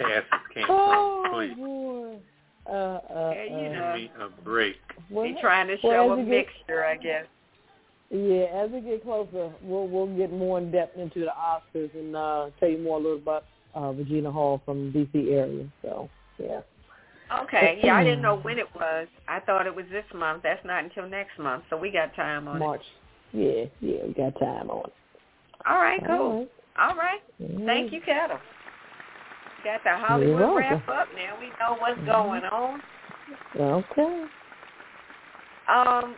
[0.00, 1.34] Asses came Oh from.
[1.34, 2.16] Please boy.
[2.66, 3.92] Uh, uh, Yeah, you uh, know.
[3.96, 4.76] give me a break.
[5.10, 7.26] well, They trying to show as a it get- mixture, I guess.
[8.12, 12.16] Yeah, as we get closer, we'll we'll get more in depth into the Oscars and
[12.16, 13.44] uh, tell you more a little about
[13.76, 15.66] uh, Regina Hall from DC area.
[15.82, 16.08] So
[16.38, 16.60] yeah.
[17.42, 17.78] Okay.
[17.84, 19.06] Yeah, I didn't know when it was.
[19.28, 20.42] I thought it was this month.
[20.42, 22.58] That's not until next month, so we got time on it.
[22.58, 22.82] March.
[23.32, 24.92] Yeah, yeah, we got time on it.
[25.68, 26.46] All right, cool.
[26.78, 27.20] All right.
[27.66, 28.38] Thank you, Ketel.
[29.64, 31.38] Got the Hollywood wrap up now.
[31.38, 32.80] We know what's going on.
[33.58, 34.24] Okay.
[35.68, 36.16] Um,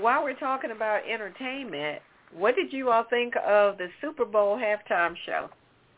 [0.00, 2.02] while we're talking about entertainment,
[2.36, 5.48] what did you all think of the Super Bowl halftime show?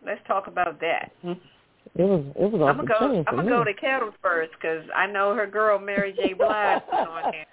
[0.05, 1.13] Let's talk about that.
[1.23, 3.25] It was it was I'm gonna go.
[3.29, 3.49] I'm gonna me.
[3.49, 6.33] go to Ketel first because I know her girl Mary J.
[6.35, 7.47] Blige was on there.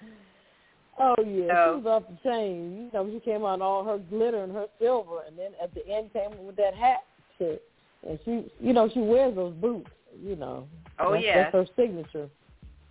[0.98, 2.76] Oh yeah, So- she was off the chain.
[2.84, 5.86] You know, she came out all her glitter and her silver, and then at the
[5.88, 6.98] end came with that hat
[7.38, 7.62] shit.
[8.06, 9.90] And she, you know, she wears those boots.
[10.22, 10.66] You know,
[10.98, 11.50] Oh that's, yeah.
[11.50, 12.28] that's her signature.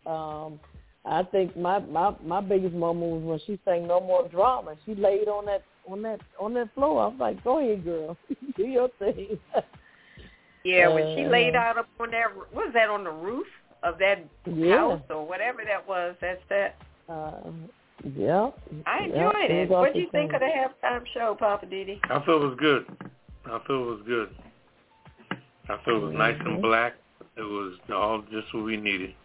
[0.07, 0.59] Um,
[1.05, 4.95] I think my my my biggest moment was when she sang "No More Drama." She
[4.95, 7.03] laid on that on that on that floor.
[7.03, 8.17] I was like, "Go ahead, girl,
[8.57, 9.37] do your thing."
[10.63, 13.47] Yeah, when she Uh, laid out up on that, what was that on the roof
[13.83, 14.77] of that Yeah.
[14.77, 16.15] house or whatever that was?
[16.21, 16.75] That's that.
[17.09, 17.31] uh,
[18.03, 18.49] yeah,
[18.85, 19.69] I yeah, enjoyed it.
[19.69, 21.99] What do you think of the halftime show, Poppa DD?
[22.05, 22.85] I thought it was good.
[23.45, 24.29] I thought it was good.
[25.69, 26.45] I thought it was nice Mhm.
[26.47, 26.93] and black.
[27.37, 29.15] It was all just what we needed.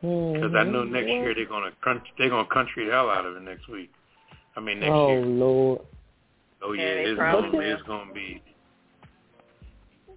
[0.00, 2.04] Because I know next year they're gonna crunch.
[2.18, 3.90] They're gonna country the hell out of it next week.
[4.56, 5.18] I mean next oh year.
[5.20, 5.80] Oh Lord.
[6.62, 7.60] Oh Yeah, yeah, they it's gonna, will.
[7.60, 8.42] it's gonna be.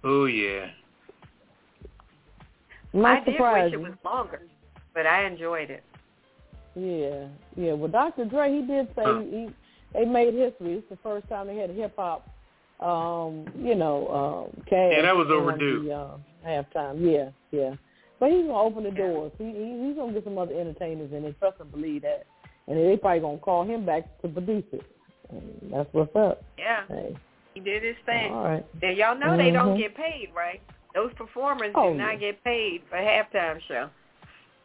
[0.04, 0.70] Oh yeah.
[2.92, 4.42] Might I did surprise wish it was longer,
[4.94, 5.82] but I enjoyed it.
[6.78, 7.26] Yeah,
[7.56, 7.72] yeah.
[7.72, 8.24] Well, Dr.
[8.26, 9.20] Dre, he did say Huh.
[9.20, 9.48] he
[9.94, 10.74] they made history.
[10.74, 12.28] It's the first time they had a hip hop
[12.80, 14.06] um, you know,
[14.54, 14.92] um, cash.
[14.94, 15.84] Yeah, that was overdue.
[15.84, 17.74] The, uh, halftime, yeah, yeah.
[18.20, 19.32] But he's gonna open the doors.
[19.38, 21.24] He, he he's gonna get some other entertainers in.
[21.24, 22.26] And trust and believe that.
[22.68, 24.82] And they probably gonna call him back to produce it.
[25.30, 26.42] And that's what's up.
[26.58, 27.16] Yeah, Hey,
[27.54, 28.32] he did his thing.
[28.32, 28.66] all right.
[28.82, 29.78] Now, y'all know they don't Mhm.
[29.78, 30.60] get paid, right?
[30.94, 32.32] Those performers Oh, do not yeah.
[32.32, 33.88] get paid for halftime show.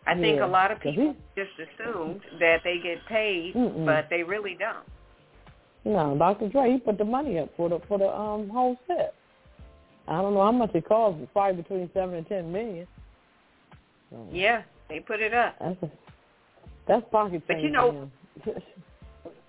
[0.06, 3.86] I think Yeah, a lot of people just assumed that they get paid, Mm-mm.
[3.86, 4.86] but they really don't.
[5.86, 6.50] No, Dr.
[6.50, 9.14] Dre, he put the money up for the for the um whole set.
[10.08, 12.88] I don't know how much it costs, but probably between seven and ten million.
[14.10, 15.56] So, Yeah, they put it up.
[15.60, 15.92] That's a,
[16.88, 18.10] that's pocket But you know-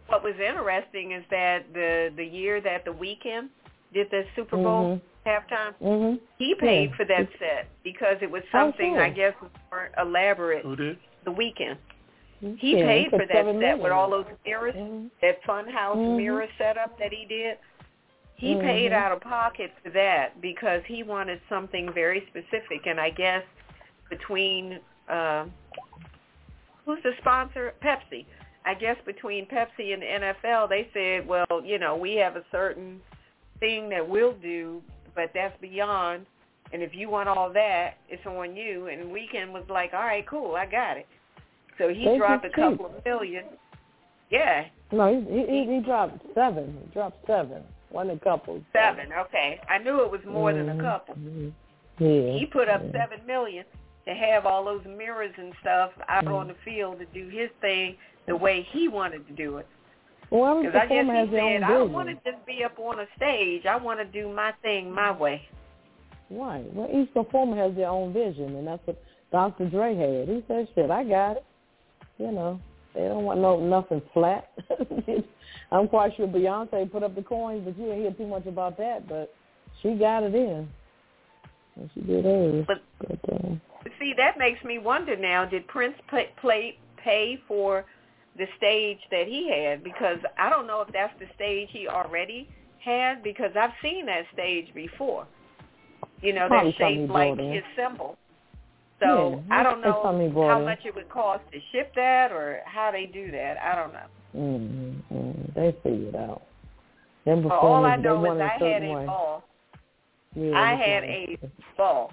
[0.07, 3.49] What was interesting is that the the year that the Weeknd
[3.93, 6.21] did the Super Bowl halftime, Mhm.
[6.39, 6.97] he paid Yeah.
[6.97, 9.03] for that set because it was Oh, something sure.
[9.03, 9.35] I guess
[9.71, 10.63] more elaborate.
[10.63, 10.99] Who did?
[11.25, 11.79] The Weeknd,
[12.59, 15.11] he Yeah, paid for that seven set with all those mirrors, Mhm.
[15.23, 16.17] that funhouse Mhm.
[16.17, 17.59] mirror setup that he did.
[18.37, 18.97] He paid Mhm.
[18.97, 23.45] out of pocket for that because he wanted something very specific, and I guess
[24.11, 25.47] between uh,
[26.85, 27.75] who's the sponsor?
[27.83, 28.25] Pepsi.
[28.65, 32.45] I guess between Pepsi and the NFL, they said, well, you know, we have a
[32.51, 33.03] certain
[33.61, 34.83] thing that we'll do,
[35.15, 36.27] but that's beyond.
[36.73, 38.89] And if you want all that, it's on you.
[38.89, 41.07] And Weeknd was like, all right, cool, I got it.
[41.79, 42.99] So he dropped a couple cheap.
[42.99, 43.45] of million.
[44.31, 46.77] Yeah, No, he, he he he dropped seven.
[46.87, 47.63] He dropped seven.
[47.91, 48.61] One a couple.
[48.73, 49.13] seven.
[49.13, 50.81] Okay, I knew it was more than a Mhm.
[50.81, 51.17] couple.
[51.99, 52.39] Yeah.
[52.39, 52.93] He put up yeah.
[53.05, 53.65] seven million
[54.07, 56.35] to have all those mirrors and stuff out Mhm.
[56.35, 57.97] on the field to do his thing
[58.27, 59.67] the way he wanted to do it.
[60.31, 63.07] Well, Because I has he said, I don't want to just be up on a
[63.17, 63.67] stage.
[63.67, 65.43] I want to do my thing my way.
[66.31, 66.65] Right.
[66.75, 69.69] Well, each performer has their own vision, and that's what Dr.
[69.69, 70.29] Dre had.
[70.29, 71.45] He said, "Shit, I got it."
[72.19, 72.61] You know,
[72.95, 74.51] they don't want no nothing flat.
[75.73, 78.77] I'm quite sure Beyonce put up the coins, but you didn't hear too much about
[78.79, 79.09] that.
[79.09, 79.35] But
[79.83, 80.69] she got it in,
[81.77, 82.65] and she did hers.
[82.67, 83.55] But- but uh,
[83.99, 87.85] See, that makes me wonder now, did Prince pay, play, pay for
[88.37, 89.85] the stage that he had?
[89.85, 92.49] Because I don't know if that's the stage he already
[92.85, 95.27] had, because I've seen that stage before.
[96.21, 98.17] You know, Probably that shaped like his symbol.
[99.01, 101.93] So Yeah, I don't that's something he know how much it would cost to ship
[101.97, 103.57] that or how they do that.
[103.59, 104.07] I don't know.
[104.37, 106.43] mm mm they figure it out.
[107.25, 109.45] Them But all I know is I had a ball.
[110.35, 111.39] Yeah, I had a
[111.77, 112.13] ball.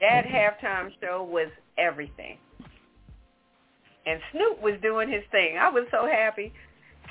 [0.00, 1.48] That halftime show was
[1.78, 2.38] everything.
[4.06, 5.58] And Snoop was doing his thing.
[5.58, 6.52] I was so happy.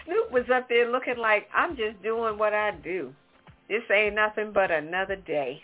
[0.05, 3.13] Snoop was up there looking like I'm just doing what I do.
[3.67, 5.61] This ain't nothing but another day.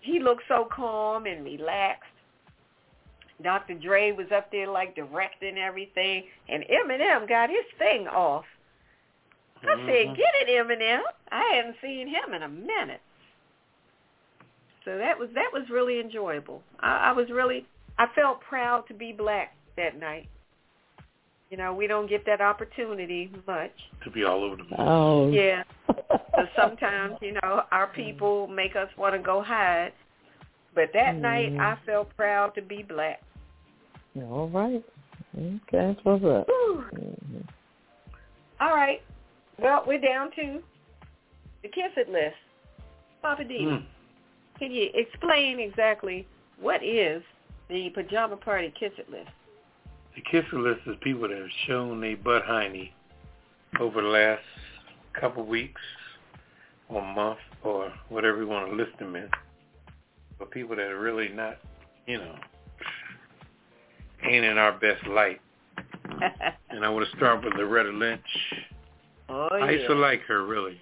[0.00, 2.04] He looked so calm and relaxed.
[3.42, 3.74] Dr.
[3.74, 8.44] Dre was up there like directing everything, and Eminem got his thing off.
[9.62, 10.16] I said, Mhm.
[10.16, 13.00] "Get it, Eminem." I hadn't seen him in a minute,
[14.84, 16.62] so that was that was really enjoyable.
[16.80, 17.66] I, I was really
[17.98, 20.28] I felt proud to be black that night.
[21.50, 23.72] You know, we don't get that opportunity much.
[24.04, 24.80] To be all over the place.
[24.80, 25.30] Oh.
[25.30, 25.64] Yeah.
[26.36, 29.92] So sometimes, you know, our people make us want to go hide.
[30.72, 31.58] But that night, Mhm.
[31.58, 33.20] I felt proud to be black.
[34.16, 34.84] All right.
[35.36, 36.46] Okay, that's what's up.
[36.46, 36.84] Whew.
[36.92, 37.48] Mhm.
[38.60, 39.02] All right.
[39.58, 40.62] Well, we're down to
[41.62, 42.36] the kiss it list.
[43.20, 43.84] Poppa D, Mm.
[44.60, 46.24] can you explain exactly
[46.60, 47.24] what is
[47.68, 49.30] the pajama party kiss it list?
[50.18, 52.90] The Kiss It list is people that have shown their butt hiney
[53.78, 54.42] over the last
[55.12, 55.80] couple weeks
[56.88, 59.28] or month or whatever you want to list them in.
[60.36, 61.58] But people that are really not,
[62.08, 62.34] you know,
[64.24, 65.40] ain't in our best light.
[66.70, 68.20] And I want to start with Loretta Lynch.
[69.30, 69.64] oh, yeah.
[69.64, 70.80] I used to like her, really.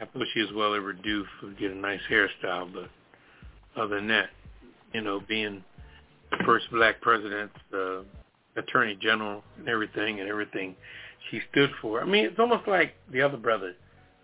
[0.00, 2.88] I thought she was well overdue for getting a nice hairstyle, but
[3.80, 4.30] other than that,
[4.94, 5.62] you know, being
[6.30, 8.00] the first black president, uh,
[8.56, 10.74] attorney general, and everything, and everything
[11.30, 12.00] she stood for.
[12.00, 13.74] I mean, it's almost like the other brother.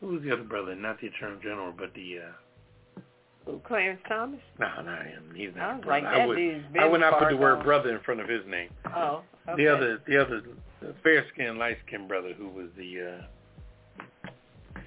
[0.01, 0.75] Who was the other brother?
[0.75, 2.19] Not the attorney general, but the.
[2.19, 3.01] uh
[3.47, 4.41] Who, Clarence Thomas?
[4.59, 5.33] No, not him.
[5.35, 5.71] He's not.
[5.71, 6.37] I a was like, I would.
[6.37, 8.71] dude's I would not put the word brother in front of his name.
[8.95, 9.65] Oh, okay.
[9.65, 10.43] The other, the other,
[10.81, 14.81] the fair skinned, light skinned brother who was the, uh,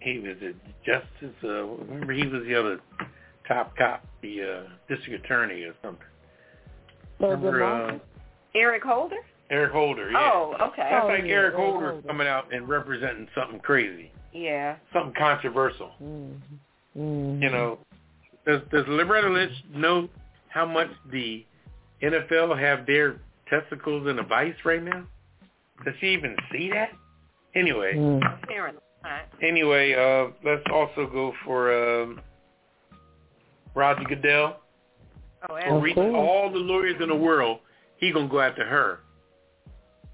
[0.00, 0.54] he was the
[0.84, 2.80] justice, uh, remember he was the other
[3.48, 6.06] top cop, the, uh, district attorney or something.
[7.20, 7.98] So Remember, uh.
[8.54, 9.16] Eric Holder?
[9.50, 10.30] Eric Holder, yeah.
[10.32, 10.88] Oh, okay.
[10.90, 12.08] Sounds Oh, like yeah, Eric Eric Holder Holder.
[12.08, 14.76] coming out and representing something crazy, Yeah.
[14.92, 15.90] something controversial.
[16.02, 16.38] Mhm.
[16.96, 17.42] Mhm.
[17.42, 17.78] You know,
[18.46, 20.08] does, does Loretta Lynch know
[20.48, 21.44] how much the
[22.02, 23.16] NFL have their
[23.48, 25.04] testicles in a vice right now?
[25.84, 26.90] Does she even see that?
[27.54, 28.42] Anyway, Mm.
[28.42, 29.22] Apparently not.
[29.42, 31.72] anyway, uh, let's also go for
[32.02, 32.20] um,
[33.74, 34.60] Roger Goodell.
[35.48, 35.56] Oh,
[36.14, 37.58] all the lawyers in the world.
[37.98, 39.00] He gonna go after her.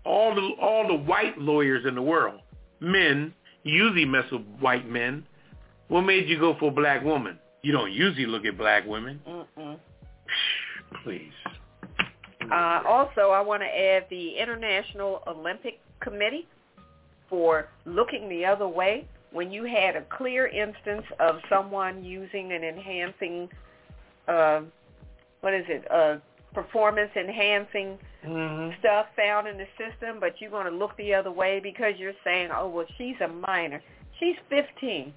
[0.04, 2.40] All the all the white lawyers in the world,
[2.80, 3.32] men
[3.62, 5.24] usually mess with white men.
[5.88, 7.38] What made you go for a black woman?
[7.62, 9.20] You don't usually look at black women.
[9.28, 9.78] Mm-mm.
[11.04, 11.32] Please.
[12.50, 16.48] Uh, also, I want to add the International Olympic Committee
[17.28, 22.64] for looking the other way when you had a clear instance of someone using an
[22.64, 23.48] enhancing,
[24.28, 24.62] uh,
[25.40, 26.16] what is it, uh,
[26.54, 31.30] performance enhancing hmm stuff found in the system, but you're going to look the other
[31.30, 33.82] way because you're saying, oh, well, she's a minor.
[34.18, 35.12] She's 15.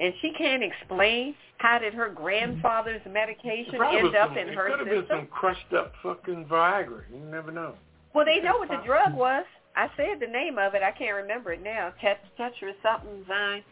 [0.00, 4.86] And she can't explain how did her grandfather's medication end up in her system.
[4.86, 7.02] It Could have been some crushed up fucking Viagra.
[7.10, 7.74] You never know.
[8.14, 9.44] Well, they know what the drug was.
[9.76, 10.82] I said the name of it.
[10.82, 11.92] I can't remember it now.
[12.00, 13.62] Tet- Tetra something Zine.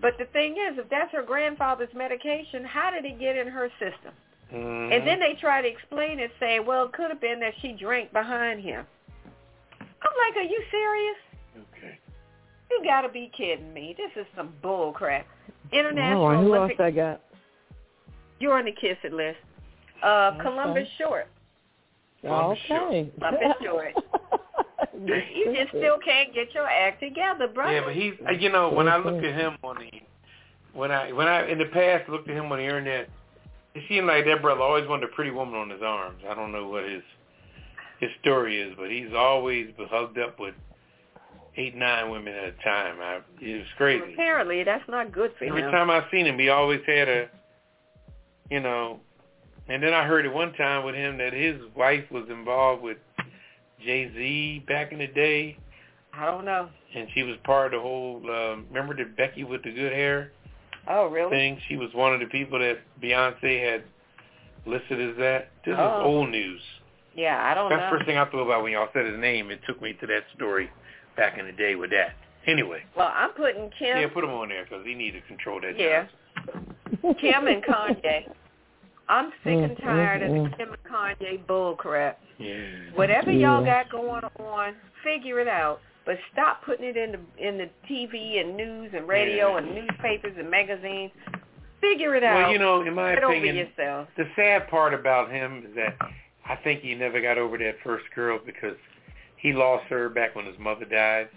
[0.00, 3.68] But the thing is, if that's her grandfather's medication, how did it get in her
[3.78, 4.12] system?
[4.52, 4.92] Mhm.
[4.96, 7.72] And then they try to explain it, say, well, it could have been that she
[7.72, 8.86] drank behind him.
[9.80, 11.16] I'm like, are you serious?
[11.76, 11.98] okay.
[12.70, 13.94] You got to be kidding me.
[13.96, 15.26] This is some bull crap.
[15.72, 17.20] International right, who else I got?
[18.38, 19.38] You're on the kiss it list.
[20.02, 20.42] Uh, Okay.
[20.42, 21.26] Columbus Short.
[22.26, 23.10] Columbus okay.
[23.18, 23.94] Columbus Short.
[24.94, 27.74] You just still can't get your act together, brother.
[27.74, 29.90] Yeah, but he's uh, you know when I look at him on the
[30.78, 33.08] when I when I in the past looked at him on the internet,
[33.74, 36.22] it seemed like that brother always wanted a pretty woman on his arms.
[36.28, 37.02] I don't know what his
[38.00, 40.54] his story is, but he's always been hugged up with
[41.56, 42.96] eight nine women at a time.
[43.00, 44.12] I, it was crazy.
[44.12, 45.68] Apparently, that's not good for Every him.
[45.68, 47.28] Every time I've seen him, he always had a,
[48.50, 49.00] you know,
[49.68, 52.98] and then I heard at one time with him that his wife was involved with
[53.84, 55.56] Jay Z back in the day,
[56.14, 56.68] I don't know.
[56.94, 58.16] and she was part of the whole.
[58.30, 60.32] Um, remember the Becky with the good hair
[60.88, 61.30] Oh, really?
[61.30, 61.58] thing?
[61.68, 63.82] She was one of the people that Beyonce had
[64.66, 65.50] listed as that.
[65.64, 66.00] This Oh.
[66.00, 66.60] is old news.
[67.14, 67.90] Yeah, I don't That's know.
[67.90, 69.50] the first thing I thought about when y'all said his name.
[69.50, 70.70] It took me to that story
[71.16, 72.14] back in the day with that.
[72.46, 75.60] Anyway, Well, I'm putting Kim, yeah, put him on there because he need to control
[75.62, 75.78] that.
[75.78, 76.06] Yeah.
[77.20, 78.30] Kim and Kanye.
[79.08, 82.18] I'm sick and Mm, tired of the Kim and Kanye bull crap.
[82.38, 82.66] Yeah.
[82.94, 84.74] Whatever y'all got going on,
[85.04, 85.80] figure it out.
[86.04, 89.58] But stop putting it in the in the TV and news and radio Yeah.
[89.58, 91.10] and newspapers and magazines.
[91.80, 92.42] Figure it out.
[92.44, 94.08] Well, you know, in my Get opinion, yourself.
[94.16, 95.96] the sad part about him is that
[96.48, 98.76] I think he never got over that first girl because
[99.36, 101.28] he lost her back when his mother died.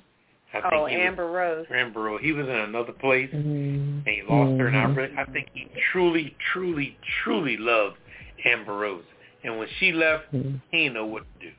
[0.52, 1.68] I think Oh, he Amber Rose.
[1.70, 2.22] was Amber Rose.
[2.22, 4.04] He was in another place Mhm.
[4.06, 4.96] and he lost her, and I Mhm.
[4.96, 7.98] really, I think he truly, truly, truly loved
[8.46, 9.04] Amber Rose.
[9.44, 10.60] And when she left, Mhm.
[10.72, 11.52] he didn't know what to do.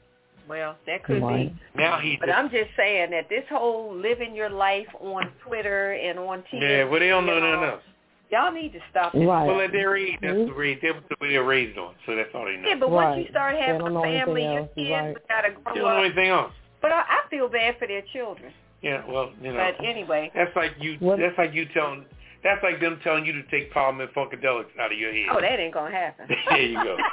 [0.48, 1.52] Well, that could Right.
[1.52, 1.80] be.
[1.80, 5.92] Now he But just, I'm just saying that this whole living your life on Twitter
[5.92, 6.66] and on TV.
[6.66, 7.82] yeah, well, they don't know you nothing else.
[8.30, 9.24] Y'all need to stop this.
[9.26, 9.46] Right.
[9.46, 10.46] Well, at their age, that's Mhm.
[10.46, 10.80] the raise.
[10.80, 11.94] That's the way they're raised on.
[12.06, 12.68] So that's all they know.
[12.68, 15.28] Yeah, but once you start having a family, your kids right.
[15.28, 16.52] gotta grow they grow don't know anything else.
[16.80, 18.52] But I, I feel bad for their children.
[18.82, 19.70] Yeah, well, you know.
[19.78, 20.96] But anyway, That's like you.
[21.00, 22.04] What- That's like you telling.
[22.42, 25.26] That's like them telling you to take Parliament Funkadelics out of your head.
[25.30, 26.26] oh, that ain't gonna happen.
[26.48, 26.96] There you go.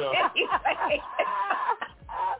[0.00, 1.02] But anyway,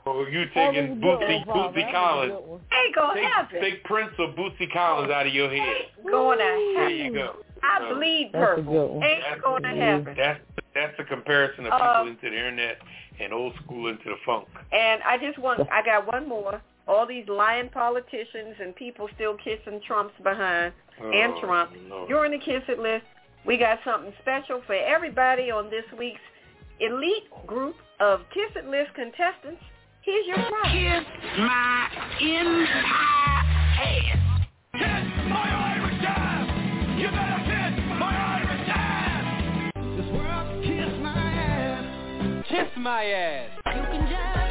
[0.06, 1.44] or you That was a taking Bootsy.
[1.44, 2.32] Bootsy That was a Collins.
[2.32, 3.60] good ain't gonna Take, happen.
[3.60, 5.58] take Prince or Bootsy Collins out of your head.
[5.60, 6.74] Ain't gonna happen.
[6.76, 7.36] There you go.
[7.62, 8.72] I So, bleed That's a purple.
[8.72, 9.04] good one.
[9.04, 10.14] Ain't gonna happen.
[10.16, 10.40] That's
[10.74, 12.78] that's the comparison of people Uh, into the internet
[13.20, 14.48] and old school into the funk.
[14.72, 16.62] And I just want, I got one more.
[16.90, 21.70] All these lying politicians and people still kissing Trump's behind and Oh, Trump.
[21.88, 22.08] Lord.
[22.10, 23.04] You're in the Kiss It list.
[23.46, 26.20] We got something special for everybody on this week's
[26.80, 29.62] elite group of Kiss It list contestants.
[30.02, 30.72] Here's your prize.
[30.72, 31.04] Kiss
[31.38, 31.88] my
[32.20, 33.44] entire
[33.78, 34.18] ass.
[34.74, 36.48] Kiss my Irish ass.
[36.98, 39.72] You better kiss my Irish ass.
[39.96, 42.46] This world can kiss my ass.
[42.48, 44.49] Kiss my ass.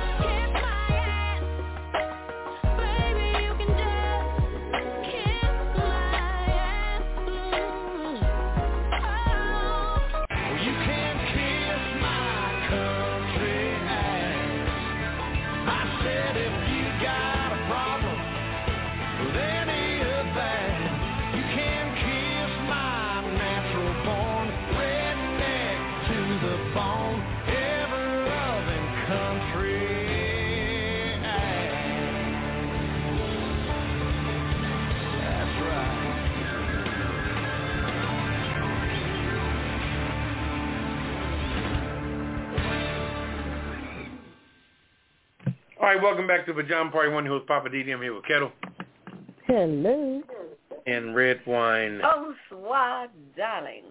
[45.89, 47.09] Right, welcome back to the Pajama Party.
[47.09, 47.91] One host Poppa DD.
[47.91, 48.51] I'm here with Ketel.
[49.47, 50.21] Hello.
[50.85, 51.99] And Redwine.
[52.03, 53.85] Oh, Bonsoir, darling.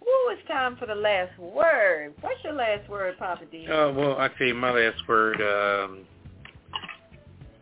[0.00, 2.14] Woo, it's time for the last word.
[2.22, 3.66] What's your last word, Poppa D?
[3.66, 5.38] Uh, well, I tell you my last word.
[5.42, 6.06] Um,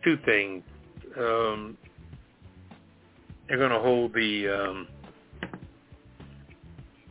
[0.01, 0.63] two things.
[1.19, 1.77] Um,
[3.49, 4.87] they're going to hold the um,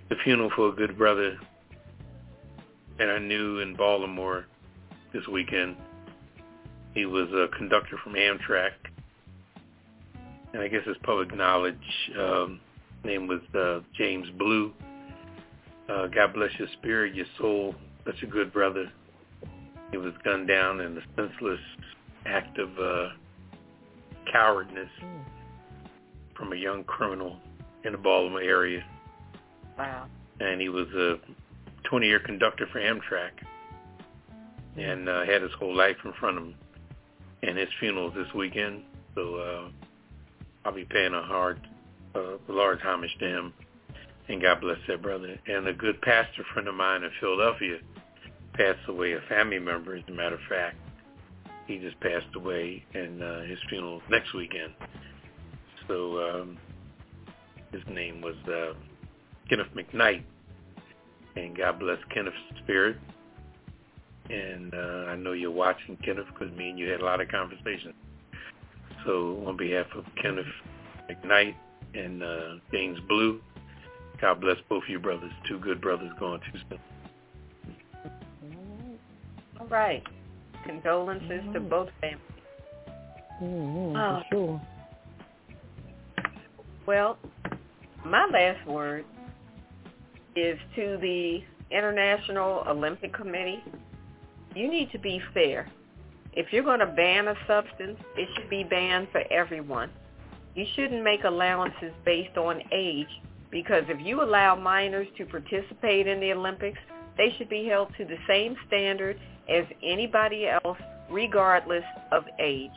[0.08, 1.38] the funeral for a good brother
[2.96, 4.46] that I knew in Baltimore
[5.12, 5.76] this weekend.
[6.94, 8.72] He was a conductor from Amtrak,
[10.52, 11.76] and I guess it's public knowledge.
[12.18, 12.60] Um,
[13.04, 14.72] name was uh, James Blue.
[15.88, 17.74] Uh, God bless your spirit, your soul.
[18.04, 18.90] Such a good brother.
[19.90, 21.60] He was gunned down in a senseless
[22.26, 23.08] act of uh,
[24.32, 24.90] cowardness
[26.36, 27.36] from a young criminal
[27.84, 28.84] in the Baltimore area.
[29.78, 30.06] Wow.
[30.40, 31.18] And he was a
[31.90, 33.30] 20-year conductor for Amtrak
[34.76, 36.54] and uh, had his whole life in front of him.
[37.42, 38.82] And his funeral this weekend,
[39.14, 39.68] so uh,
[40.64, 41.60] I'll be paying a hard,
[42.14, 43.54] uh, large homage to him.
[44.28, 45.38] And God bless that brother.
[45.46, 47.78] And a good pastor friend of mine in Philadelphia
[48.54, 50.76] passed away, a family member, as a matter of fact.
[51.66, 54.74] He just passed away, and uh, his funeral next weekend.
[55.88, 56.58] So um,
[57.72, 58.74] his name was uh,
[59.48, 60.22] Kenneth McKnight,
[61.36, 62.96] and God bless Kenneth's spirit.
[64.30, 67.28] And uh, I know you're watching Kenneth because me and you had a lot of
[67.28, 67.94] conversations.
[69.04, 70.46] So on behalf of Kenneth
[71.10, 71.54] McKnight
[71.94, 73.40] and uh, James Blue,
[74.20, 75.32] God bless both of you brothers.
[75.48, 76.78] Two good brothers going too soon.
[79.58, 80.02] All right.
[80.64, 82.20] Condolences to both families.
[83.42, 84.22] Mm-hmm, Oh.
[84.30, 84.60] for sure.
[86.86, 87.18] Well,
[88.04, 89.04] my last word
[90.36, 91.40] is to the
[91.70, 93.62] International Olympic Committee.
[94.54, 95.68] You need to be fair.
[96.32, 99.90] If you're going to ban a substance, it should be banned for everyone.
[100.54, 103.08] You shouldn't make allowances based on age
[103.50, 106.78] because if you allow minors to participate in the Olympics,
[107.16, 109.18] they should be held to the same standard
[109.48, 110.78] as anybody else
[111.10, 112.70] regardless of age.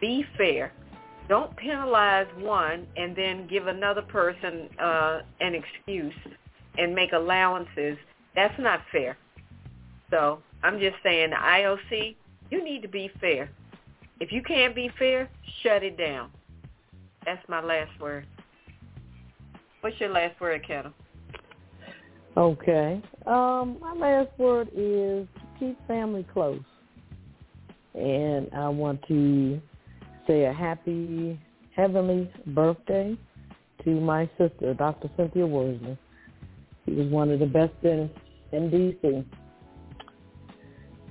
[0.00, 0.72] Be fair.
[1.28, 6.14] Don't penalize one and then give another person uh, an excuse
[6.76, 7.96] and make allowances.
[8.34, 9.16] That's not fair.
[10.10, 12.16] So I'm just saying, the IOC,
[12.50, 13.50] you need to be fair.
[14.18, 15.28] If you can't be fair,
[15.62, 16.30] shut it down.
[17.26, 18.26] That's my last word.
[19.82, 20.92] What's your last word, Ketel?
[22.38, 23.02] Okay.
[23.26, 25.28] Um, my last word is
[25.60, 26.62] keep family close.
[27.94, 29.60] And I want to
[30.26, 31.38] say a happy
[31.76, 33.18] heavenly birthday
[33.84, 35.10] to my sister, Dr.
[35.18, 35.98] Cynthia Worsley.
[36.86, 38.10] She was one of the best in
[38.70, 39.24] D.C.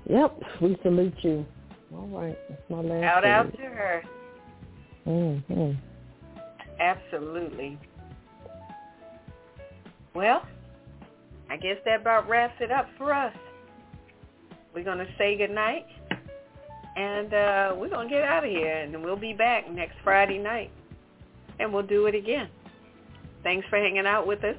[0.09, 1.45] Yep, we salute you.
[1.93, 4.03] All right, that's my last Shout out to her.
[5.07, 5.71] Mm-hmm.
[6.79, 7.77] Absolutely.
[10.15, 10.45] Well,
[11.49, 13.33] I guess that about wraps it up for us.
[14.73, 15.85] We're going to say goodnight,
[16.95, 20.39] and uh, we're going to get out of here, and we'll be back next Friday
[20.39, 20.71] night,
[21.59, 22.49] and we'll do it again.
[23.43, 24.55] Thanks for hanging out with us.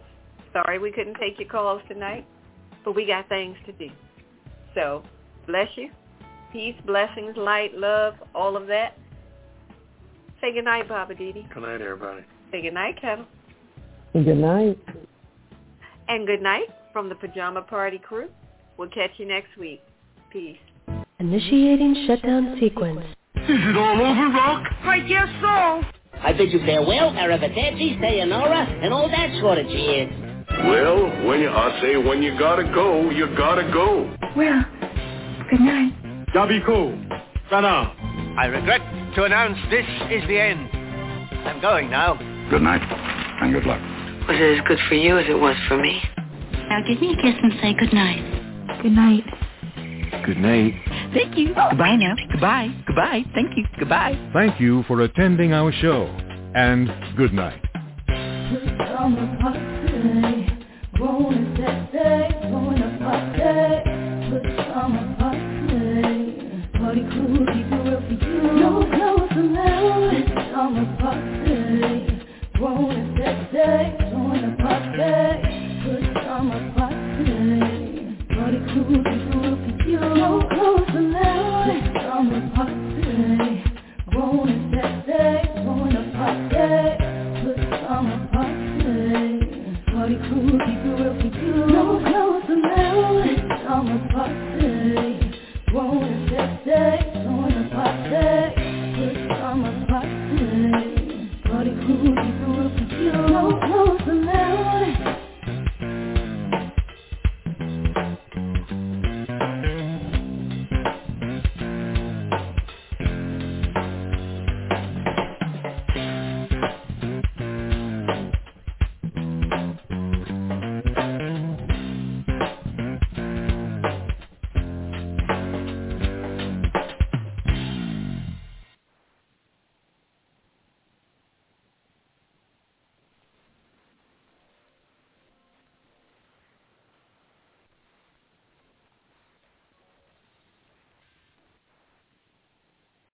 [0.52, 2.26] Sorry we couldn't take your calls tonight,
[2.84, 3.88] but we got things to do.
[4.74, 5.02] So,
[5.46, 5.90] bless you.
[6.52, 8.96] Peace, blessings, light, love, all of that.
[10.40, 11.52] Say good night, Poppa DD.
[11.52, 12.22] Good night, everybody.
[12.52, 13.24] Say goodnight, Ketel.
[14.12, 14.78] Good night.
[16.08, 18.28] And good night from the Pajama Party crew.
[18.76, 19.82] We'll catch you next week.
[20.30, 20.58] Peace.
[21.18, 23.00] Initiating shutdown sequence.
[23.36, 24.64] Is it all over, Rock?
[24.82, 25.82] I guess so.
[26.20, 30.08] I bid you farewell, arrivederci, sayonara, and all that sort of jazz.
[30.66, 34.16] Well, when you, I say when you gotta go, you gotta go.
[34.36, 34.64] Well,
[35.50, 35.92] good night.
[36.34, 36.92] Yabiko.
[37.50, 37.92] Sana.
[38.38, 38.80] I regret
[39.14, 40.68] to announce this is the end.
[41.46, 42.14] I'm going now.
[42.50, 42.82] Good night,
[43.42, 43.80] and good luck.
[44.28, 46.00] Was it as good for you as it was for me?
[46.68, 48.22] Now give me a kiss and say good night.
[48.82, 49.24] Good night.
[50.24, 50.74] Good night.
[51.12, 51.48] Thank you.
[51.54, 52.14] Goodbye now.
[52.32, 52.68] Goodbye.
[52.86, 53.24] Goodbye.
[53.34, 53.64] Thank you.
[53.78, 54.30] Goodbye.
[54.32, 56.06] Thank you for attending our show,
[56.54, 57.60] and good night.
[58.06, 60.64] Put on the party,
[60.94, 62.34] growing that day.
[70.64, 72.26] on a party,
[72.58, 80.40] rolling that day, doing a party, good a party, party cruising through a few, no
[80.48, 83.64] clothes allowed, good summer party,
[84.16, 84.63] rolling